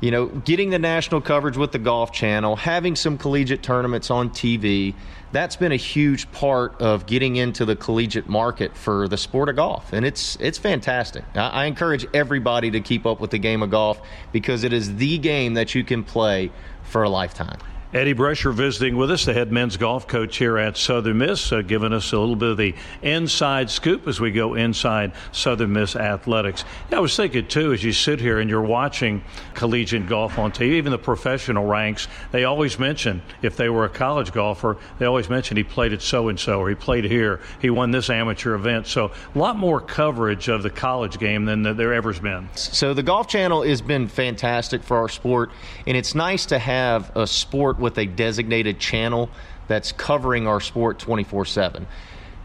you 0.00 0.10
know, 0.10 0.26
getting 0.26 0.70
the 0.70 0.78
national 0.78 1.20
coverage 1.20 1.56
with 1.56 1.72
the 1.72 1.78
Golf 1.78 2.12
Channel, 2.12 2.56
having 2.56 2.96
some 2.96 3.16
collegiate 3.16 3.62
tournaments 3.62 4.10
on 4.10 4.30
TV, 4.30 4.94
that's 5.32 5.56
been 5.56 5.72
a 5.72 5.76
huge 5.76 6.30
part 6.32 6.80
of 6.80 7.06
getting 7.06 7.36
into 7.36 7.64
the 7.64 7.76
collegiate 7.76 8.28
market 8.28 8.76
for 8.76 9.06
the 9.06 9.16
sport 9.16 9.48
of 9.48 9.56
golf. 9.56 9.92
And 9.92 10.04
it's 10.04 10.36
it's 10.36 10.58
fantastic. 10.58 11.24
I, 11.34 11.48
I 11.48 11.64
encourage 11.66 12.06
everybody 12.12 12.70
to 12.72 12.80
keep 12.80 13.06
up 13.06 13.20
with 13.20 13.30
the 13.30 13.38
game 13.38 13.62
of 13.62 13.70
golf 13.70 14.00
because 14.32 14.64
it 14.64 14.72
is 14.72 14.96
the 14.96 15.18
game 15.18 15.54
that 15.54 15.74
you 15.74 15.84
can 15.84 16.02
play 16.02 16.50
for 16.82 17.02
a 17.02 17.08
lifetime. 17.08 17.58
Eddie 17.94 18.14
Brescher 18.14 18.52
visiting 18.52 18.96
with 18.96 19.12
us, 19.12 19.26
the 19.26 19.32
head 19.32 19.52
men's 19.52 19.76
golf 19.76 20.08
coach 20.08 20.38
here 20.38 20.58
at 20.58 20.76
Southern 20.76 21.18
Miss, 21.18 21.52
uh, 21.52 21.62
giving 21.62 21.92
us 21.92 22.12
a 22.12 22.18
little 22.18 22.34
bit 22.34 22.50
of 22.50 22.56
the 22.56 22.74
inside 23.00 23.70
scoop 23.70 24.08
as 24.08 24.20
we 24.20 24.32
go 24.32 24.54
inside 24.54 25.12
Southern 25.30 25.72
Miss 25.72 25.94
athletics. 25.94 26.64
Yeah, 26.90 26.96
I 26.96 27.00
was 27.00 27.14
thinking 27.14 27.46
too, 27.46 27.72
as 27.72 27.84
you 27.84 27.92
sit 27.92 28.18
here 28.20 28.40
and 28.40 28.50
you're 28.50 28.60
watching 28.60 29.22
collegiate 29.54 30.08
golf 30.08 30.36
on 30.36 30.50
TV, 30.50 30.72
even 30.72 30.90
the 30.90 30.98
professional 30.98 31.64
ranks, 31.64 32.08
they 32.32 32.42
always 32.42 32.76
mention 32.76 33.22
if 33.40 33.56
they 33.56 33.68
were 33.68 33.84
a 33.84 33.88
college 33.88 34.32
golfer, 34.32 34.78
they 34.98 35.06
always 35.06 35.30
mention 35.30 35.56
he 35.56 35.62
played 35.62 35.92
at 35.92 36.02
so 36.02 36.28
and 36.28 36.40
so 36.40 36.58
or 36.58 36.68
he 36.68 36.74
played 36.74 37.04
here, 37.04 37.40
he 37.60 37.70
won 37.70 37.92
this 37.92 38.10
amateur 38.10 38.56
event. 38.56 38.88
So 38.88 39.12
a 39.32 39.38
lot 39.38 39.56
more 39.56 39.80
coverage 39.80 40.48
of 40.48 40.64
the 40.64 40.70
college 40.70 41.20
game 41.20 41.44
than 41.44 41.62
there 41.62 41.94
ever's 41.94 42.18
been. 42.18 42.48
So 42.54 42.94
the 42.94 43.04
Golf 43.04 43.28
Channel 43.28 43.62
has 43.62 43.80
been 43.80 44.08
fantastic 44.08 44.82
for 44.82 44.96
our 44.96 45.08
sport, 45.08 45.52
and 45.86 45.96
it's 45.96 46.16
nice 46.16 46.46
to 46.46 46.58
have 46.58 47.16
a 47.16 47.28
sport 47.28 47.75
with 47.78 47.98
a 47.98 48.06
designated 48.06 48.78
channel 48.78 49.30
that's 49.68 49.92
covering 49.92 50.46
our 50.46 50.60
sport 50.60 50.98
24 50.98 51.44
7. 51.44 51.86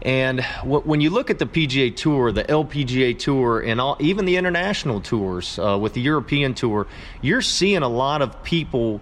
And 0.02 0.42
when 0.64 1.00
you 1.00 1.10
look 1.10 1.30
at 1.30 1.38
the 1.38 1.46
PGA 1.46 1.94
Tour, 1.94 2.32
the 2.32 2.42
LPGA 2.42 3.16
Tour, 3.16 3.60
and 3.60 3.80
all, 3.80 3.96
even 4.00 4.24
the 4.24 4.36
international 4.36 5.00
tours 5.00 5.60
uh, 5.60 5.78
with 5.80 5.92
the 5.92 6.00
European 6.00 6.54
Tour, 6.54 6.88
you're 7.20 7.40
seeing 7.40 7.82
a 7.82 7.88
lot 7.88 8.20
of 8.20 8.42
people 8.42 9.00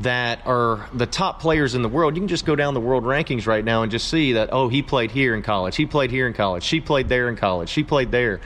that 0.00 0.46
are 0.46 0.88
the 0.94 1.06
top 1.06 1.40
players 1.42 1.74
in 1.74 1.82
the 1.82 1.88
world. 1.88 2.16
You 2.16 2.22
can 2.22 2.28
just 2.28 2.46
go 2.46 2.56
down 2.56 2.72
the 2.72 2.80
world 2.80 3.04
rankings 3.04 3.46
right 3.46 3.62
now 3.62 3.82
and 3.82 3.92
just 3.92 4.08
see 4.08 4.32
that, 4.32 4.48
oh, 4.50 4.68
he 4.68 4.80
played 4.80 5.10
here 5.10 5.34
in 5.34 5.42
college, 5.42 5.76
he 5.76 5.84
played 5.84 6.10
here 6.10 6.26
in 6.26 6.32
college, 6.32 6.62
she 6.62 6.80
played 6.80 7.10
there 7.10 7.28
in 7.28 7.36
college, 7.36 7.68
she 7.68 7.84
played 7.84 8.10
there. 8.10 8.40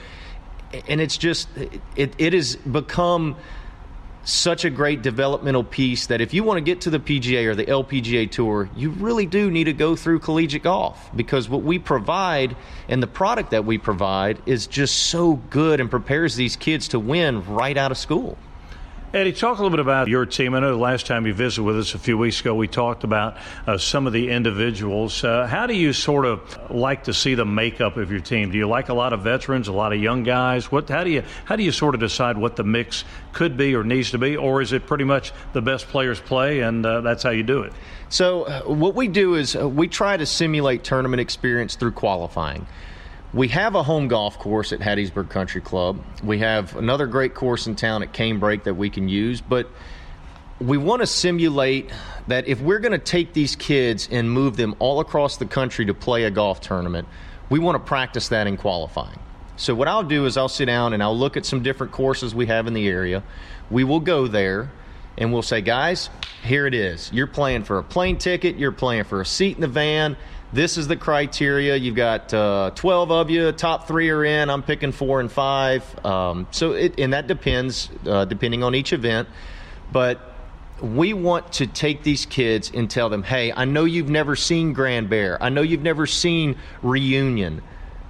And 0.89 1.01
it's 1.01 1.17
just, 1.17 1.49
it, 1.95 2.13
it 2.19 2.33
has 2.33 2.57
become 2.57 3.37
such 4.25 4.65
a 4.65 4.71
great 4.71 5.03
developmental 5.03 5.65
piece 5.65 6.07
that 6.07 6.21
if 6.21 6.33
you 6.33 6.43
want 6.43 6.59
to 6.59 6.63
get 6.63 6.81
to 6.83 6.91
the 6.91 6.99
PGA 6.99 7.47
or 7.47 7.55
the 7.55 7.67
LPGA 7.67 8.31
Tour, 8.31 8.69
you 8.75 8.91
really 8.91 9.27
do 9.27 9.51
need 9.51 9.65
to 9.65 9.73
go 9.73 9.95
through 9.97 10.21
collegiate 10.21 10.63
golf 10.63 11.11
because 11.15 11.49
what 11.49 11.63
we 11.63 11.79
provide 11.79 12.57
and 12.89 13.03
the 13.03 13.07
product 13.07 13.51
that 13.51 13.65
we 13.65 13.79
provide 13.79 14.41
is 14.47 14.67
just 14.67 14.95
so 15.07 15.35
good 15.51 15.81
and 15.81 15.91
prepares 15.91 16.37
these 16.37 16.57
kids 16.57 16.89
to 16.89 16.99
win 16.99 17.45
right 17.47 17.77
out 17.77 17.91
of 17.91 17.99
school. 17.99 18.39
Eddie, 19.15 19.33
talk 19.33 19.59
a 19.59 19.63
little 19.63 19.71
bit 19.71 19.79
about 19.79 20.09
your 20.09 20.27
team. 20.27 20.55
I 20.55 20.59
know 20.59 20.73
the 20.73 20.77
last 20.77 21.07
time 21.07 21.25
you 21.25 21.33
visited 21.33 21.63
with 21.63 21.79
us 21.79 21.95
a 21.95 22.01
few 22.01 22.19
weeks 22.19 22.41
ago, 22.41 22.53
we 22.53 22.67
talked 22.67 23.05
about 23.05 23.37
uh, 23.65 23.79
some 23.79 24.09
of 24.09 24.13
the 24.13 24.29
individuals. 24.29 25.23
Uh, 25.23 25.47
how 25.47 25.69
do 25.69 25.75
you 25.75 25.93
sort 25.93 26.27
of 26.27 26.69
like 26.69 27.05
to 27.05 27.15
see 27.15 27.37
the 27.37 27.45
makeup 27.45 27.97
of 27.97 28.11
your 28.11 28.19
team? 28.19 28.51
Do 28.51 28.59
you 28.59 28.67
like 28.67 28.89
a 28.89 28.93
lot 28.95 29.13
of 29.13 29.23
veterans, 29.23 29.69
a 29.69 29.73
lot 29.73 29.93
of 29.93 30.03
young 30.03 30.25
guys? 30.25 30.73
What? 30.73 30.89
How 30.89 31.05
do 31.05 31.11
you 31.11 31.23
how 31.45 31.55
do 31.55 31.63
you 31.63 31.71
sort 31.71 31.95
of 31.95 32.01
decide 32.01 32.37
what 32.37 32.57
the 32.57 32.65
mix 32.65 33.05
could 33.33 33.57
be 33.57 33.77
or 33.77 33.85
needs 33.85 34.11
to 34.11 34.19
be, 34.19 34.37
or 34.37 34.61
is 34.61 34.73
it 34.73 34.85
pretty 34.85 35.05
much 35.05 35.33
the 35.53 35.63
best 35.63 35.87
players 35.87 36.21
play 36.21 36.63
and 36.63 36.85
uh, 36.85 37.01
that's 37.01 37.23
how 37.23 37.31
you 37.31 37.45
do 37.45 37.63
it? 37.63 37.73
So 38.09 38.43
uh, 38.43 38.63
what 38.63 38.97
we 38.97 39.07
do 39.07 39.37
is 39.37 39.55
uh, 39.55 39.69
we 39.69 39.87
try 39.87 40.17
to 40.17 40.27
simulate 40.27 40.83
tournament 40.83 41.21
experience 41.21 41.77
through 41.77 41.93
qualifying. 41.93 42.67
We 43.35 43.49
have 43.49 43.75
a 43.75 43.83
home 43.83 44.07
golf 44.07 44.39
course 44.39 44.73
at 44.73 44.79
Hattiesburg 44.79 45.29
Country 45.29 45.61
Club. 45.61 46.01
We 46.23 46.39
have 46.39 46.77
another 46.77 47.09
great 47.09 47.35
course 47.35 47.67
in 47.67 47.75
town 47.75 48.05
at 48.05 48.13
Canebrake 48.13 48.63
that 48.63 48.75
we 48.75 48.91
can 48.91 49.09
use, 49.09 49.41
but 49.41 49.69
we 50.61 50.79
want 50.79 51.03
to 51.03 51.07
simulate 51.09 51.91
that 52.29 52.47
if 52.47 52.61
we're 52.61 52.79
going 52.79 52.93
to 52.93 52.99
take 52.99 53.33
these 53.33 53.57
kids 53.57 54.09
and 54.09 54.31
move 54.31 54.57
them 54.57 54.77
all 54.79 55.01
across 55.01 55.37
the 55.37 55.47
country 55.47 55.85
to 55.87 55.95
play 55.95 56.23
a 56.23 56.31
golf 56.31 56.61
tournament, 56.61 57.09
we 57.51 57.59
want 57.59 57.75
to 57.75 57.81
practice 57.81 58.29
that 58.29 58.47
in 58.47 58.57
qualifying. 58.57 59.19
So, 59.57 59.75
what 59.75 59.89
I'll 59.89 60.05
do 60.05 60.27
is 60.27 60.37
I'll 60.37 60.49
sit 60.49 60.67
down 60.67 60.93
and 60.93 61.03
I'll 61.03 61.19
look 61.19 61.37
at 61.37 61.45
some 61.45 61.61
different 61.61 61.93
courses 61.93 62.37
we 62.37 62.47
have 62.47 62.69
in 62.69 62.73
the 62.73 62.87
area. 62.87 63.25
We 63.69 63.83
will 63.83 63.99
go 63.99 64.29
there 64.29 64.71
and 65.19 65.33
we'll 65.33 65.43
say, 65.43 65.61
guys, 65.61 66.09
here 66.45 66.69
it 66.69 66.75
is. 66.75 67.11
You're 67.13 67.27
playing 67.27 67.65
for 67.65 67.79
a 67.79 67.83
plane 67.83 68.17
ticket, 68.17 68.59
you're 68.59 68.71
playing 68.71 69.05
for 69.05 69.21
a 69.21 69.27
seat 69.27 69.57
in 69.57 69.61
the 69.61 69.67
van, 69.67 70.17
this 70.55 70.79
is 70.79 70.87
the 70.87 70.97
criteria. 70.97 71.75
You've 71.75 71.97
got 71.97 72.33
uh, 72.33 72.71
12 72.77 73.11
of 73.11 73.29
you, 73.29 73.51
top 73.51 73.89
three 73.89 74.09
are 74.11 74.25
in. 74.25 74.49
I'm 74.49 74.63
picking 74.63 74.93
four 74.93 75.19
and 75.19 75.31
five. 75.31 75.85
Um, 76.07 76.47
so, 76.53 76.73
it, 76.73 76.99
and 76.99 77.13
that 77.13 77.27
depends, 77.27 77.91
uh, 78.07 78.25
depending 78.25 78.63
on 78.63 78.75
each 78.75 78.93
event. 78.93 79.29
But 79.91 80.21
we 80.81 81.13
want 81.13 81.55
to 81.55 81.67
take 81.67 82.05
these 82.05 82.25
kids 82.25 82.71
and 82.73 82.89
tell 82.89 83.09
them, 83.09 83.25
hey, 83.25 83.53
I 83.53 83.65
know 83.65 83.85
you've 83.85 84.09
never 84.09 84.37
seen 84.37 84.73
Grand 84.73 85.11
Bear. 85.11 85.43
I 85.43 85.49
know 85.49 85.63
you've 85.63 85.83
never 85.83 86.07
seen 86.07 86.57
Reunion. 86.83 87.61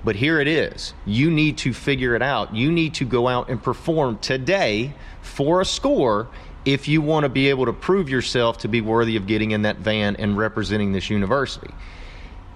But 0.04 0.16
here 0.16 0.38
it 0.38 0.48
is. 0.48 0.92
You 1.06 1.30
need 1.30 1.56
to 1.58 1.72
figure 1.72 2.14
it 2.14 2.20
out. 2.20 2.54
You 2.54 2.70
need 2.70 2.92
to 2.94 3.06
go 3.06 3.26
out 3.26 3.48
and 3.48 3.62
perform 3.62 4.18
today 4.18 4.92
for 5.22 5.62
a 5.62 5.64
score 5.64 6.28
if 6.66 6.88
you 6.88 7.00
want 7.00 7.24
to 7.24 7.30
be 7.30 7.48
able 7.48 7.64
to 7.64 7.72
prove 7.72 8.10
yourself 8.10 8.58
to 8.58 8.68
be 8.68 8.82
worthy 8.82 9.16
of 9.16 9.26
getting 9.26 9.52
in 9.52 9.62
that 9.62 9.78
van 9.78 10.16
and 10.16 10.36
representing 10.36 10.92
this 10.92 11.08
university 11.08 11.70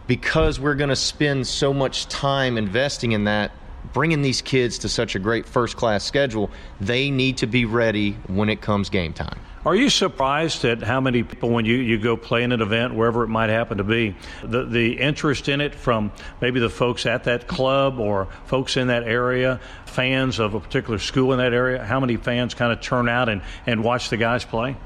because 0.08 0.58
we're 0.58 0.74
going 0.74 0.88
to 0.88 0.96
spend 0.96 1.46
so 1.46 1.72
much 1.72 2.08
time 2.08 2.58
investing 2.58 3.12
in 3.12 3.24
that 3.24 3.52
bringing 3.92 4.22
these 4.22 4.42
kids 4.42 4.78
to 4.78 4.88
such 4.88 5.14
a 5.14 5.18
great 5.18 5.46
first 5.46 5.76
class 5.76 6.04
schedule, 6.04 6.50
they 6.80 7.10
need 7.10 7.38
to 7.38 7.46
be 7.46 7.64
ready 7.64 8.12
when 8.26 8.48
it 8.48 8.60
comes 8.60 8.90
game 8.90 9.12
time. 9.12 9.38
Are 9.64 9.74
you 9.74 9.90
surprised 9.90 10.64
at 10.64 10.82
how 10.82 11.00
many 11.00 11.22
people, 11.22 11.50
when 11.50 11.64
you, 11.64 11.76
you 11.76 11.98
go 11.98 12.16
play 12.16 12.42
in 12.42 12.52
an 12.52 12.62
event, 12.62 12.94
wherever 12.94 13.24
it 13.24 13.28
might 13.28 13.50
happen 13.50 13.78
to 13.78 13.84
be, 13.84 14.16
the, 14.42 14.64
the 14.64 14.98
interest 14.98 15.48
in 15.48 15.60
it 15.60 15.74
from 15.74 16.12
maybe 16.40 16.60
the 16.60 16.70
folks 16.70 17.06
at 17.06 17.24
that 17.24 17.46
club 17.48 17.98
or 17.98 18.28
folks 18.46 18.76
in 18.76 18.88
that 18.88 19.02
area, 19.02 19.60
fans 19.84 20.38
of 20.38 20.54
a 20.54 20.60
particular 20.60 20.98
school 20.98 21.32
in 21.32 21.38
that 21.38 21.52
area? 21.52 21.84
How 21.84 22.00
many 22.00 22.16
fans 22.16 22.54
kind 22.54 22.72
of 22.72 22.80
turn 22.80 23.08
out 23.08 23.28
and, 23.28 23.42
and 23.66 23.82
watch 23.82 24.10
the 24.10 24.16
guys 24.16 24.44
play? 24.44 24.76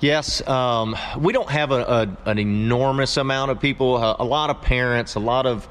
Yes, 0.00 0.46
um, 0.46 0.96
we 1.18 1.32
don't 1.32 1.50
have 1.50 1.72
a, 1.72 1.82
a, 2.24 2.30
an 2.30 2.38
enormous 2.38 3.16
amount 3.16 3.50
of 3.50 3.58
people. 3.58 3.96
A, 3.96 4.16
a, 4.20 4.24
lot 4.24 4.48
of 4.48 4.62
parents, 4.62 5.16
a 5.16 5.20
lot 5.20 5.44
of, 5.44 5.68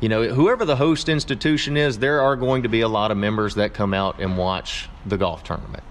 you 0.00 0.08
know, 0.08 0.24
whoever 0.24 0.64
the 0.64 0.74
host 0.74 1.08
institution 1.08 1.76
is, 1.76 2.00
there 2.00 2.20
are 2.20 2.34
going 2.34 2.64
to 2.64 2.68
be 2.68 2.80
a 2.80 2.88
lot 2.88 3.12
of 3.12 3.16
members 3.16 3.54
that 3.54 3.72
come 3.72 3.94
out 3.94 4.20
and 4.20 4.36
watch 4.36 4.88
the 5.06 5.16
golf 5.16 5.44
tournament. 5.44 5.84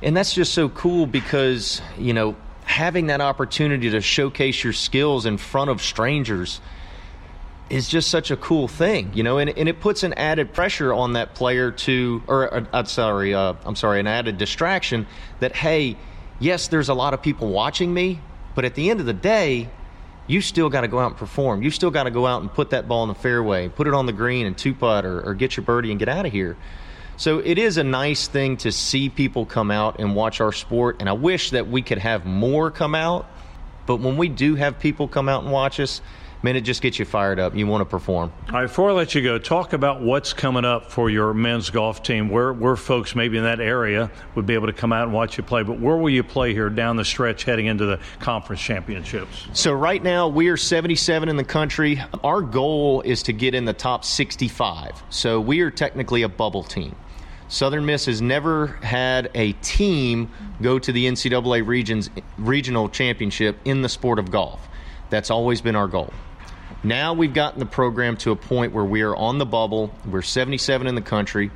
And 0.00 0.16
that's 0.16 0.32
just 0.32 0.54
so 0.54 0.68
cool 0.68 1.06
because, 1.06 1.82
you 1.98 2.12
know, 2.12 2.36
having 2.62 3.08
that 3.08 3.20
opportunity 3.20 3.90
to 3.90 4.00
showcase 4.00 4.62
your 4.62 4.72
skills 4.72 5.26
in 5.26 5.38
front 5.38 5.70
of 5.70 5.82
strangers 5.82 6.60
is 7.68 7.88
just 7.88 8.10
such 8.10 8.30
a 8.30 8.36
cool 8.36 8.68
thing, 8.68 9.10
you 9.12 9.24
know, 9.24 9.38
and, 9.38 9.50
and 9.50 9.68
it 9.68 9.80
puts 9.80 10.04
an 10.04 10.12
added 10.14 10.52
pressure 10.54 10.92
on 10.94 11.14
that 11.14 11.34
player 11.34 11.72
to, 11.72 12.22
or 12.28 12.54
uh, 12.54 12.64
I'm 12.72 12.86
sorry, 12.86 13.34
uh, 13.34 13.54
I'm 13.64 13.74
sorry, 13.74 13.98
an 13.98 14.06
added 14.06 14.38
distraction 14.38 15.06
that, 15.40 15.56
hey, 15.56 15.96
yes, 16.38 16.68
there's 16.68 16.88
a 16.88 16.94
lot 16.94 17.14
of 17.14 17.22
people 17.22 17.48
watching 17.48 17.92
me, 17.92 18.20
but 18.54 18.64
at 18.64 18.74
the 18.74 18.90
end 18.90 19.00
of 19.00 19.06
the 19.06 19.12
day, 19.12 19.68
you 20.26 20.40
still 20.40 20.68
got 20.68 20.82
to 20.82 20.88
go 20.88 20.98
out 20.98 21.08
and 21.08 21.16
perform. 21.16 21.62
You 21.62 21.70
still 21.70 21.90
got 21.90 22.04
to 22.04 22.10
go 22.10 22.26
out 22.26 22.42
and 22.42 22.52
put 22.52 22.70
that 22.70 22.86
ball 22.86 23.02
in 23.02 23.08
the 23.08 23.14
fairway, 23.14 23.68
put 23.68 23.86
it 23.86 23.94
on 23.94 24.06
the 24.06 24.12
green 24.12 24.46
and 24.46 24.56
two 24.56 24.74
putt 24.74 25.04
or, 25.04 25.20
or 25.22 25.34
get 25.34 25.56
your 25.56 25.64
birdie 25.64 25.90
and 25.90 25.98
get 25.98 26.08
out 26.08 26.26
of 26.26 26.32
here. 26.32 26.56
So 27.16 27.40
it 27.40 27.58
is 27.58 27.78
a 27.78 27.84
nice 27.84 28.28
thing 28.28 28.58
to 28.58 28.70
see 28.70 29.08
people 29.08 29.44
come 29.44 29.70
out 29.72 29.98
and 29.98 30.14
watch 30.14 30.40
our 30.40 30.52
sport, 30.52 30.96
and 31.00 31.08
I 31.08 31.14
wish 31.14 31.50
that 31.50 31.66
we 31.66 31.82
could 31.82 31.98
have 31.98 32.24
more 32.24 32.70
come 32.70 32.94
out. 32.94 33.26
But 33.86 33.96
when 33.96 34.16
we 34.16 34.28
do 34.28 34.54
have 34.54 34.78
people 34.78 35.08
come 35.08 35.28
out 35.28 35.42
and 35.42 35.50
watch 35.50 35.80
us, 35.80 36.00
man, 36.42 36.56
it 36.56 36.62
just 36.62 36.82
gets 36.82 36.98
you 36.98 37.04
fired 37.04 37.38
up. 37.38 37.54
You 37.54 37.66
want 37.66 37.82
to 37.82 37.84
perform. 37.84 38.32
All 38.48 38.54
right, 38.54 38.62
before 38.62 38.90
I 38.90 38.92
let 38.92 39.14
you 39.14 39.22
go, 39.22 39.38
talk 39.38 39.72
about 39.72 40.00
what's 40.00 40.32
coming 40.32 40.64
up 40.64 40.90
for 40.90 41.10
your 41.10 41.34
men's 41.34 41.70
golf 41.70 42.02
team. 42.02 42.28
Where, 42.28 42.52
where 42.52 42.76
folks 42.76 43.14
maybe 43.14 43.38
in 43.38 43.44
that 43.44 43.60
area 43.60 44.10
would 44.34 44.46
be 44.46 44.54
able 44.54 44.66
to 44.66 44.72
come 44.72 44.92
out 44.92 45.04
and 45.04 45.12
watch 45.12 45.36
you 45.36 45.44
play, 45.44 45.62
but 45.62 45.80
where 45.80 45.96
will 45.96 46.10
you 46.10 46.22
play 46.22 46.52
here 46.52 46.70
down 46.70 46.96
the 46.96 47.04
stretch 47.04 47.44
heading 47.44 47.66
into 47.66 47.86
the 47.86 48.00
conference 48.20 48.62
championships? 48.62 49.46
So, 49.52 49.72
right 49.72 50.02
now, 50.02 50.28
we 50.28 50.48
are 50.48 50.56
77 50.56 51.28
in 51.28 51.36
the 51.36 51.44
country. 51.44 52.00
Our 52.22 52.42
goal 52.42 53.00
is 53.02 53.22
to 53.24 53.32
get 53.32 53.54
in 53.54 53.64
the 53.64 53.72
top 53.72 54.04
65. 54.04 55.02
So, 55.10 55.40
we 55.40 55.60
are 55.60 55.70
technically 55.70 56.22
a 56.22 56.28
bubble 56.28 56.62
team. 56.62 56.94
Southern 57.50 57.86
Miss 57.86 58.04
has 58.04 58.20
never 58.20 58.66
had 58.82 59.30
a 59.34 59.52
team 59.54 60.30
go 60.60 60.78
to 60.78 60.92
the 60.92 61.06
NCAA 61.06 61.66
regions, 61.66 62.10
regional 62.36 62.90
championship 62.90 63.58
in 63.64 63.80
the 63.80 63.88
sport 63.88 64.18
of 64.18 64.30
golf. 64.30 64.68
That's 65.08 65.30
always 65.30 65.62
been 65.62 65.74
our 65.74 65.88
goal. 65.88 66.12
Now 66.82 67.12
we've 67.12 67.34
gotten 67.34 67.58
the 67.58 67.66
program 67.66 68.16
to 68.18 68.30
a 68.30 68.36
point 68.36 68.72
where 68.72 68.84
we 68.84 69.02
are 69.02 69.14
on 69.14 69.38
the 69.38 69.46
bubble. 69.46 69.92
We're 70.06 70.22
77 70.22 70.86
in 70.86 70.94
the 70.94 71.02
country. 71.02 71.50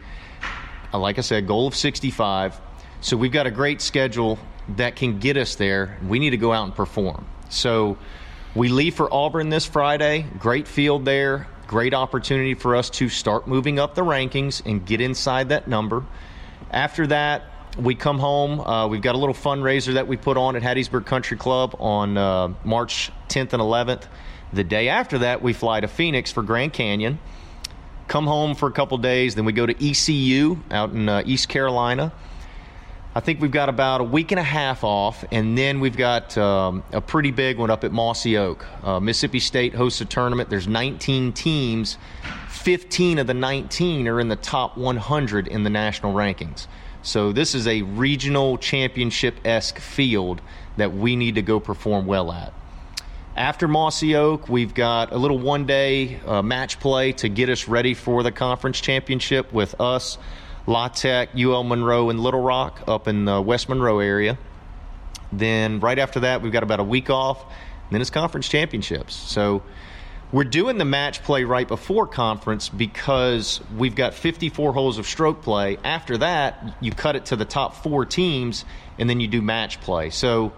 Uh, 0.93 0.99
like 0.99 1.19
I 1.19 1.21
said, 1.21 1.47
goal 1.47 1.69
of 1.69 1.77
65. 1.77 2.61
So 3.01 3.17
we've 3.17 3.33
got 3.33 3.47
a 3.47 3.51
great 3.51 3.81
schedule 3.81 4.39
that 4.77 4.97
can 4.97 5.21
get 5.21 5.37
us 5.37 5.55
there. 5.55 5.99
We 6.07 6.19
need 6.19 6.31
to 6.31 6.37
go 6.37 6.53
out 6.53 6.65
and 6.65 6.75
perform. 6.75 7.25
So 7.51 7.99
we 8.55 8.69
leave 8.69 8.97
for 8.97 9.13
Auburn 9.13 9.49
this 9.49 9.65
Friday. 9.65 10.27
Great 10.39 10.67
field 10.67 11.05
there. 11.05 11.47
Great 11.69 11.95
opportunity 11.95 12.55
for 12.55 12.75
us 12.75 12.91
to 12.91 13.09
start 13.09 13.47
moving 13.47 13.79
up 13.79 13.95
the 13.95 14.03
rankings 14.03 14.61
and 14.67 14.85
get 14.85 15.01
inside 15.01 15.51
that 15.51 15.69
number. 15.69 16.05
After 16.71 17.07
that, 17.07 17.45
we 17.79 17.95
come 17.95 18.19
home. 18.19 18.61
Uh, 18.61 18.89
we've 18.89 19.01
got 19.01 19.15
a 19.15 19.19
little 19.19 19.35
fundraiser 19.35 19.95
that 19.95 20.09
we 20.09 20.17
put 20.17 20.37
on 20.37 20.57
at 20.57 20.63
Hattiesburg 20.63 21.07
Country 21.07 21.37
Club 21.37 21.77
on 21.79 22.19
uh, 22.19 22.53
March 22.65 23.11
10th 23.29 23.53
and 23.53 23.63
11th. 23.63 24.05
The 24.53 24.65
day 24.65 24.89
after 24.89 25.19
that, 25.19 25.41
we 25.41 25.55
fly 25.55 25.81
to 25.81 25.89
Phoenix 25.89 26.31
for 26.31 26.43
Grand 26.43 26.75
Canyon. 26.75 27.19
Come 28.07 28.27
home 28.27 28.55
for 28.55 28.69
a 28.69 28.73
couple 28.73 28.99
days, 28.99 29.35
then 29.35 29.47
we 29.47 29.53
go 29.53 29.65
to 29.65 29.91
ECU 29.91 30.59
out 30.71 30.91
in 30.91 31.09
uh, 31.09 31.23
East 31.25 31.49
Carolina. 31.49 32.13
I 33.15 33.21
think 33.21 33.41
we've 33.41 33.51
got 33.51 33.69
about 33.69 34.01
a 34.01 34.05
week 34.05 34.33
and 34.33 34.39
a 34.39 34.45
half 34.45 34.85
off, 34.85 35.25
and 35.31 35.57
then 35.57 35.81
we've 35.81 35.97
got 35.97 36.37
um, 36.37 36.83
a 36.93 37.01
pretty 37.01 37.31
big 37.31 37.59
one 37.59 37.71
up 37.71 37.85
at 37.85 37.93
Mossy 37.93 38.37
Oak. 38.37 38.67
Uh, 38.83 39.01
Mississippi 39.01 39.39
State 39.39 39.75
hosts 39.75 40.01
a 40.01 40.05
tournament. 40.05 40.51
There's 40.51 40.69
19 40.69 41.33
teams. 41.33 41.97
15 42.51 43.19
of 43.19 43.27
the 43.27 43.35
19 43.35 44.09
are 44.09 44.21
in 44.21 44.29
the 44.29 44.37
top 44.37 44.77
100 44.77 45.49
in 45.49 45.63
the 45.63 45.71
national 45.71 46.15
rankings. 46.15 46.67
So 47.03 47.33
this 47.33 47.55
is 47.55 47.67
a 47.67 47.83
regional 47.83 48.57
championship 48.59 49.37
esque 49.45 49.79
field 49.79 50.41
that 50.77 50.95
we 50.95 51.17
need 51.17 51.35
to 51.35 51.43
go 51.43 51.59
perform 51.61 52.07
well 52.07 52.31
at. 52.33 52.53
After 53.35 53.67
Mossy 53.67 54.15
Oak, 54.15 54.47
we've 54.51 54.75
got 54.75 55.11
a 55.11 55.17
little 55.17 55.39
one 55.39 55.65
day 55.65 56.21
uh, 56.27 56.43
match 56.43 56.79
play 56.79 57.13
to 57.13 57.31
get 57.31 57.49
us 57.49 57.67
ready 57.67 57.95
for 57.95 58.23
the 58.23 58.31
conference 58.31 58.79
championship 58.79 59.55
with 59.55 59.81
us, 59.81 60.19
La 60.67 60.89
Tech, 60.89 61.31
UL 61.35 61.65
Monroe, 61.65 62.11
and 62.11 62.21
Little 62.21 62.43
Rock 62.43 62.83
up 62.87 63.09
in 63.09 63.25
the 63.25 63.41
West 63.41 63.71
Monroe 63.71 64.01
area. 64.01 64.37
Then 65.33 65.81
right 65.81 65.99
after 65.99 66.21
that, 66.21 66.43
we've 66.43 66.53
got 66.53 66.63
about 66.63 66.81
a 66.81 66.85
week 66.85 67.09
off. 67.09 67.43
then 67.91 68.03
it's 68.03 68.11
conference 68.11 68.51
championships. 68.51 69.15
So 69.15 69.63
We're 70.33 70.45
doing 70.45 70.79
the 70.79 70.87
match 70.87 71.23
play 71.23 71.45
right 71.45 71.69
before 71.69 72.07
conference 72.07 72.71
because 72.71 73.61
we've 73.77 73.95
got 73.95 74.15
54 74.15 74.73
holes 74.73 74.97
of 74.97 75.07
stroke 75.07 75.43
play. 75.43 75.77
After 75.85 76.17
that, 76.19 76.75
you 76.81 76.91
cut 76.91 77.17
it 77.17 77.27
to 77.27 77.37
the 77.37 77.45
top 77.45 77.77
four 77.77 78.07
teams, 78.07 78.65
and 78.99 79.11
then 79.11 79.21
you 79.21 79.29
do 79.29 79.43
match 79.43 79.79
play. 79.83 80.09
So 80.09 80.53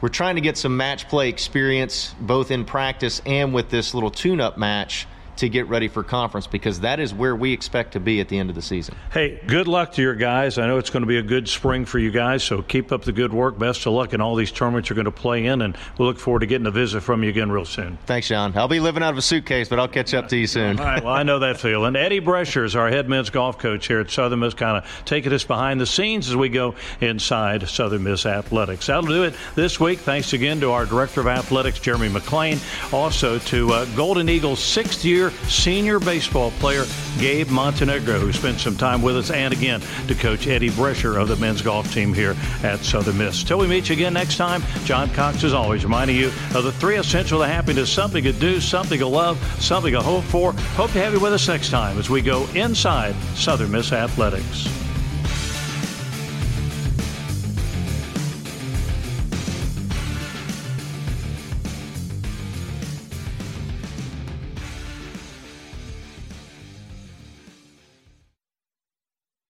we're 0.00 0.08
trying 0.08 0.36
to 0.36 0.40
get 0.40 0.56
some 0.56 0.76
match 0.76 1.08
play 1.08 1.28
experience 1.28 2.14
both 2.20 2.50
in 2.50 2.64
practice 2.64 3.20
and 3.26 3.52
with 3.52 3.68
this 3.70 3.94
little 3.94 4.10
tune 4.10 4.40
up 4.40 4.56
match 4.56 5.06
to 5.38 5.48
get 5.48 5.68
ready 5.68 5.88
for 5.88 6.02
conference 6.02 6.46
because 6.46 6.80
that 6.80 7.00
is 7.00 7.14
where 7.14 7.34
we 7.34 7.52
expect 7.52 7.92
to 7.92 8.00
be 8.00 8.20
at 8.20 8.28
the 8.28 8.38
end 8.38 8.50
of 8.50 8.56
the 8.56 8.62
season. 8.62 8.94
Hey, 9.12 9.40
good 9.46 9.68
luck 9.68 9.92
to 9.92 10.02
your 10.02 10.14
guys. 10.14 10.58
I 10.58 10.66
know 10.66 10.78
it's 10.78 10.90
going 10.90 11.02
to 11.02 11.06
be 11.06 11.18
a 11.18 11.22
good 11.22 11.48
spring 11.48 11.84
for 11.84 11.98
you 11.98 12.10
guys, 12.10 12.42
so 12.42 12.62
keep 12.62 12.92
up 12.92 13.02
the 13.02 13.12
good 13.12 13.32
work. 13.32 13.58
Best 13.58 13.86
of 13.86 13.92
luck 13.92 14.12
in 14.12 14.20
all 14.20 14.34
these 14.34 14.52
tournaments 14.52 14.88
you're 14.88 14.94
going 14.94 15.04
to 15.06 15.10
play 15.10 15.46
in, 15.46 15.62
and 15.62 15.76
we'll 15.96 16.08
look 16.08 16.18
forward 16.18 16.40
to 16.40 16.46
getting 16.46 16.66
a 16.66 16.70
visit 16.70 17.00
from 17.00 17.22
you 17.22 17.30
again 17.30 17.50
real 17.50 17.64
soon. 17.64 17.98
Thanks, 18.06 18.28
John. 18.28 18.56
I'll 18.56 18.68
be 18.68 18.80
living 18.80 19.02
out 19.02 19.12
of 19.12 19.18
a 19.18 19.22
suitcase, 19.22 19.68
but 19.68 19.78
I'll 19.78 19.88
catch 19.88 20.14
up 20.14 20.28
to 20.28 20.36
you 20.36 20.46
soon. 20.46 20.78
All 20.78 20.84
right, 20.84 21.02
well, 21.02 21.14
I 21.14 21.22
know 21.22 21.38
that 21.38 21.58
feeling. 21.58 21.96
Eddie 21.96 22.20
Brescher 22.20 22.64
is 22.64 22.76
our 22.76 22.88
head 22.88 23.08
men's 23.08 23.30
golf 23.30 23.58
coach 23.58 23.86
here 23.86 24.00
at 24.00 24.10
Southern 24.10 24.40
Miss, 24.40 24.54
kind 24.54 24.76
of 24.76 25.04
taking 25.04 25.32
us 25.32 25.44
behind 25.44 25.80
the 25.80 25.86
scenes 25.86 26.28
as 26.28 26.36
we 26.36 26.48
go 26.48 26.74
inside 27.00 27.68
Southern 27.68 28.04
Miss 28.04 28.26
Athletics. 28.26 28.86
That'll 28.86 29.02
do 29.02 29.24
it 29.24 29.34
this 29.54 29.78
week. 29.78 30.00
Thanks 30.00 30.32
again 30.32 30.60
to 30.60 30.72
our 30.72 30.86
Director 30.86 31.20
of 31.20 31.26
Athletics, 31.26 31.78
Jeremy 31.78 32.08
McClain, 32.08 32.58
also 32.92 33.38
to 33.38 33.72
uh, 33.72 33.84
Golden 33.96 34.28
Eagles 34.28 34.62
sixth 34.62 35.04
year 35.04 35.27
senior 35.48 35.98
baseball 35.98 36.50
player 36.52 36.84
Gabe 37.18 37.48
Montenegro, 37.48 38.18
who 38.18 38.32
spent 38.32 38.60
some 38.60 38.76
time 38.76 39.02
with 39.02 39.16
us, 39.16 39.30
and 39.30 39.52
again 39.52 39.82
to 40.06 40.14
Coach 40.14 40.46
Eddie 40.46 40.70
Brescher 40.70 41.20
of 41.20 41.28
the 41.28 41.36
men's 41.36 41.62
golf 41.62 41.92
team 41.92 42.12
here 42.12 42.36
at 42.62 42.80
Southern 42.80 43.18
Miss. 43.18 43.42
Till 43.42 43.58
we 43.58 43.66
meet 43.66 43.88
you 43.88 43.94
again 43.94 44.14
next 44.14 44.36
time, 44.36 44.62
John 44.84 45.10
Cox, 45.10 45.44
as 45.44 45.54
always, 45.54 45.84
reminding 45.84 46.16
you 46.16 46.28
of 46.54 46.64
the 46.64 46.72
three 46.72 46.96
essential 46.96 47.40
to 47.40 47.46
happiness 47.46 47.92
something 47.92 48.24
to 48.24 48.32
do, 48.32 48.60
something 48.60 48.98
to 48.98 49.06
love, 49.06 49.38
something 49.60 49.92
to 49.92 50.02
hope 50.02 50.24
for. 50.24 50.52
Hope 50.52 50.92
to 50.92 50.98
have 50.98 51.12
you 51.12 51.20
with 51.20 51.32
us 51.32 51.48
next 51.48 51.70
time 51.70 51.98
as 51.98 52.08
we 52.08 52.22
go 52.22 52.46
inside 52.54 53.14
Southern 53.34 53.70
Miss 53.70 53.92
Athletics. 53.92 54.87